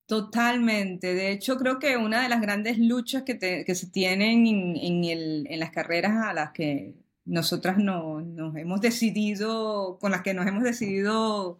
Totalmente. 0.05 1.13
De 1.13 1.31
hecho, 1.31 1.57
creo 1.57 1.79
que 1.79 1.97
una 1.97 2.21
de 2.21 2.29
las 2.29 2.41
grandes 2.41 2.77
luchas 2.77 3.23
que, 3.23 3.37
que 3.37 3.75
se 3.75 3.89
tienen 3.89 4.47
en, 4.47 4.77
en, 4.77 5.03
el, 5.03 5.47
en 5.49 5.59
las 5.59 5.71
carreras 5.71 6.25
a 6.25 6.33
las 6.33 6.51
que 6.51 6.93
nosotras 7.27 7.77
no, 7.77 8.21
nos 8.21 8.55
hemos 8.55 8.81
decidido, 8.81 9.97
con 9.99 10.11
las 10.11 10.21
que 10.21 10.33
nos 10.33 10.47
hemos 10.47 10.63
decidido 10.63 11.59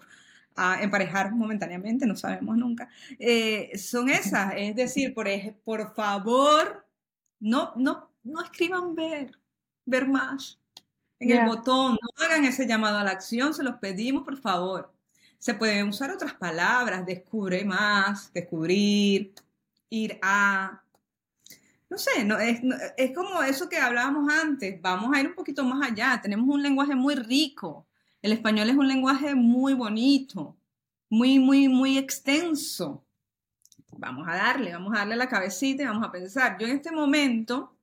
a 0.55 0.81
emparejar 0.81 1.33
momentáneamente, 1.33 2.07
no 2.07 2.15
sabemos 2.15 2.57
nunca, 2.57 2.89
eh, 3.19 3.77
son 3.77 4.09
esas. 4.09 4.53
Es 4.57 4.75
decir, 4.75 5.13
por, 5.13 5.27
por 5.63 5.93
favor, 5.93 6.87
no, 7.39 7.73
no, 7.75 8.09
no 8.23 8.43
escriban 8.43 8.95
ver, 8.95 9.37
ver 9.85 10.07
más 10.07 10.59
en 11.19 11.31
el 11.31 11.45
botón, 11.47 11.97
no 12.01 12.25
hagan 12.25 12.45
ese 12.45 12.67
llamado 12.67 12.97
a 12.99 13.03
la 13.03 13.11
acción, 13.11 13.53
se 13.53 13.63
los 13.63 13.75
pedimos, 13.77 14.23
por 14.23 14.37
favor. 14.37 14.93
Se 15.39 15.53
pueden 15.53 15.87
usar 15.89 16.11
otras 16.11 16.33
palabras, 16.33 17.05
descubre 17.05 17.63
más, 17.65 18.31
descubrir, 18.33 19.33
ir 19.89 20.19
a, 20.21 20.81
no 21.89 21.97
sé, 21.97 22.25
no, 22.25 22.37
es, 22.37 22.61
como 23.15 23.41
eso 23.43 23.69
que 23.69 23.77
hablábamos 23.77 24.31
antes, 24.31 24.81
vamos 24.81 25.15
a 25.15 25.21
ir 25.21 25.27
un 25.27 25.35
poquito 25.35 25.63
más 25.63 25.89
allá, 25.89 26.19
tenemos 26.21 26.47
un 26.47 26.61
lenguaje 26.61 26.95
muy 26.95 27.15
rico, 27.15 27.87
el 28.21 28.33
español 28.33 28.69
es 28.69 28.75
un 28.75 28.87
lenguaje 28.87 29.35
muy 29.35 29.73
bonito, 29.73 30.57
muy, 31.09 31.39
muy, 31.39 31.69
muy 31.69 31.97
extenso. 31.97 33.05
Vamos 33.89 34.27
a 34.27 34.35
darle, 34.35 34.73
vamos 34.73 34.93
a 34.93 34.99
darle 34.99 35.15
la 35.15 35.29
cabecita 35.29 35.83
y 35.83 35.85
vamos 35.85 36.05
a 36.05 36.11
pensar. 36.11 36.57
Yo 36.59 36.67
en 36.67 36.75
este 36.75 36.91
momento 36.91 37.77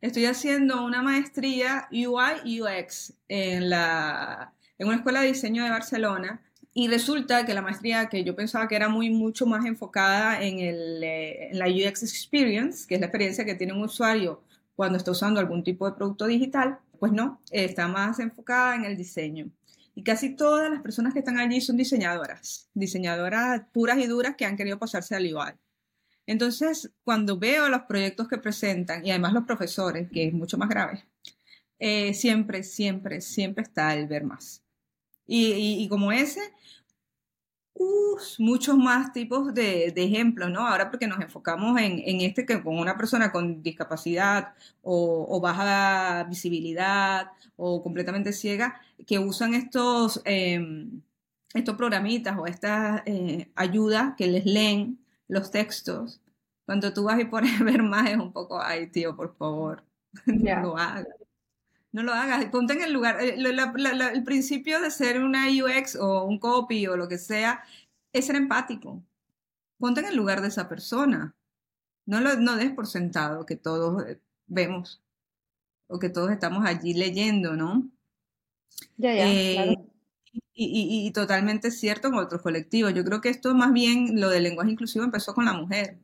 estoy 0.00 0.26
haciendo 0.26 0.84
una 0.84 1.02
maestría 1.02 1.88
UI 1.90 2.60
UX 2.60 3.14
en, 3.28 3.68
la, 3.68 4.54
en 4.78 4.86
una 4.86 4.96
escuela 4.96 5.20
de 5.20 5.28
diseño 5.28 5.64
de 5.64 5.70
Barcelona 5.70 6.40
y 6.76 6.88
resulta 6.88 7.46
que 7.46 7.54
la 7.54 7.62
maestría 7.62 8.08
que 8.08 8.24
yo 8.24 8.34
pensaba 8.34 8.66
que 8.66 8.74
era 8.74 8.88
muy 8.88 9.08
mucho 9.08 9.46
más 9.46 9.64
enfocada 9.64 10.42
en, 10.42 10.58
el, 10.58 11.02
eh, 11.04 11.50
la 11.52 11.68
UX 11.68 12.02
Experience, 12.02 12.84
que 12.88 12.96
es 12.96 13.00
la 13.00 13.06
experiencia 13.06 13.44
que 13.44 13.54
tiene 13.54 13.72
un 13.72 13.84
usuario 13.84 14.42
cuando 14.74 14.98
está 14.98 15.12
usando 15.12 15.38
algún 15.38 15.62
tipo 15.62 15.88
de 15.88 15.96
producto 15.96 16.26
digital, 16.26 16.80
pues 16.98 17.12
no, 17.12 17.40
está 17.52 17.86
más 17.86 18.18
enfocada 18.18 18.74
en 18.74 18.84
el 18.84 18.96
diseño. 18.96 19.50
Y 19.94 20.02
casi 20.02 20.34
todas 20.34 20.68
las 20.68 20.82
personas 20.82 21.12
que 21.12 21.20
están 21.20 21.38
allí 21.38 21.60
son 21.60 21.76
diseñadoras, 21.76 22.68
diseñadoras 22.74 23.62
puras 23.72 23.98
y 23.98 24.08
duras 24.08 24.34
que 24.34 24.44
han 24.44 24.56
querido 24.56 24.76
pasarse 24.76 25.14
al 25.14 25.32
UI. 25.32 25.52
Entonces, 26.26 26.90
cuando 27.04 27.38
veo 27.38 27.68
los 27.68 27.82
proyectos 27.82 28.26
que 28.26 28.38
presentan, 28.38 29.06
y 29.06 29.10
además 29.10 29.32
los 29.32 29.44
profesores, 29.44 30.10
que 30.10 30.26
es 30.26 30.32
mucho 30.32 30.58
más 30.58 30.68
grave, 30.68 31.04
eh, 31.78 32.14
siempre, 32.14 32.64
siempre, 32.64 33.20
siempre 33.20 33.62
está 33.62 33.94
el 33.94 34.08
ver 34.08 34.24
más. 34.24 34.63
Y, 35.26 35.88
como 35.88 36.12
ese, 36.12 36.40
muchos 38.38 38.76
más 38.76 39.12
tipos 39.12 39.54
de, 39.54 39.92
ejemplos, 39.96 40.50
¿no? 40.50 40.66
Ahora 40.66 40.90
porque 40.90 41.06
nos 41.06 41.20
enfocamos 41.20 41.80
en, 41.80 42.20
este 42.20 42.46
que 42.46 42.62
con 42.62 42.78
una 42.78 42.96
persona 42.96 43.32
con 43.32 43.62
discapacidad 43.62 44.54
o, 44.82 45.40
baja 45.40 46.24
visibilidad 46.24 47.30
o 47.56 47.82
completamente 47.82 48.32
ciega, 48.32 48.80
que 49.06 49.18
usan 49.18 49.54
estos, 49.54 50.20
em, 50.24 51.02
estos 51.54 51.76
programitas 51.76 52.36
o 52.38 52.46
estas 52.46 53.02
eh, 53.06 53.50
ayudas 53.54 54.14
que 54.16 54.26
les 54.26 54.44
leen 54.46 54.98
los 55.28 55.50
textos. 55.50 56.20
Cuando 56.66 56.92
tú 56.92 57.04
vas 57.04 57.20
y 57.20 57.24
pones 57.26 57.58
ver 57.64 57.82
más 57.82 58.10
es 58.10 58.16
un 58.16 58.32
poco, 58.32 58.60
ay 58.60 58.88
tío, 58.88 59.16
por 59.16 59.34
favor, 59.36 59.84
no 60.26 60.60
lo 60.62 60.76
hagas. 60.78 61.23
No 61.94 62.02
lo 62.02 62.12
hagas, 62.12 62.44
ponte 62.46 62.72
en 62.72 62.82
el 62.82 62.92
lugar. 62.92 63.22
Eh, 63.22 63.36
el 63.36 64.24
principio 64.24 64.80
de 64.80 64.90
ser 64.90 65.22
una 65.22 65.46
UX 65.46 65.94
o 65.94 66.24
un 66.24 66.40
copy 66.40 66.88
o 66.88 66.96
lo 66.96 67.06
que 67.06 67.18
sea 67.18 67.62
es 68.12 68.26
ser 68.26 68.34
empático. 68.34 69.00
Ponte 69.78 70.00
en 70.00 70.06
el 70.06 70.16
lugar 70.16 70.42
de 70.42 70.48
esa 70.48 70.68
persona. 70.68 71.36
No, 72.04 72.20
lo, 72.20 72.34
no 72.34 72.56
des 72.56 72.72
por 72.72 72.88
sentado 72.88 73.46
que 73.46 73.54
todos 73.54 74.04
eh, 74.08 74.20
vemos 74.48 75.04
o 75.86 76.00
que 76.00 76.08
todos 76.08 76.32
estamos 76.32 76.66
allí 76.66 76.94
leyendo, 76.94 77.54
¿no? 77.54 77.88
Ya, 78.96 79.14
ya, 79.14 79.26
eh, 79.28 79.76
y, 80.52 81.12
totalmente 81.12 81.70
cierto 81.70 82.10
con 82.10 82.18
otros 82.18 82.42
colectivos. 82.42 82.92
Yo 82.92 83.04
creo 83.04 83.20
que 83.20 83.28
esto 83.28 83.54
más 83.54 83.72
bien, 83.72 84.20
lo 84.20 84.30
del 84.30 84.42
lenguaje 84.42 84.72
inclusivo 84.72 85.04
empezó 85.04 85.32
con 85.32 85.44
la 85.44 85.52
mujer. 85.52 86.00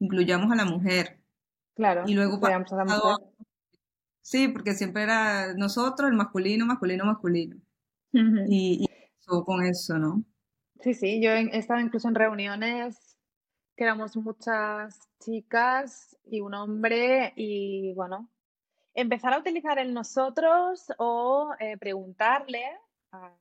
Incluyamos 0.00 0.52
a 0.52 0.56
la 0.56 0.66
mujer. 0.66 1.18
Claro. 1.76 2.04
Y 2.06 2.12
luego 2.12 2.38
pasado, 2.38 3.32
Sí, 4.22 4.48
porque 4.48 4.74
siempre 4.74 5.02
era 5.02 5.52
nosotros, 5.54 6.08
el 6.08 6.16
masculino, 6.16 6.64
masculino, 6.64 7.04
masculino. 7.04 7.56
Y, 8.48 8.84
y 8.84 8.88
con 9.44 9.64
eso, 9.64 9.98
¿no? 9.98 10.24
Sí, 10.80 10.94
sí, 10.94 11.22
yo 11.22 11.30
he 11.30 11.56
estado 11.56 11.80
incluso 11.80 12.08
en 12.08 12.14
reuniones 12.14 13.16
que 13.76 13.84
éramos 13.84 14.16
muchas 14.16 14.98
chicas 15.20 16.16
y 16.24 16.40
un 16.40 16.54
hombre 16.54 17.32
y 17.36 17.92
bueno, 17.94 18.28
empezar 18.94 19.32
a 19.32 19.38
utilizar 19.38 19.78
el 19.78 19.94
nosotros 19.94 20.92
o 20.98 21.52
eh, 21.58 21.76
preguntarle 21.78 22.64
a 23.12 23.34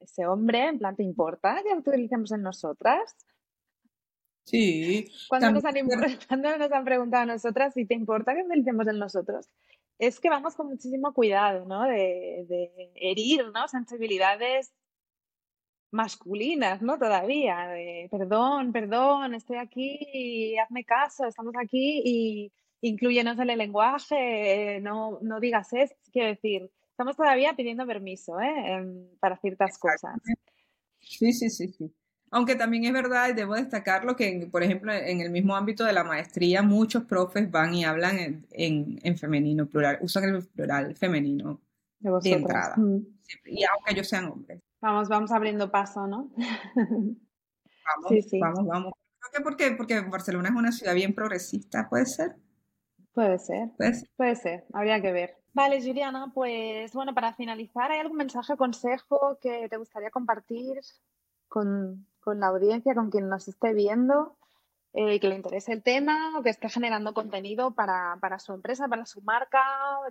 ese 0.00 0.26
hombre, 0.26 0.68
en 0.68 0.78
plan, 0.78 0.96
¿te 0.96 1.02
importa 1.02 1.62
que 1.64 1.74
utilicemos 1.76 2.30
el 2.32 2.42
nosotras? 2.42 3.16
Sí. 4.44 5.10
Cuando 5.28 5.50
nos, 5.52 5.64
han, 5.64 5.74
nos 6.58 6.72
han 6.72 6.84
preguntado 6.84 7.22
a 7.22 7.26
nosotras 7.26 7.74
si 7.74 7.86
te 7.86 7.94
importa 7.94 8.34
que 8.34 8.42
utilicemos 8.42 8.86
el 8.86 8.98
nosotros, 8.98 9.48
es 9.98 10.20
que 10.20 10.28
vamos 10.28 10.54
con 10.54 10.68
muchísimo 10.68 11.12
cuidado, 11.12 11.64
¿no? 11.66 11.82
De, 11.84 12.44
de 12.48 12.92
herir, 12.94 13.50
¿no? 13.52 13.68
Sensibilidades 13.68 14.72
masculinas, 15.90 16.82
¿no? 16.82 16.98
Todavía, 16.98 17.68
de 17.68 18.08
perdón, 18.10 18.72
perdón, 18.72 19.34
estoy 19.34 19.58
aquí, 19.58 20.56
hazme 20.58 20.84
caso, 20.84 21.26
estamos 21.26 21.54
aquí 21.56 22.02
y 22.04 22.52
incluyenos 22.80 23.38
en 23.38 23.50
el 23.50 23.58
lenguaje, 23.58 24.80
no, 24.82 25.18
no 25.22 25.40
digas 25.40 25.72
esto, 25.72 25.96
quiero 26.12 26.28
decir, 26.28 26.70
estamos 26.90 27.16
todavía 27.16 27.54
pidiendo 27.54 27.86
permiso, 27.86 28.40
¿eh? 28.40 28.84
Para 29.20 29.36
ciertas 29.38 29.78
cosas. 29.78 30.20
Sí, 30.98 31.32
sí, 31.32 31.48
sí, 31.48 31.68
sí. 31.68 31.94
Aunque 32.34 32.56
también 32.56 32.84
es 32.84 32.92
verdad, 32.92 33.28
y 33.28 33.32
debo 33.32 33.54
destacarlo, 33.54 34.16
que 34.16 34.48
por 34.50 34.64
ejemplo 34.64 34.92
en 34.92 35.20
el 35.20 35.30
mismo 35.30 35.54
ámbito 35.54 35.84
de 35.84 35.92
la 35.92 36.02
maestría, 36.02 36.62
muchos 36.62 37.04
profes 37.04 37.48
van 37.48 37.72
y 37.74 37.84
hablan 37.84 38.44
en, 38.50 39.16
femenino 39.16 39.66
plural, 39.66 39.98
usan 40.00 40.24
el 40.24 40.44
plural 40.44 40.96
femenino 40.96 41.60
de, 42.00 42.32
entrada. 42.32 42.74
Mm. 42.76 43.06
Y 43.44 43.62
aunque 43.64 43.92
ellos 43.92 44.08
sean 44.08 44.24
hombres. 44.24 44.60
Vamos, 44.80 45.08
vamos 45.08 45.30
abriendo 45.30 45.70
paso, 45.70 46.08
¿no? 46.08 46.32
Vamos, 47.86 48.08
sí, 48.08 48.22
sí. 48.22 48.40
vamos, 48.40 48.66
vamos. 48.66 48.92
Creo 49.20 49.56
que 49.56 49.76
porque, 49.76 50.00
Barcelona 50.00 50.48
es 50.48 50.54
una 50.56 50.72
ciudad 50.72 50.94
bien 50.94 51.14
progresista, 51.14 51.86
¿puede 51.88 52.06
ser? 52.06 52.34
Puede 53.12 53.38
ser. 53.38 53.68
Puede 53.76 53.94
ser. 53.94 54.08
Puede 54.16 54.36
ser, 54.36 54.64
habría 54.72 55.00
que 55.00 55.12
ver. 55.12 55.36
Vale, 55.52 55.80
Juliana, 55.80 56.32
pues 56.34 56.92
bueno, 56.94 57.14
para 57.14 57.34
finalizar, 57.34 57.92
¿hay 57.92 58.00
algún 58.00 58.16
mensaje 58.16 58.54
o 58.54 58.56
consejo 58.56 59.38
que 59.40 59.68
te 59.68 59.76
gustaría 59.76 60.10
compartir 60.10 60.80
con, 61.46 62.06
con 62.24 62.40
la 62.40 62.46
audiencia, 62.48 62.94
con 62.94 63.10
quien 63.10 63.28
nos 63.28 63.46
esté 63.46 63.74
viendo, 63.74 64.36
eh, 64.94 65.20
que 65.20 65.28
le 65.28 65.34
interese 65.34 65.72
el 65.72 65.82
tema 65.82 66.38
o 66.38 66.42
que 66.42 66.50
esté 66.50 66.68
generando 66.68 67.12
contenido 67.12 67.74
para, 67.74 68.38
su 68.38 68.52
empresa, 68.54 68.88
para 68.88 69.04
su 69.06 69.20
marca, 69.22 69.60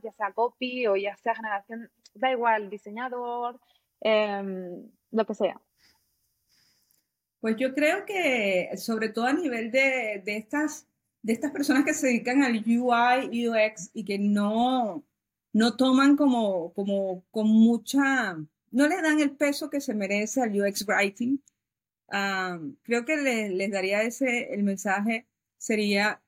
ya 0.03 0.11
sea 0.11 0.31
copy 0.33 0.87
o 0.87 0.95
ya 0.95 1.15
sea 1.17 1.33
generación, 1.33 1.89
da 2.13 2.31
igual, 2.31 2.69
diseñador, 2.69 3.59
em, 4.01 4.91
lo 5.11 5.25
que 5.25 5.33
sea. 5.33 5.59
Pues 7.39 7.55
yo 7.57 7.73
creo 7.73 8.05
que 8.05 8.71
sobre 8.77 9.09
todo 9.09 9.25
a 9.25 9.33
nivel 9.33 9.71
de, 9.71 10.21
estas, 10.25 10.87
de 11.21 11.33
estas 11.33 11.51
personas 11.51 11.85
que 11.85 11.93
se 11.93 12.07
dedican 12.07 12.43
al 12.43 12.57
UI, 12.57 13.47
UX 13.47 13.89
y 13.93 14.05
que 14.05 14.19
no, 14.19 15.03
no 15.53 15.75
toman 15.77 16.15
como, 16.17 16.73
como 16.73 17.23
con 17.31 17.47
mucha, 17.47 18.33
no 18.71 18.87
le 18.87 19.01
dan 19.01 19.19
el 19.19 19.31
peso 19.31 19.69
que 19.69 19.81
se 19.81 19.93
merece 19.93 20.41
al 20.41 20.61
UX 20.61 20.85
writing, 20.87 21.41
creo 22.83 23.05
que 23.05 23.17
les 23.17 23.71
daría 23.71 24.03
ese, 24.03 24.53
el 24.53 24.63
mensaje 24.63 25.27
sería 25.57 26.21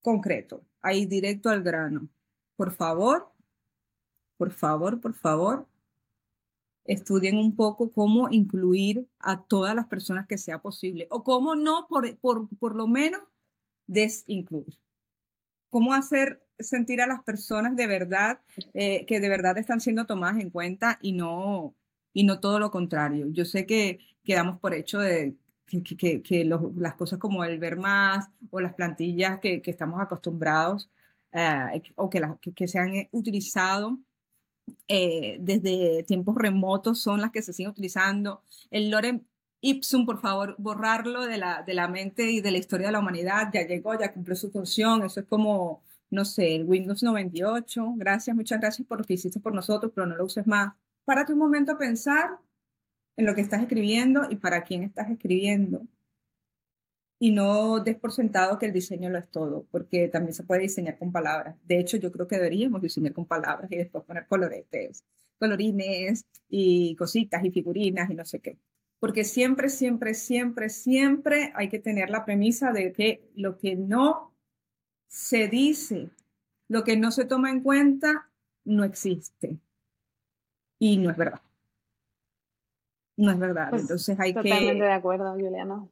concreto, 0.00 0.64
ahí 0.80 1.06
directo 1.06 1.48
al 1.50 1.62
grano. 1.62 2.08
Por 2.56 2.72
favor, 2.72 3.30
por 4.36 4.50
favor, 4.50 5.00
por 5.00 5.14
favor, 5.14 5.68
estudien 6.84 7.36
un 7.36 7.54
poco 7.54 7.90
cómo 7.92 8.28
incluir 8.30 9.06
a 9.18 9.42
todas 9.42 9.74
las 9.74 9.86
personas 9.86 10.26
que 10.26 10.38
sea 10.38 10.60
posible 10.60 11.06
o 11.10 11.22
cómo 11.22 11.54
no, 11.54 11.86
por, 11.88 12.16
por, 12.18 12.48
por 12.58 12.74
lo 12.74 12.86
menos, 12.86 13.20
desincluir. 13.86 14.78
Cómo 15.70 15.94
hacer 15.94 16.42
sentir 16.58 17.00
a 17.00 17.06
las 17.06 17.22
personas 17.22 17.76
de 17.76 17.86
verdad 17.86 18.40
eh, 18.74 19.04
que 19.06 19.20
de 19.20 19.28
verdad 19.28 19.58
están 19.58 19.80
siendo 19.80 20.06
tomadas 20.06 20.40
en 20.40 20.50
cuenta 20.50 20.98
y 21.02 21.12
no, 21.12 21.74
y 22.16 22.24
no 22.24 22.40
todo 22.40 22.58
lo 22.58 22.70
contrario. 22.70 23.26
Yo 23.30 23.44
sé 23.44 23.66
que 23.66 23.98
quedamos 24.24 24.58
por 24.58 24.72
hecho 24.72 25.00
de 25.00 25.36
que, 25.66 26.22
que, 26.22 26.44
las 26.46 26.94
cosas 26.94 27.18
como 27.18 27.44
el 27.44 27.58
ver 27.58 27.76
más 27.76 28.30
o 28.50 28.60
las 28.60 28.72
plantillas 28.72 29.38
que, 29.38 29.60
estamos 29.66 30.00
acostumbrados 30.00 30.88
eh, 31.32 31.82
o 31.96 32.08
que, 32.08 32.20
las, 32.20 32.38
que, 32.40 32.68
se 32.68 32.78
han 32.78 33.08
utilizado 33.12 33.98
eh, 34.88 35.36
desde 35.40 36.04
tiempos 36.04 36.36
remotos 36.36 37.02
son 37.02 37.20
las 37.20 37.32
que 37.32 37.42
se 37.42 37.52
siguen 37.52 37.72
utilizando. 37.72 38.42
El 38.70 38.90
lorem 38.90 39.20
ipsum, 39.60 40.06
por 40.06 40.18
favor, 40.18 40.54
borrarlo 40.58 41.26
de 41.26 41.36
la, 41.36 41.64
de 41.64 41.74
la 41.74 41.86
mente 41.86 42.30
y 42.30 42.40
de 42.40 42.50
la 42.50 42.58
historia 42.58 42.86
de 42.86 42.92
la 42.92 43.00
humanidad. 43.00 43.50
Ya 43.52 43.66
llegó, 43.66 43.98
ya 43.98 44.14
cumplió 44.14 44.36
su 44.36 44.50
función. 44.50 45.04
Eso 45.04 45.20
es 45.20 45.26
como, 45.26 45.82
no 46.08 46.24
sé, 46.24 46.56
el 46.56 46.64
Windows 46.64 47.02
98. 47.02 47.92
Gracias, 47.96 48.34
muchas 48.34 48.58
gracias 48.58 48.88
por 48.88 49.00
lo 49.00 49.04
que 49.04 49.14
hiciste 49.14 49.38
por 49.38 49.54
nosotros, 49.54 49.92
pero 49.94 50.06
no 50.06 50.16
lo 50.16 50.24
uses 50.24 50.46
más 50.46 50.72
párate 51.06 51.32
un 51.32 51.38
momento 51.38 51.72
a 51.72 51.78
pensar 51.78 52.38
en 53.16 53.24
lo 53.24 53.34
que 53.34 53.40
estás 53.40 53.62
escribiendo 53.62 54.28
y 54.28 54.36
para 54.36 54.62
quién 54.62 54.82
estás 54.82 55.08
escribiendo. 55.10 55.86
Y 57.18 57.30
no 57.32 57.80
des 57.80 57.96
por 57.96 58.12
sentado 58.12 58.58
que 58.58 58.66
el 58.66 58.74
diseño 58.74 59.08
lo 59.08 59.16
es 59.18 59.30
todo, 59.30 59.66
porque 59.70 60.08
también 60.08 60.34
se 60.34 60.42
puede 60.42 60.62
diseñar 60.62 60.98
con 60.98 61.12
palabras. 61.12 61.56
De 61.64 61.78
hecho, 61.78 61.96
yo 61.96 62.12
creo 62.12 62.26
que 62.26 62.36
deberíamos 62.36 62.82
diseñar 62.82 63.14
con 63.14 63.24
palabras 63.24 63.72
y 63.72 63.76
después 63.76 64.04
poner 64.04 64.26
coloretes, 64.26 65.02
colorines 65.38 66.26
y 66.50 66.94
cositas 66.96 67.42
y 67.42 67.50
figurinas 67.50 68.10
y 68.10 68.14
no 68.14 68.26
sé 68.26 68.40
qué. 68.40 68.58
Porque 68.98 69.24
siempre, 69.24 69.70
siempre, 69.70 70.12
siempre, 70.12 70.68
siempre 70.68 71.52
hay 71.54 71.70
que 71.70 71.78
tener 71.78 72.10
la 72.10 72.24
premisa 72.26 72.72
de 72.72 72.92
que 72.92 73.30
lo 73.34 73.56
que 73.56 73.76
no 73.76 74.34
se 75.06 75.48
dice, 75.48 76.10
lo 76.68 76.84
que 76.84 76.96
no 76.98 77.12
se 77.12 77.24
toma 77.24 77.50
en 77.50 77.62
cuenta, 77.62 78.28
no 78.64 78.84
existe 78.84 79.58
y 80.78 80.96
no 80.96 81.10
es 81.10 81.16
verdad. 81.16 81.40
No 83.16 83.30
es 83.30 83.38
verdad. 83.38 83.70
Pues 83.70 83.82
Entonces 83.82 84.18
hay 84.20 84.34
que... 84.34 84.42
Totalmente 84.42 84.84
de 84.84 84.92
acuerdo, 84.92 85.32
Juliana. 85.32 85.86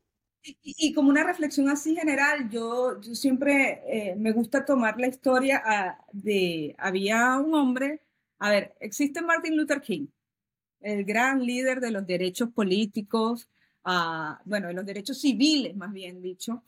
Y, 0.62 0.92
como 0.92 1.08
una 1.08 1.24
reflexión 1.24 1.70
así 1.70 1.96
general, 1.96 2.50
yo, 2.50 3.00
yo 3.00 3.14
siempre 3.14 3.80
eh, 3.86 4.14
me 4.16 4.32
gusta 4.32 4.66
tomar 4.66 5.00
la 5.00 5.06
historia 5.06 5.62
ah, 5.64 6.04
de, 6.12 6.76
había 6.78 7.38
un 7.38 7.54
hombre, 7.54 8.02
a 8.38 8.50
ver, 8.50 8.74
existe 8.80 9.22
Martin 9.22 9.56
Luther 9.56 9.80
King, 9.80 10.08
el 10.82 11.04
gran 11.06 11.42
líder 11.42 11.80
de 11.80 11.90
los 11.90 12.06
derechos 12.06 12.50
políticos, 12.50 13.48
uh, 13.86 14.34
bueno, 14.44 14.68
de 14.68 14.74
los 14.74 14.84
derechos 14.84 15.18
civiles, 15.18 15.74
más 15.76 15.94
bien 15.94 16.20
dicho, 16.20 16.62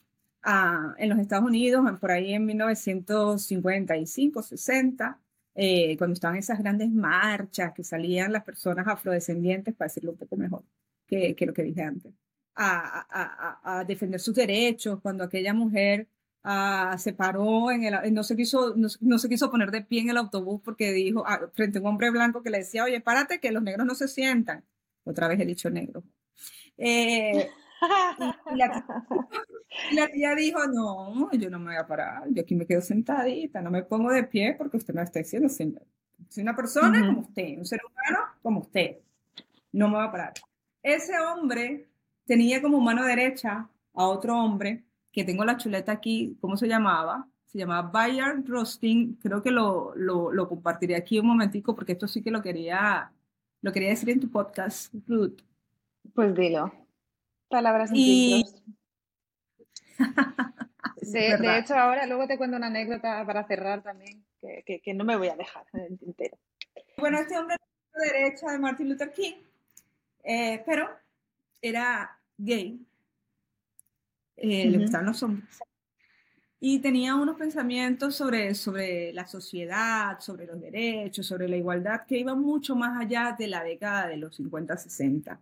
uh, 0.47 0.95
en 0.97 1.11
los 1.11 1.19
Estados 1.19 1.45
Unidos, 1.45 1.85
por 2.01 2.13
ahí 2.13 2.33
en 2.33 2.47
1955, 2.47 4.43
60. 4.43 5.21
Eh, 5.59 5.97
cuando 5.97 6.13
estaban 6.13 6.37
esas 6.37 6.59
grandes 6.59 6.91
marchas 6.91 7.73
que 7.73 7.83
salían 7.83 8.31
las 8.31 8.45
personas 8.45 8.87
afrodescendientes, 8.87 9.75
para 9.75 9.89
decirlo 9.89 10.13
un 10.13 10.19
poco 10.19 10.37
mejor 10.37 10.63
que, 11.07 11.35
que 11.35 11.47
lo 11.47 11.55
que 11.55 11.63
dije 11.63 11.83
antes. 11.83 12.13
a, 12.57 13.85
defender 13.87 14.21
sus 14.21 14.35
derechos, 14.35 15.01
cuando 15.01 15.25
aquella 15.25 15.55
mujer 15.55 16.09
ah, 16.43 16.97
se 16.99 17.13
paró 17.13 17.71
en 17.71 17.85
el, 17.85 18.15
no 18.15 18.23
se 18.23 18.37
quiso, 18.37 18.75
no, 18.77 19.19
se 19.19 19.29
quiso 19.29 19.51
poner 19.51 19.71
de 19.71 19.83
pie 19.83 20.03
en 20.03 20.11
el 20.11 20.17
autobús 20.19 20.61
porque 20.65 20.93
dijo 20.93 21.25
ah, 21.27 21.51
frente 21.55 21.79
a 21.79 21.81
un 21.81 21.89
hombre 21.89 22.11
blanco 22.11 22.43
que 22.43 22.51
le 22.51 22.59
decía, 22.59 22.85
oye, 22.85 23.01
párate 23.01 23.41
que 23.41 23.53
los 23.53 23.63
negros 23.63 23.87
no 23.87 23.95
se 23.95 24.09
sientan. 24.09 24.65
Otra 25.05 25.29
vez 25.29 25.41
he 25.41 25.47
dicho 25.47 25.71
negro. 25.71 26.05
Eh, 26.77 27.49
y, 28.55 28.57
la, 29.95 30.09
tía 30.09 30.35
dijo, 30.35 30.67
no, 30.67 31.31
yo 31.33 31.51
no 31.51 31.59
me 31.59 31.67
voy 31.67 31.77
a 31.77 31.87
parar, 31.87 32.25
yo 32.31 32.43
aquí 32.43 32.55
me 32.55 32.67
quedo 32.67 32.81
sentadita, 32.81 33.61
no 33.61 33.71
me 33.71 33.83
pongo 33.83 34.11
de 34.11 34.25
pie 34.25 34.55
porque 34.57 34.77
usted 34.77 34.95
me 34.95 35.03
está 35.03 35.19
diciendo, 35.19 35.49
señor. 35.49 35.83
Soy 36.29 36.43
una 36.43 36.57
persona 36.57 37.07
como 37.07 37.21
usted, 37.21 37.59
un 37.59 37.67
ser 37.67 37.81
humano 37.85 38.25
como 38.43 38.61
usted. 38.61 38.97
No 39.73 39.89
me 39.89 39.97
voy 39.97 40.07
a 40.07 40.11
parar. 40.11 40.33
Ese 40.83 41.19
hombre 41.19 41.89
tenía 42.25 42.61
como 42.63 42.81
mano 42.81 43.05
derecha 43.05 43.69
a 43.95 44.07
otro 44.07 44.39
hombre, 44.39 44.85
que 45.13 45.25
tengo 45.25 45.45
la 45.45 45.57
chuleta 45.57 45.93
aquí, 45.93 46.37
¿cómo 46.41 46.57
se 46.57 46.69
llamaba? 46.69 47.27
Se 47.47 47.59
llamaba 47.59 47.91
Bayard 47.91 48.47
Rosting, 48.47 49.15
creo 49.15 49.43
que 49.43 49.51
lo, 49.51 49.95
lo, 49.97 50.31
lo, 50.33 50.49
compartiré 50.49 50.97
aquí 50.97 51.19
un 51.19 51.29
momentico 51.29 51.75
porque 51.75 51.93
esto 51.93 52.07
sí 52.07 52.23
que 52.23 52.31
lo 52.31 52.43
quería, 52.43 53.11
lo 53.63 53.73
quería 53.73 53.91
decir 53.91 54.11
en 54.11 54.21
tu 54.21 54.31
podcast, 54.31 54.93
Ruth. 55.07 55.41
Pues 56.15 56.35
dilo. 56.35 56.86
Palabras 57.49 57.91
y... 57.93 58.45
de, 61.01 61.39
de, 61.39 61.59
hecho, 61.59 61.75
ahora 61.75 62.07
luego 62.07 62.27
te 62.27 62.37
cuento 62.37 62.57
una 62.57 62.67
anécdota 62.67 63.25
para 63.25 63.47
cerrar 63.47 63.83
también, 63.83 64.25
que, 64.41 64.81
que, 64.81 64.95
no 64.95 65.05
me 65.05 65.17
voy 65.17 65.29
a 65.29 65.37
dejar 65.37 65.65
en 65.73 65.81
el 65.81 65.99
tintero. 65.99 66.37
Bueno, 66.99 67.19
este 67.19 67.39
hombre 67.39 67.57
la 67.97 68.13
derecha 68.13 68.51
de 68.53 68.59
Martin 68.59 68.89
Luther 68.89 69.13
King, 69.13 69.35
eh, 70.23 70.63
pero 70.67 70.89
era 71.63 72.19
gay, 72.37 72.85
eh, 74.37 74.71
le 74.71 74.79
gustaban 74.79 75.07
los 75.07 75.23
hombres, 75.23 75.49
y 76.61 76.79
tenía 76.81 77.15
unos 77.15 77.37
pensamientos 77.37 78.17
sobre, 78.17 78.55
sobre 78.55 79.13
la 79.13 79.27
sociedad, 79.27 80.19
sobre 80.21 80.47
los 80.47 80.61
derechos, 80.61 81.27
sobre 81.27 81.49
la 81.49 81.57
igualdad, 81.57 82.05
que 82.07 82.19
iban 82.19 82.41
mucho 82.41 82.75
más 82.75 83.01
allá 83.01 83.35
de 83.39 83.47
la 83.47 83.63
década 83.63 84.09
de 84.09 84.17
los 84.17 84.39
50-60. 84.39 85.39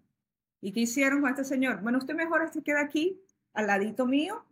¿Y 0.64 0.72
qué 0.72 0.80
hicieron 0.80 1.20
con 1.20 1.28
este 1.28 1.44
señor? 1.44 1.82
Bueno, 1.82 1.98
usted 1.98 2.14
mejor 2.14 2.50
se 2.50 2.62
queda 2.62 2.80
aquí, 2.80 3.20
al 3.52 3.66
ladito 3.66 4.06
mío, 4.06 4.46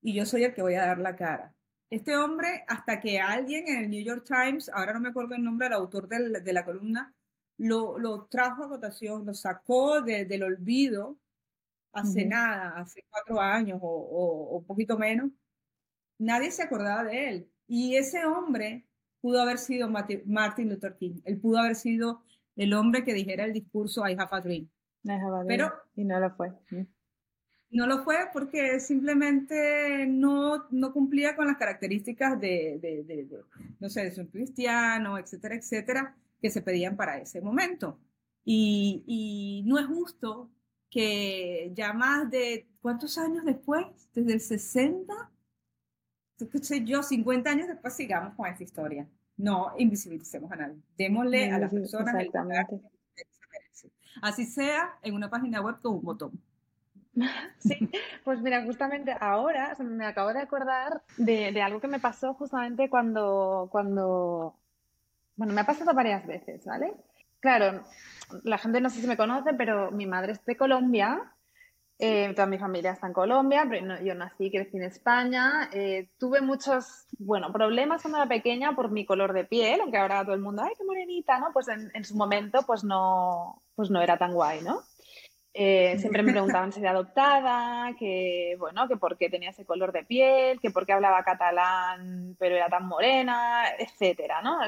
y 0.00 0.14
yo 0.14 0.24
soy 0.24 0.44
el 0.44 0.54
que 0.54 0.62
voy 0.62 0.74
a 0.74 0.86
dar 0.86 0.98
la 0.98 1.16
cara. 1.16 1.56
Este 1.90 2.16
hombre, 2.16 2.64
hasta 2.68 3.00
que 3.00 3.18
alguien 3.18 3.66
en 3.66 3.78
el 3.78 3.90
New 3.90 4.00
York 4.00 4.24
Times, 4.24 4.70
ahora 4.72 4.92
no 4.92 5.00
me 5.00 5.08
acuerdo 5.08 5.34
el 5.34 5.42
nombre 5.42 5.66
del 5.66 5.72
autor 5.72 6.06
de 6.06 6.52
la 6.52 6.64
columna, 6.64 7.12
lo, 7.58 7.98
lo, 7.98 8.26
trajo 8.26 8.62
a 8.62 8.68
votación, 8.68 9.26
lo 9.26 9.34
sacó 9.34 10.00
del 10.02 10.44
olvido 10.44 11.18
hace 11.92 12.26
nada, 12.26 12.78
hace 12.78 13.04
cuatro 13.10 13.40
años 13.40 13.80
o, 13.82 14.58
un 14.58 14.64
poquito 14.64 14.96
menos. 14.96 15.32
Nadie 16.18 16.52
se 16.52 16.62
acordaba 16.62 17.02
de 17.02 17.28
él. 17.28 17.50
Y 17.66 17.96
ese 17.96 18.24
hombre 18.24 18.86
pudo 19.20 19.42
haber 19.42 19.58
sido 19.58 19.88
Martin 19.88 20.68
Luther 20.68 20.96
King. 20.96 21.20
Él 21.24 21.40
pudo 21.40 21.58
haber 21.58 21.74
sido 21.74 22.22
el 22.54 22.72
hombre 22.72 23.02
que 23.02 23.14
dijera 23.14 23.44
el 23.44 23.52
discurso 23.52 24.08
I 24.08 24.12
have 24.12 24.28
a 24.30 24.40
dream. 24.40 24.70
Pero 25.46 25.72
y 25.94 26.04
no 26.04 26.20
lo 26.20 26.30
fue. 26.34 26.52
No 27.70 27.86
lo 27.86 28.02
fue 28.02 28.16
porque 28.32 28.80
simplemente 28.80 30.06
no, 30.06 30.66
no 30.70 30.92
cumplía 30.92 31.36
con 31.36 31.46
las 31.46 31.56
características 31.56 32.40
de, 32.40 32.78
de, 32.80 33.04
de, 33.04 33.28
no 33.78 33.88
sé, 33.88 34.04
de 34.04 34.10
ser 34.10 34.28
cristiano, 34.28 35.18
etcétera, 35.18 35.54
etcétera, 35.54 36.16
que 36.40 36.50
se 36.50 36.62
pedían 36.62 36.96
para 36.96 37.18
ese 37.18 37.40
momento. 37.40 37.98
Y, 38.44 39.04
y 39.06 39.62
no 39.68 39.78
es 39.78 39.86
justo 39.86 40.50
que 40.90 41.70
ya 41.74 41.92
más 41.92 42.28
de, 42.30 42.68
¿cuántos 42.82 43.16
años 43.18 43.44
después? 43.44 43.86
Desde 44.12 44.32
el 44.32 44.40
60, 44.40 45.30
sé 46.62 46.84
yo, 46.84 47.02
50 47.02 47.50
años 47.50 47.68
después 47.68 47.94
sigamos 47.94 48.34
con 48.34 48.46
esta 48.46 48.64
historia. 48.64 49.08
No 49.36 49.72
invisibilicemos 49.78 50.50
a 50.52 50.56
nadie. 50.56 50.82
Démosle 50.98 51.50
a 51.50 51.58
las 51.58 51.72
personas 51.72 52.14
el 52.18 52.26
lugar 52.26 52.66
Así 54.22 54.46
sea 54.46 54.94
en 55.02 55.14
una 55.14 55.30
página 55.30 55.60
web 55.60 55.76
con 55.80 55.94
un 55.94 56.02
botón. 56.02 56.40
Sí, 57.58 57.90
pues 58.24 58.40
mira, 58.40 58.64
justamente 58.64 59.14
ahora 59.20 59.76
me 59.80 60.06
acabo 60.06 60.32
de 60.32 60.40
acordar 60.40 61.02
de, 61.16 61.60
algo 61.60 61.80
que 61.80 61.88
me 61.88 61.98
pasó 61.98 62.34
justamente 62.34 62.88
cuando, 62.88 63.68
cuando, 63.70 64.54
bueno, 65.36 65.52
me 65.52 65.60
ha 65.60 65.66
pasado 65.66 65.92
varias 65.92 66.26
veces, 66.26 66.64
¿vale? 66.64 66.94
Claro, 67.40 67.82
la 68.44 68.58
gente 68.58 68.80
no 68.80 68.90
sé 68.90 69.00
si 69.00 69.06
me 69.06 69.16
conoce, 69.16 69.54
pero 69.54 69.90
mi 69.90 70.06
madre 70.06 70.32
es 70.32 70.44
de 70.46 70.56
Colombia, 70.56 71.32
eh, 71.98 72.32
toda 72.34 72.46
mi 72.46 72.56
familia 72.56 72.92
está 72.92 73.08
en 73.08 73.12
Colombia, 73.12 73.66
pero 73.68 74.02
yo 74.02 74.14
nací 74.14 74.46
y 74.46 74.50
crecí 74.50 74.78
en 74.78 74.84
España. 74.84 75.68
Eh, 75.70 76.08
tuve 76.18 76.40
muchos, 76.40 77.06
bueno, 77.18 77.52
problemas 77.52 78.00
cuando 78.00 78.18
era 78.18 78.26
pequeña 78.26 78.74
por 78.74 78.90
mi 78.90 79.04
color 79.04 79.34
de 79.34 79.44
piel, 79.44 79.82
aunque 79.82 79.98
ahora 79.98 80.24
todo 80.24 80.34
el 80.34 80.40
mundo, 80.40 80.62
ay, 80.62 80.72
qué 80.78 80.84
morenita, 80.84 81.38
¿no? 81.38 81.52
Pues 81.52 81.68
en, 81.68 81.90
en 81.92 82.04
su 82.04 82.16
momento, 82.16 82.62
pues 82.66 82.84
no, 82.84 83.62
pues 83.80 83.90
no 83.90 84.02
era 84.02 84.18
tan 84.18 84.34
guay, 84.34 84.60
¿no? 84.60 84.82
Eh, 85.54 85.96
siempre 85.98 86.22
me 86.22 86.32
preguntaban 86.32 86.70
si 86.70 86.80
era 86.80 86.90
adoptada, 86.90 87.94
que 87.98 88.56
bueno, 88.58 88.86
que 88.88 88.98
por 88.98 89.16
qué 89.16 89.30
tenía 89.30 89.50
ese 89.50 89.64
color 89.64 89.90
de 89.90 90.04
piel, 90.04 90.60
que 90.60 90.70
por 90.70 90.84
qué 90.84 90.92
hablaba 90.92 91.24
catalán 91.24 92.36
pero 92.38 92.56
era 92.56 92.68
tan 92.68 92.86
morena, 92.86 93.64
etcétera, 93.78 94.42
¿no? 94.42 94.58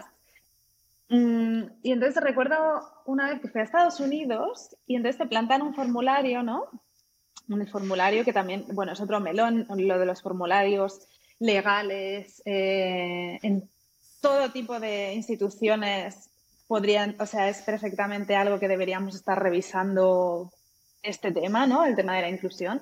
Mm, 1.11 1.65
y 1.83 1.93
entonces 1.93 2.23
recuerdo 2.23 2.57
una 3.05 3.29
vez 3.29 3.43
que 3.43 3.49
fui 3.49 3.61
a 3.61 3.65
Estados 3.65 4.01
Unidos 4.01 4.75
y 4.87 4.97
entonces 4.97 5.19
te 5.19 5.27
plantan 5.27 5.61
un 5.61 5.75
formulario, 5.75 6.43
¿no? 6.43 6.69
Un 7.51 7.67
formulario 7.67 8.25
que 8.25 8.33
también, 8.33 8.65
bueno, 8.73 8.93
es 8.93 9.01
otro 9.03 9.21
melón, 9.21 9.67
lo 9.69 9.99
de 9.99 10.07
los 10.07 10.23
formularios 10.23 11.07
legales 11.39 12.41
eh, 12.47 13.39
en 13.43 13.69
todo 14.23 14.53
tipo 14.53 14.81
de 14.81 15.13
instituciones 15.13 16.32
podrían, 16.73 17.17
o 17.19 17.27
sea, 17.27 17.51
es 17.51 17.61
perfectamente 17.61 18.35
algo 18.35 18.59
que 18.59 18.67
deberíamos 18.67 19.15
estar 19.15 19.39
revisando 19.39 20.51
este 21.03 21.31
tema, 21.31 21.67
¿no? 21.67 21.85
El 21.85 21.95
tema 21.95 22.17
de 22.17 22.23
la 22.23 22.31
inclusión. 22.31 22.81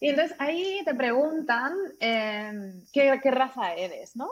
Y 0.00 0.08
entonces 0.08 0.36
ahí 0.40 0.82
te 0.84 0.96
preguntan 0.96 1.72
em, 2.00 2.84
¿qué, 2.92 3.30
raza 3.30 3.72
eres, 3.74 4.16
¿no? 4.16 4.30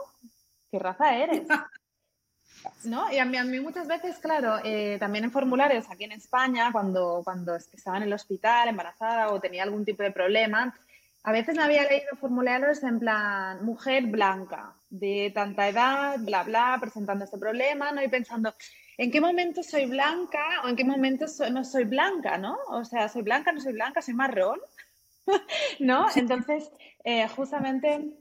¿Qué 0.69 0.79
raza 0.79 1.15
eres? 1.15 1.43
¿No? 2.83 3.09
Y 3.09 3.19
a 3.19 3.23
mí, 3.23 3.37
a 3.37 3.45
mí 3.45 3.61
muchas 3.61 3.87
veces, 3.87 4.17
claro, 4.17 4.57
eh, 4.65 4.97
también 4.99 5.23
en 5.23 5.31
formularios 5.31 5.89
aquí 5.89 6.03
en 6.03 6.11
España, 6.11 6.69
cuando, 6.73 7.21
cuando 7.23 7.55
estaba 7.55 7.95
en 7.95 8.03
el 8.03 8.11
hospital, 8.11 8.67
embarazada 8.67 9.29
o 9.29 9.39
tenía 9.39 9.63
algún 9.63 9.85
tipo 9.85 10.03
de 10.03 10.11
problema, 10.11 10.75
a 11.23 11.31
veces 11.31 11.55
me 11.55 11.63
había 11.63 11.83
leído 11.83 12.17
formularios 12.19 12.83
en 12.83 12.99
plan 12.99 13.63
mujer 13.63 14.07
blanca, 14.07 14.75
de 14.89 15.31
tanta 15.33 15.69
edad, 15.69 16.17
bla, 16.19 16.43
bla, 16.43 16.77
presentando 16.81 17.25
este 17.25 17.37
problema, 17.37 17.91
¿no? 17.91 18.01
Y 18.01 18.07
pensando, 18.07 18.53
¿en 18.99 19.11
qué 19.11 19.21
momento 19.21 19.63
soy 19.63 19.85
blanca 19.85 20.61
o 20.63 20.67
en 20.67 20.75
qué 20.75 20.83
momento 20.83 21.25
no 21.51 21.63
soy 21.63 21.85
blanca, 21.85 22.37
¿no? 22.37 22.57
O 22.67 22.83
sea, 22.83 23.07
soy 23.07 23.21
blanca, 23.21 23.53
no 23.53 23.61
soy 23.61 23.71
blanca, 23.71 24.01
soy 24.01 24.13
marrón, 24.13 24.59
¿no? 25.79 26.07
Entonces, 26.15 26.69
eh, 27.05 27.25
justamente, 27.29 28.11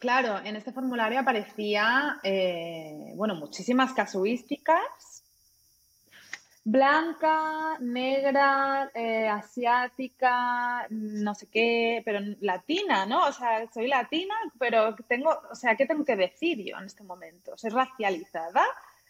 claro, 0.00 0.44
en 0.44 0.56
este 0.56 0.72
formulario 0.72 1.20
aparecía, 1.20 2.18
eh, 2.24 3.12
bueno, 3.14 3.36
muchísimas 3.36 3.92
casuísticas. 3.92 5.22
Blanca, 6.64 7.78
negra, 7.78 8.90
eh, 8.94 9.28
asiática, 9.28 10.84
no 10.90 11.34
sé 11.36 11.46
qué, 11.48 12.02
pero 12.04 12.18
latina, 12.40 13.06
¿no? 13.06 13.26
O 13.26 13.32
sea, 13.32 13.70
soy 13.72 13.86
latina, 13.86 14.34
pero 14.58 14.96
tengo, 15.06 15.30
o 15.48 15.54
sea, 15.54 15.76
¿qué 15.76 15.86
tengo 15.86 16.04
que 16.04 16.16
decir 16.16 16.58
yo 16.64 16.76
en 16.78 16.86
este 16.86 17.04
momento? 17.04 17.56
¿Soy 17.56 17.70
racializada? 17.70 18.64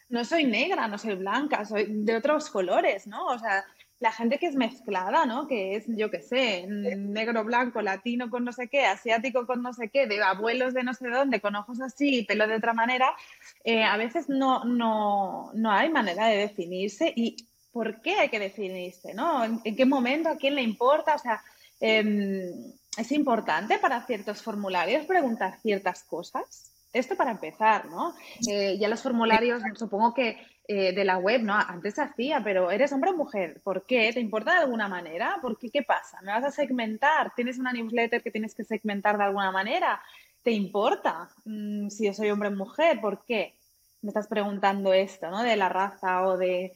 No 0.09 0.25
soy 0.25 0.45
negra, 0.45 0.87
no 0.87 0.97
soy 0.97 1.15
blanca, 1.15 1.65
soy 1.65 1.85
de 1.89 2.15
otros 2.15 2.49
colores, 2.49 3.07
¿no? 3.07 3.25
O 3.27 3.39
sea, 3.39 3.65
la 4.03 4.11
gente 4.11 4.37
que 4.37 4.47
es 4.47 4.55
mezclada, 4.55 5.25
¿no? 5.25 5.47
Que 5.47 5.77
es, 5.77 5.85
yo 5.87 6.11
qué 6.11 6.21
sé, 6.21 6.67
negro, 6.67 7.45
blanco, 7.45 7.81
latino 7.81 8.29
con 8.29 8.43
no 8.43 8.51
sé 8.51 8.67
qué, 8.67 8.85
asiático 8.85 9.47
con 9.47 9.63
no 9.63 9.73
sé 9.73 9.89
qué, 9.89 10.07
de 10.07 10.21
abuelos 10.21 10.73
de 10.73 10.83
no 10.83 10.93
sé 10.93 11.07
dónde, 11.09 11.39
con 11.39 11.55
ojos 11.55 11.79
así 11.79 12.23
pelo 12.23 12.45
de 12.45 12.55
otra 12.55 12.73
manera, 12.73 13.15
eh, 13.63 13.83
a 13.83 13.95
veces 13.95 14.27
no, 14.27 14.65
no, 14.65 15.51
no 15.53 15.71
hay 15.71 15.89
manera 15.89 16.27
de 16.27 16.35
definirse 16.35 17.13
y 17.15 17.47
por 17.71 18.01
qué 18.01 18.19
hay 18.19 18.29
que 18.29 18.39
definirse, 18.39 19.13
¿no? 19.13 19.45
¿En, 19.45 19.75
qué 19.75 19.85
momento? 19.85 20.29
¿A 20.29 20.37
quién 20.37 20.55
le 20.55 20.61
importa? 20.61 21.15
O 21.15 21.19
sea, 21.19 21.41
em, 21.79 22.51
es 22.97 23.11
importante 23.13 23.79
para 23.79 24.05
ciertos 24.05 24.41
formularios 24.41 25.05
preguntar 25.05 25.59
ciertas 25.61 26.03
cosas. 26.03 26.72
Esto 26.93 27.15
para 27.15 27.31
empezar, 27.31 27.85
¿no? 27.87 28.13
Eh, 28.47 28.77
ya 28.79 28.87
los 28.87 29.01
formularios, 29.01 29.61
supongo 29.75 30.13
que 30.13 30.37
eh, 30.65 30.93
de 30.93 31.03
la 31.03 31.17
web, 31.17 31.41
¿no? 31.41 31.55
Antes 31.55 31.95
se 31.95 32.03
hacía, 32.03 32.41
pero 32.41 32.71
¿eres 32.71 32.93
hombre 32.93 33.09
o 33.09 33.17
mujer? 33.17 33.59
¿Por 33.63 33.85
qué? 33.85 34.13
¿Te 34.13 34.21
importa 34.21 34.53
de 34.53 34.59
alguna 34.59 34.87
manera? 34.87 35.37
¿Por 35.41 35.57
qué? 35.57 35.69
¿Qué 35.69 35.81
pasa? 35.81 36.21
¿Me 36.21 36.31
vas 36.31 36.45
a 36.45 36.51
segmentar? 36.51 37.33
¿Tienes 37.35 37.57
una 37.57 37.73
newsletter 37.73 38.23
que 38.23 38.31
tienes 38.31 38.55
que 38.55 38.63
segmentar 38.63 39.17
de 39.17 39.25
alguna 39.25 39.51
manera? 39.51 40.01
¿Te 40.41 40.51
importa 40.51 41.29
mm, 41.43 41.89
si 41.89 42.05
yo 42.05 42.13
soy 42.13 42.29
hombre 42.29 42.47
o 42.47 42.51
mujer? 42.51 43.01
¿Por 43.01 43.25
qué? 43.25 43.55
Me 44.01 44.09
estás 44.09 44.27
preguntando 44.27 44.93
esto, 44.93 45.29
¿no? 45.29 45.43
De 45.43 45.57
la 45.57 45.67
raza 45.67 46.27
o 46.27 46.37
de... 46.37 46.71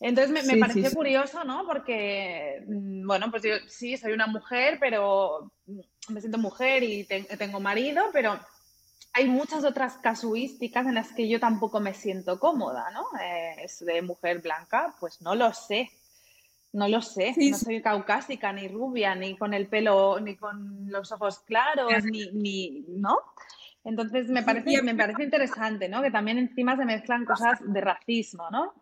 Entonces 0.00 0.44
me, 0.44 0.58
pareció 0.58 0.90
curioso, 0.90 1.44
¿no? 1.44 1.64
Porque, 1.64 2.62
mm, 2.66 3.06
bueno, 3.06 3.30
pues 3.30 3.42
yo 3.42 3.54
sí, 3.68 3.96
soy 3.96 4.12
una 4.12 4.26
mujer, 4.26 4.76
pero 4.80 5.50
me 6.08 6.20
siento 6.20 6.36
mujer 6.36 6.82
y 6.82 7.04
tengo 7.04 7.58
marido, 7.58 8.10
pero 8.12 8.38
hay 9.14 9.28
muchas 9.28 9.64
otras 9.64 9.98
casuísticas 9.98 10.86
en 10.86 10.94
las 10.94 11.12
que 11.12 11.28
yo 11.28 11.38
tampoco 11.38 11.80
me 11.80 11.94
siento 11.94 12.38
cómoda, 12.38 12.90
¿no? 12.90 13.04
Eh, 13.20 13.56
es 13.64 13.84
de 13.84 14.00
mujer 14.02 14.40
blanca, 14.40 14.94
pues 14.98 15.20
no 15.20 15.34
lo 15.34 15.52
sé. 15.52 15.90
No 16.74 16.88
lo 16.88 17.02
sé, 17.02 17.34
no 17.36 17.58
soy 17.58 17.82
caucásica, 17.82 18.50
ni 18.50 18.66
rubia, 18.66 19.14
ni 19.14 19.36
con 19.36 19.52
el 19.52 19.66
pelo, 19.66 20.18
ni 20.20 20.36
con 20.36 20.90
los 20.90 21.12
ojos 21.12 21.40
claros, 21.40 22.02
ni, 22.04 22.30
ni 22.32 22.86
¿no? 22.88 23.18
Entonces 23.84 24.30
me 24.30 24.42
parece, 24.42 24.80
me 24.80 24.94
parece 24.94 25.24
interesante, 25.24 25.90
¿no? 25.90 26.00
Que 26.00 26.10
también 26.10 26.38
encima 26.38 26.74
se 26.74 26.86
mezclan 26.86 27.26
cosas 27.26 27.58
de 27.60 27.78
racismo, 27.78 28.48
¿no? 28.50 28.72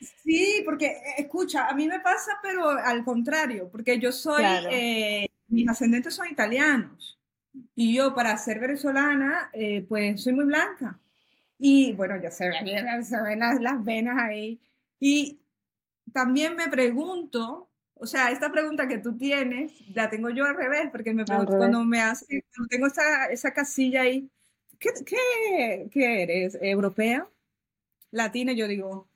Sí, 0.00 0.60
porque 0.66 0.86
eh, 0.86 1.14
escucha, 1.18 1.66
a 1.66 1.74
mí 1.74 1.86
me 1.86 2.00
pasa, 2.00 2.32
pero 2.42 2.68
al 2.68 3.04
contrario, 3.04 3.70
porque 3.70 3.98
yo 3.98 4.12
soy, 4.12 4.44
eh, 4.70 5.26
mis 5.48 5.66
ascendentes 5.66 6.14
son 6.14 6.28
italianos. 6.28 7.19
Y 7.74 7.94
yo, 7.94 8.14
para 8.14 8.36
ser 8.38 8.60
venezolana, 8.60 9.50
eh, 9.52 9.84
pues 9.88 10.22
soy 10.22 10.32
muy 10.32 10.44
blanca. 10.44 10.98
Y 11.58 11.92
bueno, 11.92 12.20
ya 12.20 12.30
se 12.30 12.48
ven, 12.48 13.04
se 13.04 13.20
ven 13.20 13.40
las, 13.40 13.84
venas 13.84 14.16
ahí. 14.18 14.60
Y 14.98 15.40
también 16.12 16.56
me 16.56 16.68
pregunto, 16.68 17.68
o 17.94 18.06
sea, 18.06 18.30
esta 18.30 18.50
pregunta 18.50 18.88
que 18.88 18.98
tú 18.98 19.16
tienes, 19.16 19.72
la 19.94 20.08
tengo 20.08 20.30
yo 20.30 20.44
al 20.44 20.56
revés, 20.56 20.88
porque 20.90 21.12
me 21.12 21.24
pregunto 21.24 21.56
cuando 21.56 21.84
me 21.84 22.00
hace, 22.00 22.44
tengo 22.68 22.86
esa, 22.86 23.26
esa 23.26 23.52
casilla 23.52 24.02
ahí, 24.02 24.30
¿qué, 24.78 24.90
qué, 25.04 25.88
qué 25.90 26.22
eres? 26.22 26.58
¿Europea? 26.60 27.28
¿Latina? 28.10 28.52
Yo 28.52 28.66
digo, 28.66 29.10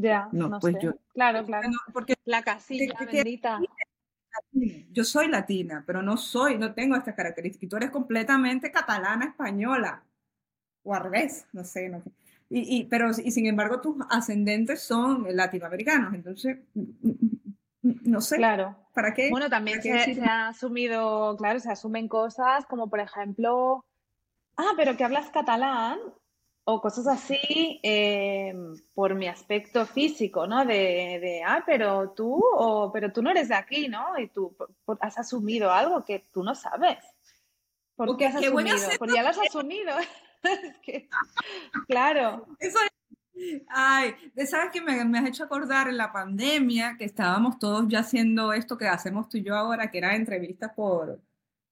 ya, 0.00 0.28
no, 0.32 0.58
pues 0.60 0.76
yo. 0.80 0.94
Claro, 1.12 1.44
claro. 1.44 1.68
porque 1.92 2.14
la 2.24 2.42
casilla 2.42 2.94
bendita. 3.00 3.58
Yo 4.92 5.04
soy 5.04 5.28
latina, 5.28 5.84
pero 5.86 6.02
no 6.02 6.16
soy, 6.16 6.58
no 6.58 6.74
tengo 6.74 6.96
estas 6.96 7.14
características. 7.14 7.64
Y 7.64 7.68
tú 7.68 7.76
eres 7.76 7.90
completamente 7.90 8.70
catalana, 8.70 9.26
española, 9.26 10.02
o 10.82 10.94
al 10.94 11.02
revés, 11.04 11.46
no 11.52 11.64
sé. 11.64 11.88
No 11.88 12.02
Y, 12.50 12.78
y, 12.78 12.84
pero, 12.84 13.10
y 13.10 13.30
sin 13.30 13.46
embargo, 13.46 13.80
tus 13.80 13.96
ascendentes 14.10 14.82
son 14.82 15.26
latinoamericanos, 15.36 16.14
entonces, 16.14 16.58
no 17.82 18.20
sé. 18.20 18.36
Claro. 18.36 18.76
¿Para 18.94 19.14
qué? 19.14 19.30
Bueno, 19.30 19.48
también 19.48 19.80
se, 19.82 20.14
se, 20.14 20.24
ha 20.24 20.48
asumido, 20.48 21.36
claro, 21.36 21.60
se 21.60 21.70
asumen 21.70 22.08
cosas 22.08 22.66
como, 22.66 22.90
por 22.90 23.00
ejemplo, 23.00 23.84
ah, 24.56 24.72
pero 24.76 24.96
que 24.96 25.04
hablas 25.04 25.30
catalán, 25.30 25.98
o 26.70 26.82
cosas 26.82 27.06
así 27.06 27.80
eh, 27.82 28.52
por 28.94 29.14
mi 29.14 29.26
aspecto 29.26 29.86
físico, 29.86 30.46
¿no? 30.46 30.66
De, 30.66 31.18
de, 31.18 31.42
ah, 31.42 31.62
pero 31.64 32.10
tú, 32.10 32.38
o, 32.38 32.92
pero 32.92 33.10
tú 33.10 33.22
no 33.22 33.30
eres 33.30 33.48
de 33.48 33.54
aquí, 33.54 33.88
¿no? 33.88 34.18
Y 34.18 34.28
tú 34.28 34.54
has 35.00 35.16
asumido 35.16 35.72
algo 35.72 36.04
que 36.04 36.26
tú 36.30 36.42
no 36.42 36.54
sabes. 36.54 36.98
¿Por 37.96 38.18
qué 38.18 38.26
has 38.26 38.36
asumido? 38.36 38.76
Porque 38.98 39.14
ya 39.14 39.22
lo 39.22 39.28
has 39.30 39.38
asumido. 39.38 39.94
claro. 41.88 42.46
Eso 42.58 42.78
Ay, 43.68 44.14
¿sabes 44.46 44.70
que 44.70 44.82
me, 44.82 45.02
me, 45.06 45.20
has 45.20 45.26
hecho 45.28 45.44
acordar 45.44 45.88
en 45.88 45.96
la 45.96 46.12
pandemia 46.12 46.96
que 46.98 47.06
estábamos 47.06 47.58
todos 47.58 47.88
ya 47.88 48.00
haciendo 48.00 48.52
esto 48.52 48.76
que 48.76 48.88
hacemos 48.88 49.30
tú 49.30 49.38
y 49.38 49.42
yo 49.42 49.54
ahora, 49.54 49.90
que 49.90 49.98
era 49.98 50.16
entrevistas 50.16 50.72
por, 50.76 51.18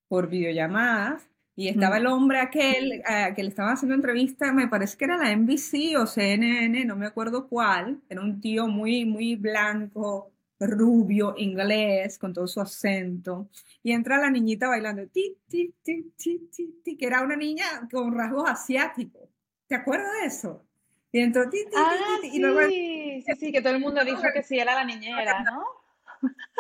por 0.09 0.27
videollamadas? 0.29 1.29
Y 1.59 1.69
estaba 1.69 1.97
el 1.97 2.07
hombre 2.07 2.39
aquel 2.39 2.93
eh, 2.93 3.33
que 3.35 3.43
le 3.43 3.49
estaba 3.49 3.73
haciendo 3.73 3.95
entrevista, 3.95 4.53
me 4.53 4.69
parece 4.69 4.99
que 4.99 5.07
era 5.07 5.17
la 5.17 5.35
NBC 5.35 5.97
o 5.99 6.07
CNN, 6.07 6.85
no 6.85 6.97
me 6.97 7.07
acuerdo 7.07 7.49
cuál. 7.49 8.03
Era 8.11 8.21
un 8.21 8.43
tío 8.43 8.69
muy, 8.69 9.07
muy 9.07 9.37
blanco, 9.37 10.33
rubio, 10.61 11.35
inglés, 11.39 12.19
con 12.19 12.35
todo 12.35 12.47
su 12.47 12.61
acento. 12.61 13.49
Y 13.83 13.93
entra 13.93 14.19
la 14.19 14.31
niñita 14.31 14.69
bailando, 14.69 15.07
ti, 15.09 15.39
ti, 15.49 15.75
ti, 15.83 16.13
ti, 16.15 16.49
ti, 16.55 16.81
ti, 16.85 16.97
que 16.97 17.07
era 17.07 17.23
una 17.23 17.37
niña 17.37 17.65
con 17.91 18.15
rasgos 18.15 18.51
asiáticos. 18.51 19.31
¿Te 19.67 19.77
acuerdas 19.77 20.13
de 20.21 20.27
eso? 20.27 20.63
Y 21.11 21.21
entró, 21.21 21.49
ti, 21.49 21.65
ti, 21.65 21.73
ah, 21.75 21.97
ti, 22.21 22.29
ti, 22.29 22.37
y 22.37 22.41
luego... 22.41 22.69
Sí, 22.69 23.25
sí, 23.27 23.33
sí, 23.41 23.53
que 23.53 23.63
todo 23.63 23.73
el 23.73 23.81
mundo 23.81 24.05
dijo 24.05 24.21
que 24.35 24.43
sí, 24.43 24.59
era 24.59 24.75
la 24.75 24.85
niñera, 24.85 25.43
¿no? 25.43 25.65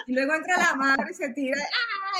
Y 0.06 0.14
luego 0.14 0.34
entra 0.34 0.56
la 0.56 0.74
madre 0.76 1.10
y 1.10 1.14
se 1.14 1.30
tira 1.30 1.58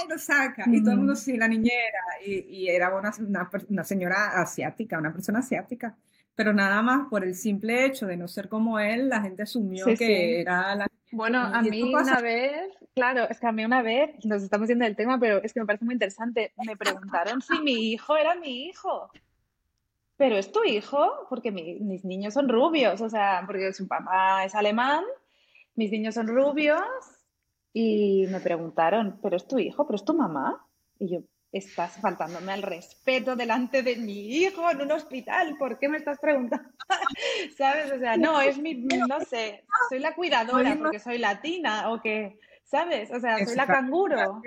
y 0.04 0.08
lo 0.08 0.18
saca. 0.18 0.64
Y 0.66 0.82
todo 0.82 0.92
el 0.92 0.98
mundo, 0.98 1.14
sí, 1.14 1.36
la 1.36 1.48
niñera. 1.48 2.00
Y, 2.24 2.40
y 2.48 2.68
era 2.68 2.94
una, 2.94 3.12
una, 3.18 3.50
una, 3.68 3.84
señora 3.84 4.40
asiática, 4.40 4.98
una 4.98 5.12
persona 5.12 5.38
asiática. 5.38 5.96
Pero 6.34 6.52
nada 6.52 6.82
más 6.82 7.08
por 7.08 7.24
el 7.24 7.34
simple 7.34 7.86
hecho 7.86 8.06
de 8.06 8.16
no 8.16 8.28
ser 8.28 8.48
como 8.48 8.78
él, 8.78 9.08
la 9.08 9.22
gente 9.22 9.42
asumió 9.42 9.86
que 9.96 10.40
era 10.40 10.74
la. 10.74 10.86
Bueno, 11.12 11.40
a 11.40 11.62
mí 11.62 11.82
una 11.82 12.20
vez, 12.20 12.68
claro, 12.94 13.26
es 13.30 13.40
que 13.40 13.46
a 13.46 13.52
mí 13.52 13.64
una 13.64 13.80
vez, 13.80 14.10
nos 14.24 14.42
estamos 14.42 14.68
yendo 14.68 14.84
del 14.84 14.96
tema, 14.96 15.18
pero 15.18 15.42
es 15.42 15.52
que 15.52 15.60
me 15.60 15.66
parece 15.66 15.84
muy 15.84 15.94
interesante. 15.94 16.52
Me 16.66 16.76
preguntaron 16.76 17.40
si 17.40 17.58
mi 17.60 17.92
hijo 17.92 18.16
era 18.16 18.34
mi 18.34 18.66
hijo. 18.66 19.10
Pero 20.18 20.36
es 20.36 20.50
tu 20.50 20.64
hijo, 20.64 21.26
porque 21.28 21.52
mis 21.52 22.04
niños 22.04 22.34
son 22.34 22.48
rubios, 22.48 23.00
o 23.00 23.08
sea, 23.08 23.42
porque 23.46 23.72
su 23.72 23.86
papá 23.86 24.44
es 24.44 24.54
alemán, 24.54 25.04
mis 25.74 25.90
niños 25.90 26.14
son 26.14 26.26
rubios, 26.26 26.80
y 27.78 28.26
me 28.28 28.40
preguntaron, 28.40 29.18
¿pero 29.22 29.36
es 29.36 29.46
tu 29.46 29.58
hijo? 29.58 29.86
¿Pero 29.86 29.96
es 29.96 30.04
tu 30.06 30.14
mamá? 30.14 30.66
Y 30.98 31.10
yo, 31.10 31.18
estás 31.52 32.00
faltándome 32.00 32.50
al 32.52 32.62
respeto 32.62 33.36
delante 33.36 33.82
de 33.82 33.96
mi 33.96 34.34
hijo 34.34 34.70
en 34.70 34.80
un 34.80 34.92
hospital, 34.92 35.58
¿por 35.58 35.78
qué 35.78 35.86
me 35.86 35.98
estás 35.98 36.18
preguntando? 36.18 36.70
¿Sabes? 37.58 37.92
O 37.92 37.98
sea, 37.98 38.16
no, 38.16 38.40
es 38.40 38.56
mi, 38.56 38.72
no 38.72 39.20
sé, 39.20 39.62
soy 39.90 39.98
la 39.98 40.14
cuidadora 40.14 40.74
porque 40.78 40.98
soy 40.98 41.18
latina 41.18 41.90
o 41.90 42.00
que, 42.00 42.38
¿sabes? 42.64 43.10
O 43.10 43.20
sea, 43.20 43.44
soy 43.44 43.56
la 43.56 43.66
canguro. 43.66 44.40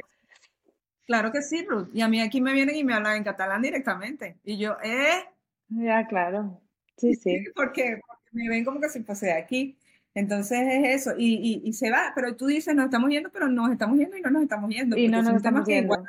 Claro 1.05 1.31
que 1.31 1.43
sí, 1.43 1.63
Ruth. 1.67 1.89
Y 1.93 2.01
a 2.01 2.07
mí 2.07 2.21
aquí 2.21 2.41
me 2.41 2.53
vienen 2.53 2.77
y 2.77 2.83
me 2.83 2.95
hablan 2.95 3.17
en 3.17 3.23
catalán 3.23 3.61
directamente. 3.61 4.39
Y 4.43 4.57
yo, 4.57 4.75
¿eh? 4.83 5.23
Ya, 5.67 6.07
claro. 6.07 6.61
Sí, 6.97 7.13
sí. 7.13 7.43
Porque, 7.55 7.99
porque 8.07 8.29
me 8.31 8.49
ven 8.49 8.65
como 8.65 8.81
que 8.81 8.89
si 8.89 9.03
fuese 9.03 9.27
de 9.27 9.33
aquí. 9.33 9.78
Entonces 10.15 10.59
es 10.61 11.01
eso, 11.01 11.15
y, 11.17 11.61
y, 11.63 11.73
se 11.73 11.91
va, 11.91 12.11
pero 12.15 12.35
tú 12.35 12.47
dices, 12.47 12.75
nos 12.75 12.85
estamos 12.85 13.09
yendo, 13.09 13.29
pero 13.31 13.47
nos 13.47 13.71
estamos 13.71 13.97
yendo 13.97 14.17
y 14.17 14.21
no 14.21 14.31
nos 14.31 14.43
estamos 14.43 14.69
yendo. 14.69 14.97
Y 14.97 15.07
no 15.07 15.21
nos 15.21 15.35
estamos 15.35 15.67
yendo. 15.67 16.03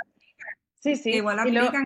sí, 0.81 0.97
sí. 0.97 1.11
Igual 1.11 1.39
aplican. 1.39 1.85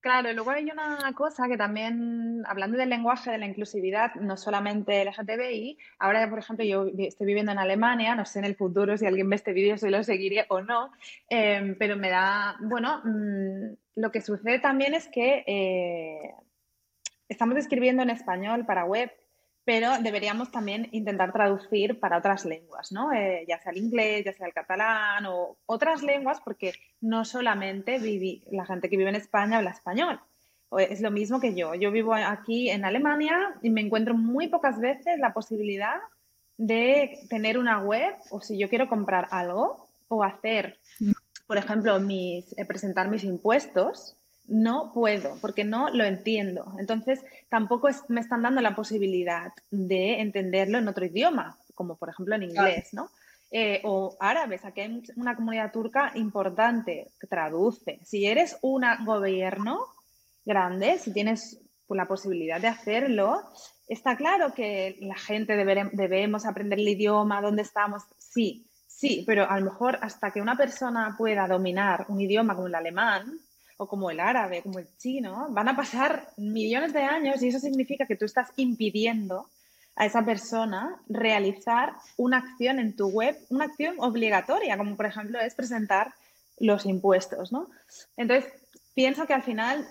claro, 0.00 0.30
y 0.30 0.34
luego 0.34 0.50
hay 0.50 0.70
una 0.70 1.12
cosa 1.14 1.46
que 1.46 1.58
también, 1.58 2.42
hablando 2.46 2.78
del 2.78 2.88
lenguaje, 2.88 3.30
de 3.30 3.38
la 3.38 3.46
inclusividad, 3.46 4.14
no 4.14 4.38
solamente 4.38 5.04
LGTBI, 5.04 5.78
ahora, 5.98 6.28
por 6.30 6.38
ejemplo, 6.38 6.64
yo 6.64 6.86
estoy 6.98 7.26
viviendo 7.26 7.52
en 7.52 7.58
Alemania, 7.58 8.14
no 8.14 8.24
sé 8.24 8.38
en 8.38 8.46
el 8.46 8.56
futuro 8.56 8.96
si 8.96 9.06
alguien 9.06 9.28
ve 9.28 9.36
este 9.36 9.52
vídeo 9.52 9.76
si 9.76 9.90
lo 9.90 10.02
seguiría 10.02 10.46
o 10.48 10.62
no, 10.62 10.92
em, 11.28 11.76
pero 11.78 11.96
me 11.96 12.08
da, 12.08 12.56
bueno, 12.60 13.02
mm, 13.04 13.76
lo 13.96 14.10
que 14.10 14.22
sucede 14.22 14.60
también 14.60 14.94
es 14.94 15.08
que 15.08 15.44
eh, 15.46 16.34
estamos 17.28 17.58
escribiendo 17.58 18.02
en 18.02 18.10
español 18.10 18.64
para 18.64 18.86
web 18.86 19.10
pero 19.64 19.98
deberíamos 20.02 20.50
también 20.50 20.88
intentar 20.92 21.32
traducir 21.32 21.98
para 21.98 22.18
otras 22.18 22.44
lenguas, 22.44 22.92
¿no? 22.92 23.12
Eh, 23.12 23.44
ya 23.48 23.58
sea 23.58 23.72
el 23.72 23.78
inglés, 23.78 24.24
ya 24.24 24.32
sea 24.32 24.46
el 24.46 24.52
catalán 24.52 25.24
o 25.26 25.56
otras 25.66 26.02
lenguas, 26.02 26.40
porque 26.44 26.72
no 27.00 27.24
solamente 27.24 27.98
la 28.50 28.66
gente 28.66 28.90
que 28.90 28.96
vive 28.96 29.08
en 29.08 29.16
España 29.16 29.58
habla 29.58 29.70
español. 29.70 30.20
Es 30.78 31.00
lo 31.00 31.10
mismo 31.10 31.40
que 31.40 31.54
yo. 31.54 31.74
Yo 31.74 31.92
vivo 31.92 32.14
aquí 32.14 32.68
en 32.68 32.84
Alemania 32.84 33.54
y 33.62 33.70
me 33.70 33.80
encuentro 33.80 34.14
muy 34.14 34.48
pocas 34.48 34.80
veces 34.80 35.18
la 35.18 35.32
posibilidad 35.32 35.96
de 36.56 37.20
tener 37.30 37.58
una 37.58 37.80
web 37.80 38.14
o 38.30 38.40
si 38.40 38.58
yo 38.58 38.68
quiero 38.68 38.88
comprar 38.88 39.28
algo 39.30 39.88
o 40.08 40.22
hacer, 40.22 40.78
por 41.46 41.56
ejemplo, 41.56 41.98
mis, 42.00 42.56
eh, 42.58 42.64
presentar 42.64 43.08
mis 43.08 43.24
impuestos, 43.24 44.16
no 44.46 44.92
puedo, 44.92 45.36
porque 45.40 45.64
no 45.64 45.90
lo 45.90 46.04
entiendo. 46.04 46.74
Entonces, 46.78 47.20
tampoco 47.48 47.88
me 48.08 48.20
están 48.20 48.42
dando 48.42 48.60
la 48.60 48.74
posibilidad 48.74 49.52
de 49.70 50.20
entenderlo 50.20 50.78
en 50.78 50.88
otro 50.88 51.04
idioma, 51.04 51.58
como 51.74 51.96
por 51.96 52.10
ejemplo 52.10 52.34
en 52.34 52.44
inglés, 52.44 52.92
¿no? 52.92 53.10
Eh, 53.50 53.80
o 53.84 54.16
árabes, 54.18 54.64
aquí 54.64 54.80
hay 54.80 55.02
una 55.16 55.36
comunidad 55.36 55.72
turca 55.72 56.12
importante 56.16 57.12
que 57.20 57.26
traduce. 57.26 58.00
Si 58.04 58.26
eres 58.26 58.58
un 58.62 58.82
gobierno 59.04 59.86
grande, 60.44 60.98
si 60.98 61.12
tienes 61.12 61.60
la 61.88 62.06
posibilidad 62.06 62.60
de 62.60 62.68
hacerlo, 62.68 63.42
está 63.86 64.16
claro 64.16 64.52
que 64.54 64.96
la 65.00 65.14
gente 65.14 65.56
debemos 65.56 66.46
aprender 66.46 66.78
el 66.78 66.88
idioma, 66.88 67.40
dónde 67.40 67.62
estamos, 67.62 68.02
sí, 68.18 68.66
sí, 68.86 69.22
pero 69.26 69.48
a 69.48 69.58
lo 69.58 69.66
mejor 69.66 69.98
hasta 70.02 70.30
que 70.30 70.40
una 70.40 70.56
persona 70.56 71.14
pueda 71.16 71.46
dominar 71.46 72.06
un 72.08 72.20
idioma 72.20 72.54
como 72.54 72.66
el 72.66 72.74
alemán, 72.74 73.38
o 73.76 73.86
como 73.86 74.10
el 74.10 74.20
árabe, 74.20 74.62
como 74.62 74.78
el 74.78 74.88
chino, 74.98 75.48
van 75.50 75.68
a 75.68 75.76
pasar 75.76 76.28
millones 76.36 76.92
de 76.92 77.02
años 77.02 77.42
y 77.42 77.48
eso 77.48 77.58
significa 77.58 78.06
que 78.06 78.16
tú 78.16 78.24
estás 78.24 78.50
impidiendo 78.56 79.48
a 79.96 80.06
esa 80.06 80.24
persona 80.24 81.00
realizar 81.08 81.94
una 82.16 82.38
acción 82.38 82.78
en 82.78 82.96
tu 82.96 83.08
web, 83.08 83.38
una 83.50 83.66
acción 83.66 83.96
obligatoria, 83.98 84.76
como 84.76 84.96
por 84.96 85.06
ejemplo 85.06 85.40
es 85.40 85.54
presentar 85.54 86.14
los 86.58 86.86
impuestos, 86.86 87.52
¿no? 87.52 87.68
Entonces, 88.16 88.52
pienso 88.94 89.26
que 89.26 89.34
al 89.34 89.42
final 89.42 89.86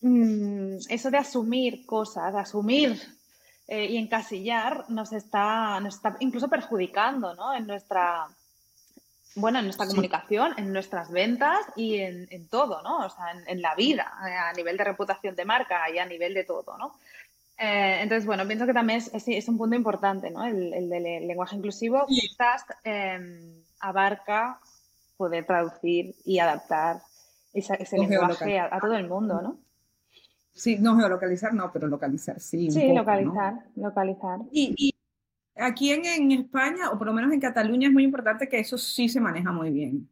mm, 0.00 0.76
eso 0.88 1.10
de 1.10 1.18
asumir 1.18 1.86
cosas, 1.86 2.34
asumir 2.34 3.00
eh, 3.70 3.86
y 3.86 3.98
encasillar 3.98 4.90
nos 4.90 5.12
está, 5.12 5.78
nos 5.80 5.94
está 5.94 6.16
incluso 6.18 6.48
perjudicando 6.48 7.36
¿no? 7.36 7.54
en 7.54 7.68
nuestra 7.68 8.26
bueno, 9.34 9.58
en 9.58 9.64
nuestra 9.66 9.86
comunicación, 9.86 10.54
en 10.56 10.72
nuestras 10.72 11.10
ventas 11.10 11.58
y 11.76 11.98
en, 11.98 12.48
todo, 12.48 12.82
¿no? 12.82 13.06
O 13.06 13.10
sea, 13.10 13.26
en, 13.46 13.62
la 13.62 13.74
vida, 13.74 14.12
eh, 14.26 14.34
a 14.34 14.52
nivel 14.52 14.76
de 14.76 14.84
reputación 14.84 15.36
de 15.36 15.44
marca 15.44 15.88
y 15.90 15.98
a 15.98 16.06
nivel 16.06 16.34
de 16.34 16.44
todo, 16.44 16.76
¿no? 16.78 16.94
Eh, 17.58 18.00
entonces, 18.02 18.24
bueno, 18.26 18.46
pienso 18.46 18.66
que 18.66 18.72
también 18.72 18.98
es, 18.98 19.28
es, 19.28 19.48
un 19.48 19.58
punto 19.58 19.76
importante, 19.76 20.30
¿no? 20.30 20.44
El, 20.44 20.72
el 20.72 20.88
del 20.88 21.26
lenguaje 21.26 21.56
inclusivo 21.56 22.06
quizás 22.06 22.64
em, 22.84 23.62
abarca 23.80 24.58
poder 25.16 25.44
traducir 25.44 26.14
y 26.24 26.38
adaptar 26.38 27.02
ese, 27.52 27.98
lenguaje 27.98 28.58
a, 28.58 28.78
todo 28.80 28.94
el 28.96 29.08
mundo, 29.08 29.42
¿no? 29.42 29.58
Sí, 30.52 30.78
no 30.78 30.96
geolocalizar, 30.96 31.52
no, 31.52 31.70
pero 31.72 31.86
localizar, 31.86 32.40
sí. 32.40 32.70
Sí, 32.70 32.92
localizar, 32.92 33.64
localizar. 33.76 34.40
Y, 34.50 34.89
aquí 35.60 35.92
en, 35.92 36.32
España, 36.32 36.90
o 36.90 36.98
por 36.98 37.06
lo 37.06 37.12
menos 37.12 37.32
en 37.32 37.40
Cataluña, 37.40 37.88
es 37.88 37.92
muy 37.92 38.04
importante 38.04 38.48
que 38.48 38.58
eso 38.58 38.78
sí 38.78 39.08
se 39.08 39.20
maneja 39.20 39.52
muy 39.52 39.70
bien. 39.70 40.08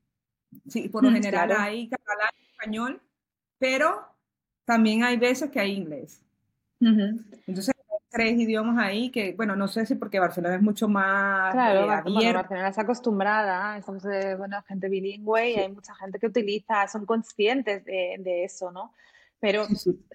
Sí, 0.68 0.88
por 0.88 1.04
lo 1.04 1.10
mm, 1.10 1.14
general 1.14 1.52
hay 1.58 1.88
catalán 1.88 2.30
español, 2.50 3.02
pero 3.58 4.06
también 4.64 5.02
hay 5.04 5.16
veces 5.16 5.50
que 5.50 5.60
hay 5.60 5.72
inglés. 5.72 6.22
Entonces, 6.80 7.74
hay 7.76 7.98
tres 8.10 8.38
idiomas 8.38 8.78
ahí 8.78 9.10
que, 9.10 9.34
bueno, 9.34 9.56
no 9.56 9.66
sé 9.66 9.84
si 9.84 9.96
porque 9.96 10.20
Barcelona 10.20 10.56
es 10.56 10.62
mucho 10.62 10.88
más 10.88 11.52
claro, 11.52 11.84
eh, 11.84 11.86
Barcelona 11.86 12.68
es 12.68 12.78
acostumbrada, 12.78 13.76
estamos 13.76 14.02
de, 14.04 14.36
bueno, 14.36 14.62
gente 14.62 14.88
bilingüe 14.88 15.50
y 15.50 15.54
hay 15.56 15.72
mucha 15.72 15.94
gente 15.96 16.18
que 16.18 16.26
utiliza, 16.26 16.86
son 16.86 17.04
conscientes 17.04 17.84
de, 17.84 18.16
de 18.20 18.44
eso, 18.44 18.70
¿no? 18.70 18.92
Pero 19.40 19.66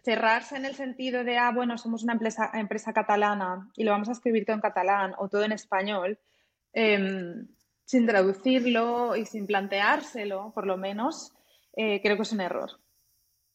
cerrarse 0.04 0.58
en 0.58 0.66
el 0.66 0.76
sentido 0.76 1.24
de, 1.24 1.38
ah, 1.38 1.52
bueno, 1.52 1.78
somos 1.78 2.04
una 2.04 2.14
empresa, 2.14 2.52
empresa 2.54 2.92
catalana 2.94 3.72
y 3.76 3.84
lo 3.84 3.92
vamos 3.92 4.10
a 4.10 4.14
escribir 4.14 4.46
todo 4.46 4.56
en 4.56 4.62
catalán 4.62 5.14
o 5.18 5.30
todo 5.30 5.44
en 5.44 5.54
español, 5.54 6.20
em, 6.74 7.48
sin 7.86 8.06
traducirlo 8.06 9.16
y 9.16 9.26
sin 9.26 9.48
planteárselo, 9.48 10.52
por 10.54 10.66
lo 10.66 10.78
menos, 10.78 11.34
eh, 11.76 12.02
creo 12.02 12.18
que 12.18 12.24
es 12.24 12.32
un 12.34 12.42
error. 12.42 12.72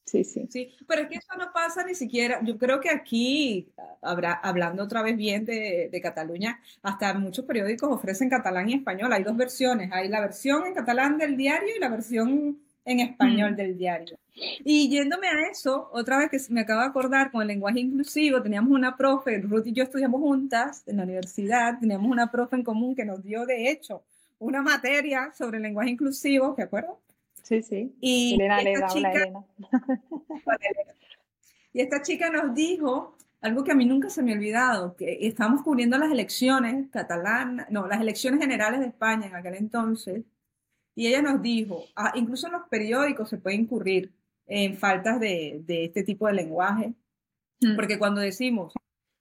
Sí, 0.06 0.24
sí. 0.24 0.46
Sí, 0.48 0.74
pero 0.86 1.02
es 1.02 1.08
que 1.08 1.16
eso 1.16 1.36
no 1.38 1.52
pasa 1.52 1.84
ni 1.84 1.94
siquiera. 1.94 2.40
Yo 2.42 2.56
creo 2.56 2.80
que 2.80 2.88
aquí, 2.88 3.70
habrá, 4.00 4.32
hablando 4.32 4.82
otra 4.82 5.02
vez 5.02 5.16
bien 5.18 5.44
de, 5.44 5.90
de, 5.92 6.00
Cataluña, 6.00 6.60
hasta 6.82 7.12
muchos 7.12 7.44
periódicos 7.44 7.90
ofrecen 7.92 8.30
catalán 8.30 8.70
y 8.70 8.74
español. 8.74 9.12
Hay 9.12 9.22
dos 9.22 9.36
versiones. 9.36 9.90
Hay 9.92 10.08
la 10.08 10.20
versión 10.20 10.66
en 10.66 10.72
catalán 10.72 11.18
del 11.18 11.36
diario 11.36 11.76
y 11.76 11.78
la 11.78 11.90
versión 11.90 12.58
en 12.86 13.00
español 13.00 13.52
mm. 13.52 13.56
del 13.56 13.76
diario. 13.76 14.18
Y 14.64 14.88
yéndome 14.88 15.28
a 15.28 15.50
eso, 15.50 15.88
otra 15.92 16.18
vez 16.18 16.30
que 16.30 16.52
me 16.52 16.60
acabo 16.60 16.80
de 16.80 16.88
acordar 16.88 17.30
con 17.30 17.42
el 17.42 17.48
lenguaje 17.48 17.80
inclusivo, 17.80 18.42
teníamos 18.42 18.72
una 18.72 18.96
profe, 18.96 19.38
Ruth 19.38 19.66
y 19.66 19.72
yo 19.72 19.84
estudiamos 19.84 20.20
juntas 20.20 20.82
en 20.86 20.98
la 20.98 21.04
universidad, 21.04 21.78
teníamos 21.78 22.10
una 22.10 22.30
profe 22.30 22.56
en 22.56 22.64
común 22.64 22.94
que 22.94 23.04
nos 23.04 23.22
dio, 23.22 23.46
de 23.46 23.70
hecho, 23.70 24.02
una 24.38 24.62
materia 24.62 25.32
sobre 25.36 25.56
el 25.56 25.64
lenguaje 25.64 25.90
inclusivo, 25.90 26.54
¿te 26.54 26.62
acuerdas? 26.62 26.92
Sí, 27.42 27.62
sí. 27.62 27.94
Y 28.00 28.34
Elena, 28.34 28.60
esta 28.60 28.86
chica, 28.88 29.26
y 31.72 31.80
esta 31.80 32.02
chica 32.02 32.30
nos 32.30 32.54
dijo 32.54 33.16
algo 33.40 33.64
que 33.64 33.72
a 33.72 33.74
mí 33.74 33.86
nunca 33.86 34.10
se 34.10 34.22
me 34.22 34.32
ha 34.32 34.34
olvidado, 34.34 34.96
que 34.96 35.26
estábamos 35.26 35.62
cubriendo 35.62 35.96
las 35.96 36.10
elecciones 36.10 36.88
catalanas, 36.90 37.70
no, 37.70 37.86
las 37.86 38.00
elecciones 38.00 38.40
generales 38.40 38.80
de 38.80 38.86
España 38.86 39.26
en 39.26 39.36
aquel 39.36 39.54
entonces, 39.54 40.24
y 40.94 41.06
ella 41.06 41.22
nos 41.22 41.40
dijo, 41.40 41.84
ah, 41.94 42.12
incluso 42.16 42.48
en 42.48 42.54
los 42.54 42.68
periódicos 42.68 43.28
se 43.28 43.38
puede 43.38 43.56
incurrir 43.56 44.12
en 44.48 44.76
faltas 44.76 45.20
de, 45.20 45.62
este 45.68 46.02
tipo 46.02 46.26
de 46.26 46.32
lenguaje, 46.32 46.94
mm. 47.60 47.76
porque 47.76 47.98
cuando 47.98 48.20
decimos, 48.20 48.72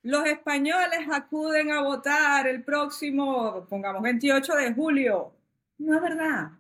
los 0.02 0.26
españoles 0.26 1.02
acuden 1.12 1.72
a 1.72 1.82
votar 1.82 2.48
el 2.48 2.64
próximo, 2.64 3.68
pongamos 3.70 4.02
28 4.02 4.56
de 4.56 4.74
julio, 4.74 5.34
no 5.78 5.96
es 5.96 6.02
verdad. 6.02 6.52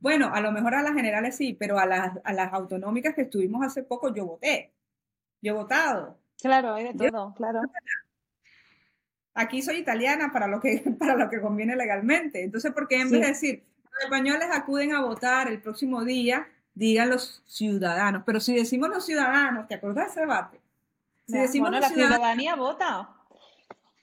Bueno, 0.00 0.30
a 0.32 0.40
lo 0.40 0.52
mejor 0.52 0.74
a 0.74 0.82
las 0.82 0.94
generales 0.94 1.36
sí, 1.36 1.54
pero 1.54 1.78
a 1.78 1.86
las, 1.86 2.18
a 2.22 2.32
las 2.32 2.52
autonómicas 2.52 3.14
que 3.14 3.22
estuvimos 3.22 3.64
hace 3.64 3.82
poco 3.82 4.14
yo 4.14 4.26
voté. 4.26 4.72
Yo 5.40 5.52
he 5.52 5.56
votado. 5.56 6.18
Claro, 6.40 6.74
hay 6.74 6.92
de 6.92 7.10
todo, 7.10 7.34
claro. 7.34 7.62
Aquí 9.34 9.62
soy 9.62 9.76
italiana 9.76 10.32
para 10.32 10.48
lo 10.48 10.60
que, 10.60 10.82
para 10.98 11.16
lo 11.16 11.28
que 11.30 11.40
conviene 11.40 11.76
legalmente. 11.76 12.42
Entonces, 12.42 12.72
¿por 12.72 12.88
qué 12.88 13.00
en 13.00 13.10
vez 13.10 13.20
de 13.20 13.26
decir 13.26 13.64
los 13.98 14.04
españoles 14.04 14.48
acuden 14.52 14.92
a 14.92 15.02
votar 15.02 15.48
el 15.48 15.60
próximo 15.60 16.04
día, 16.04 16.48
digan 16.78 17.10
los 17.10 17.42
ciudadanos. 17.46 18.22
Pero 18.24 18.40
si 18.40 18.54
decimos 18.54 18.88
los 18.88 19.04
ciudadanos, 19.04 19.66
¿te 19.68 19.74
acuerdas 19.74 20.06
de 20.06 20.10
ese 20.10 20.20
debate? 20.20 20.60
Si 21.26 21.36
decimos 21.36 21.70
la 21.70 21.88
ciudadanía 21.88 22.54
vota. 22.54 23.10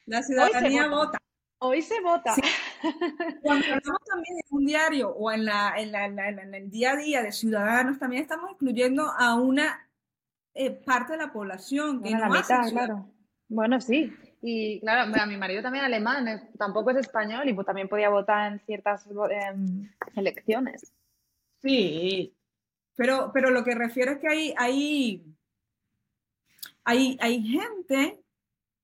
La 0.05 0.21
ciudadanía 0.21 0.87
vota. 0.87 1.17
Hoy 1.57 1.81
se 1.81 1.99
vota. 2.01 2.35
Cuando 3.41 3.65
hablamos 3.65 4.03
también 4.05 4.37
en 4.37 4.43
un 4.49 4.65
diario 4.65 5.09
o 5.09 5.31
en, 5.31 5.45
la, 5.45 5.73
en, 5.77 6.53
el 6.53 6.69
día 6.69 6.91
a 6.91 6.95
día 6.97 7.23
de 7.23 7.31
ciudadanos, 7.31 7.97
también 7.97 8.21
estamos 8.21 8.51
incluyendo 8.51 9.09
a 9.17 9.35
una 9.35 9.87
eh, 10.53 10.69
parte 10.69 11.13
de 11.13 11.19
la 11.19 11.31
población 11.33 12.03
que 12.03 12.11
no 12.11 12.19
la 12.19 12.29
mitad, 12.29 12.69
claro. 12.69 13.07
Bueno, 13.47 13.79
sí. 13.79 14.13
Y 14.41 14.79
claro, 14.81 15.11
a 15.19 15.25
mi 15.25 15.37
marido 15.37 15.63
también 15.63 15.85
alemán, 15.85 16.51
tampoco 16.57 16.91
es 16.91 16.97
español 16.97 17.47
y 17.47 17.53
pues, 17.53 17.65
también 17.65 17.87
podía 17.87 18.09
votar 18.09 18.51
en 18.51 18.59
ciertas 18.59 19.07
em, 19.07 19.89
elecciones. 20.15 20.93
Sí, 21.61 22.34
pero, 22.95 23.31
pero 23.33 23.51
lo 23.51 23.63
que 23.63 23.75
refiero 23.75 24.13
es 24.13 24.19
que 24.19 24.27
hay, 24.27 24.53
hay, 24.57 25.23
hay, 26.83 27.17
hay 27.19 27.43
gente 27.43 28.19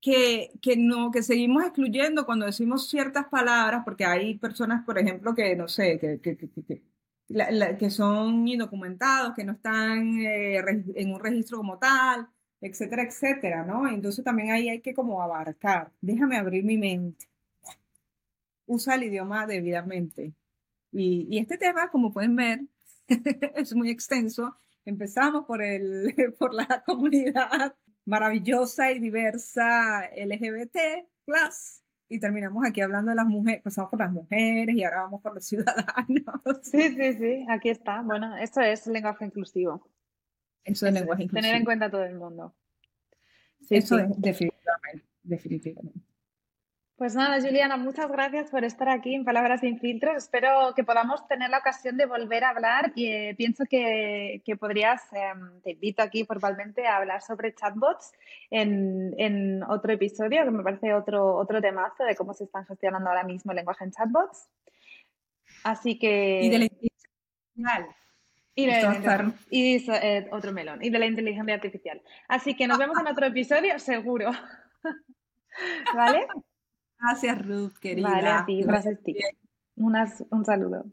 que, 0.02 0.52
que, 0.62 0.76
no, 0.76 1.12
que 1.12 1.24
seguimos 1.24 1.64
excluyendo 1.64 2.26
cuando 2.26 2.46
decimos 2.46 2.90
ciertas 2.90 3.28
palabras, 3.28 3.84
porque 3.86 4.06
hay 4.06 4.38
personas, 4.38 4.84
por 4.84 4.98
ejemplo, 5.00 5.36
que 5.36 5.56
no 5.56 5.68
sé, 5.68 6.00
que, 6.00 6.20
que, 6.20 6.38
que, 6.38 6.82
que 7.78 7.90
son 7.90 8.48
indocumentados, 8.48 9.34
que 9.36 9.46
no 9.46 9.54
están 9.54 10.20
eh, 10.20 10.58
en 10.96 11.14
un 11.14 11.20
registro 11.20 11.58
como 11.58 11.78
tal, 11.78 12.28
etcétera, 12.60 13.04
etcétera, 13.04 13.64
¿no? 13.66 13.88
Entonces 13.88 14.26
también 14.26 14.52
ahí 14.52 14.70
hay 14.70 14.82
que 14.82 14.94
como 14.94 15.22
abarcar, 15.22 15.92
déjame 16.02 16.38
abrir 16.38 16.64
mi 16.64 16.78
mente, 16.78 17.28
usa 18.66 18.96
el 18.96 19.04
idioma 19.04 19.48
debidamente. 19.48 20.34
Y 20.94 21.38
este 21.38 21.58
tema, 21.58 21.90
como 21.90 22.12
pueden 22.12 22.36
ver, 22.36 22.62
es 23.56 23.76
muy 23.76 23.90
extenso. 23.90 24.56
Empezamos 24.86 25.46
por, 25.46 25.62
el, 25.62 26.14
por 26.40 26.54
la 26.54 26.84
comunidad 26.86 27.76
maravillosa 28.06 28.92
y 28.92 29.00
diversa 29.00 30.10
LGBT, 30.16 30.78
y 32.10 32.20
terminamos 32.20 32.66
aquí 32.66 32.82
hablando 32.82 33.12
de 33.12 33.16
las 33.16 33.26
mujeres, 33.26 33.62
pasamos 33.64 33.90
por 33.90 34.00
las 34.00 34.12
mujeres 34.12 34.76
y 34.76 34.84
ahora 34.84 35.04
vamos 35.04 35.22
por 35.22 35.34
los 35.34 35.46
ciudadanos. 35.46 36.60
Sí, 36.64 36.90
sí, 36.90 37.14
sí, 37.14 37.46
aquí 37.48 37.70
está. 37.70 38.02
Bueno, 38.02 38.36
esto 38.36 38.60
es 38.60 38.86
lenguaje 38.88 39.26
inclusivo. 39.26 39.90
Eso 40.66 40.88
es 40.88 40.94
lenguaje 40.94 41.24
inclusivo. 41.24 41.42
Tener 41.42 41.56
en 41.56 41.64
cuenta 41.64 41.90
todo 41.90 42.04
el 42.04 42.16
mundo. 42.16 42.54
Eso 43.70 43.98
es 43.98 44.10
definitivamente, 44.18 45.06
definitivamente. 45.24 46.11
Pues 47.02 47.16
nada, 47.16 47.42
Juliana, 47.42 47.78
muchas 47.78 48.12
gracias 48.12 48.52
por 48.52 48.64
estar 48.64 48.88
aquí 48.88 49.16
en 49.16 49.26
Palabras 49.26 49.62
sin 49.62 49.80
filtros. 49.80 50.18
Espero 50.18 50.76
que 50.76 50.84
podamos 50.84 51.28
tener 51.28 51.50
la 51.50 51.58
ocasión 51.58 51.98
de 51.98 52.06
volver 52.06 52.44
a 52.44 52.52
hablar 52.52 52.92
y 52.94 53.08
eh, 53.08 53.34
pienso 53.36 53.64
que, 53.68 54.44
que 54.46 54.56
podrías, 54.56 55.02
em, 55.14 55.60
te 55.64 55.72
invito 55.72 56.04
aquí 56.04 56.26
formalmente 56.26 56.86
a 56.86 56.98
hablar 56.98 57.24
sobre 57.24 57.56
chatbots 57.56 58.12
en, 58.52 59.16
en, 59.18 59.64
otro 59.64 59.94
episodio, 59.94 60.44
que 60.44 60.52
me 60.52 60.62
parece 60.62 60.94
otro, 60.94 61.38
otro 61.38 61.60
temazo 61.60 62.04
de 62.04 62.16
cómo 62.16 62.36
se 62.36 62.44
están 62.44 62.68
gestionando 62.68 63.10
ahora 63.10 63.24
mismo 63.24 63.52
el 63.52 63.56
lenguaje 63.56 63.84
en 63.84 63.92
chatbots. 63.94 64.48
Así 65.64 65.98
que... 65.98 66.42
Y 66.44 66.50
de 66.52 66.60
la 66.60 66.66
y, 68.54 68.66
de, 68.68 69.34
y 69.50 69.92
eh, 69.92 70.28
otro 70.32 70.52
melón. 70.52 70.86
Y 70.86 70.92
de 70.92 71.00
la 71.00 71.08
inteligencia 71.08 71.56
artificial. 71.56 72.00
Así 72.28 72.56
que 72.56 72.68
nos 72.68 72.78
vemos 72.78 72.96
en 73.00 73.08
otro 73.08 73.26
episodio, 73.26 73.80
seguro. 73.80 74.30
¿Vale? 75.96 76.28
Gracias, 77.02 77.46
Ruth, 77.46 77.74
querida. 77.82 78.10
Vale, 78.10 78.30
a 78.30 78.46
ti, 78.46 78.62
gracias 78.62 79.00
a 79.00 79.04
ti. 79.04 79.18
un 79.76 80.46
saludo. 80.46 80.86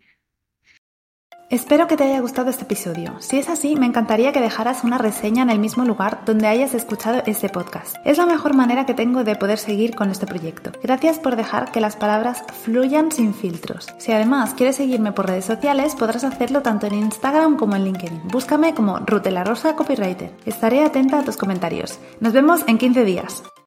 Espero 1.50 1.86
que 1.86 1.96
te 1.96 2.04
haya 2.04 2.20
gustado 2.20 2.50
este 2.50 2.64
episodio. 2.64 3.16
Si 3.20 3.38
es 3.38 3.48
así, 3.48 3.74
me 3.74 3.86
encantaría 3.86 4.32
que 4.32 4.40
dejaras 4.40 4.84
una 4.84 4.98
reseña 4.98 5.42
en 5.42 5.48
el 5.48 5.59
mismo 5.59 5.82
lugar 5.82 6.20
donde 6.26 6.46
hayas 6.46 6.74
escuchado 6.74 7.22
este 7.24 7.48
podcast. 7.48 7.96
Es 8.04 8.18
la 8.18 8.26
mejor 8.26 8.54
manera 8.54 8.84
que 8.84 8.92
tengo 8.92 9.24
de 9.24 9.34
poder 9.34 9.56
seguir 9.56 9.94
con 9.94 10.11
este 10.11 10.26
proyecto. 10.26 10.72
Gracias 10.82 11.18
por 11.18 11.36
dejar 11.36 11.72
que 11.72 11.80
las 11.80 11.96
palabras 11.96 12.44
fluyan 12.64 13.11
sin 13.11 13.32
filtros. 13.32 13.86
Si 13.96 14.12
además 14.12 14.52
quieres 14.52 14.76
seguirme 14.76 15.12
por 15.12 15.26
redes 15.26 15.46
sociales, 15.46 15.94
podrás 15.94 16.24
hacerlo 16.24 16.61
tanto 16.61 16.86
en 16.86 16.94
Instagram 16.96 17.56
como 17.56 17.76
en 17.76 17.84
LinkedIn. 17.84 18.28
Búscame 18.28 18.74
como 18.74 18.98
Rutela 18.98 19.42
Rosa 19.42 19.74
Copywriter. 19.74 20.34
Estaré 20.44 20.84
atenta 20.84 21.20
a 21.20 21.24
tus 21.24 21.38
comentarios. 21.38 21.98
Nos 22.20 22.34
vemos 22.34 22.62
en 22.66 22.76
15 22.76 23.04
días. 23.06 23.42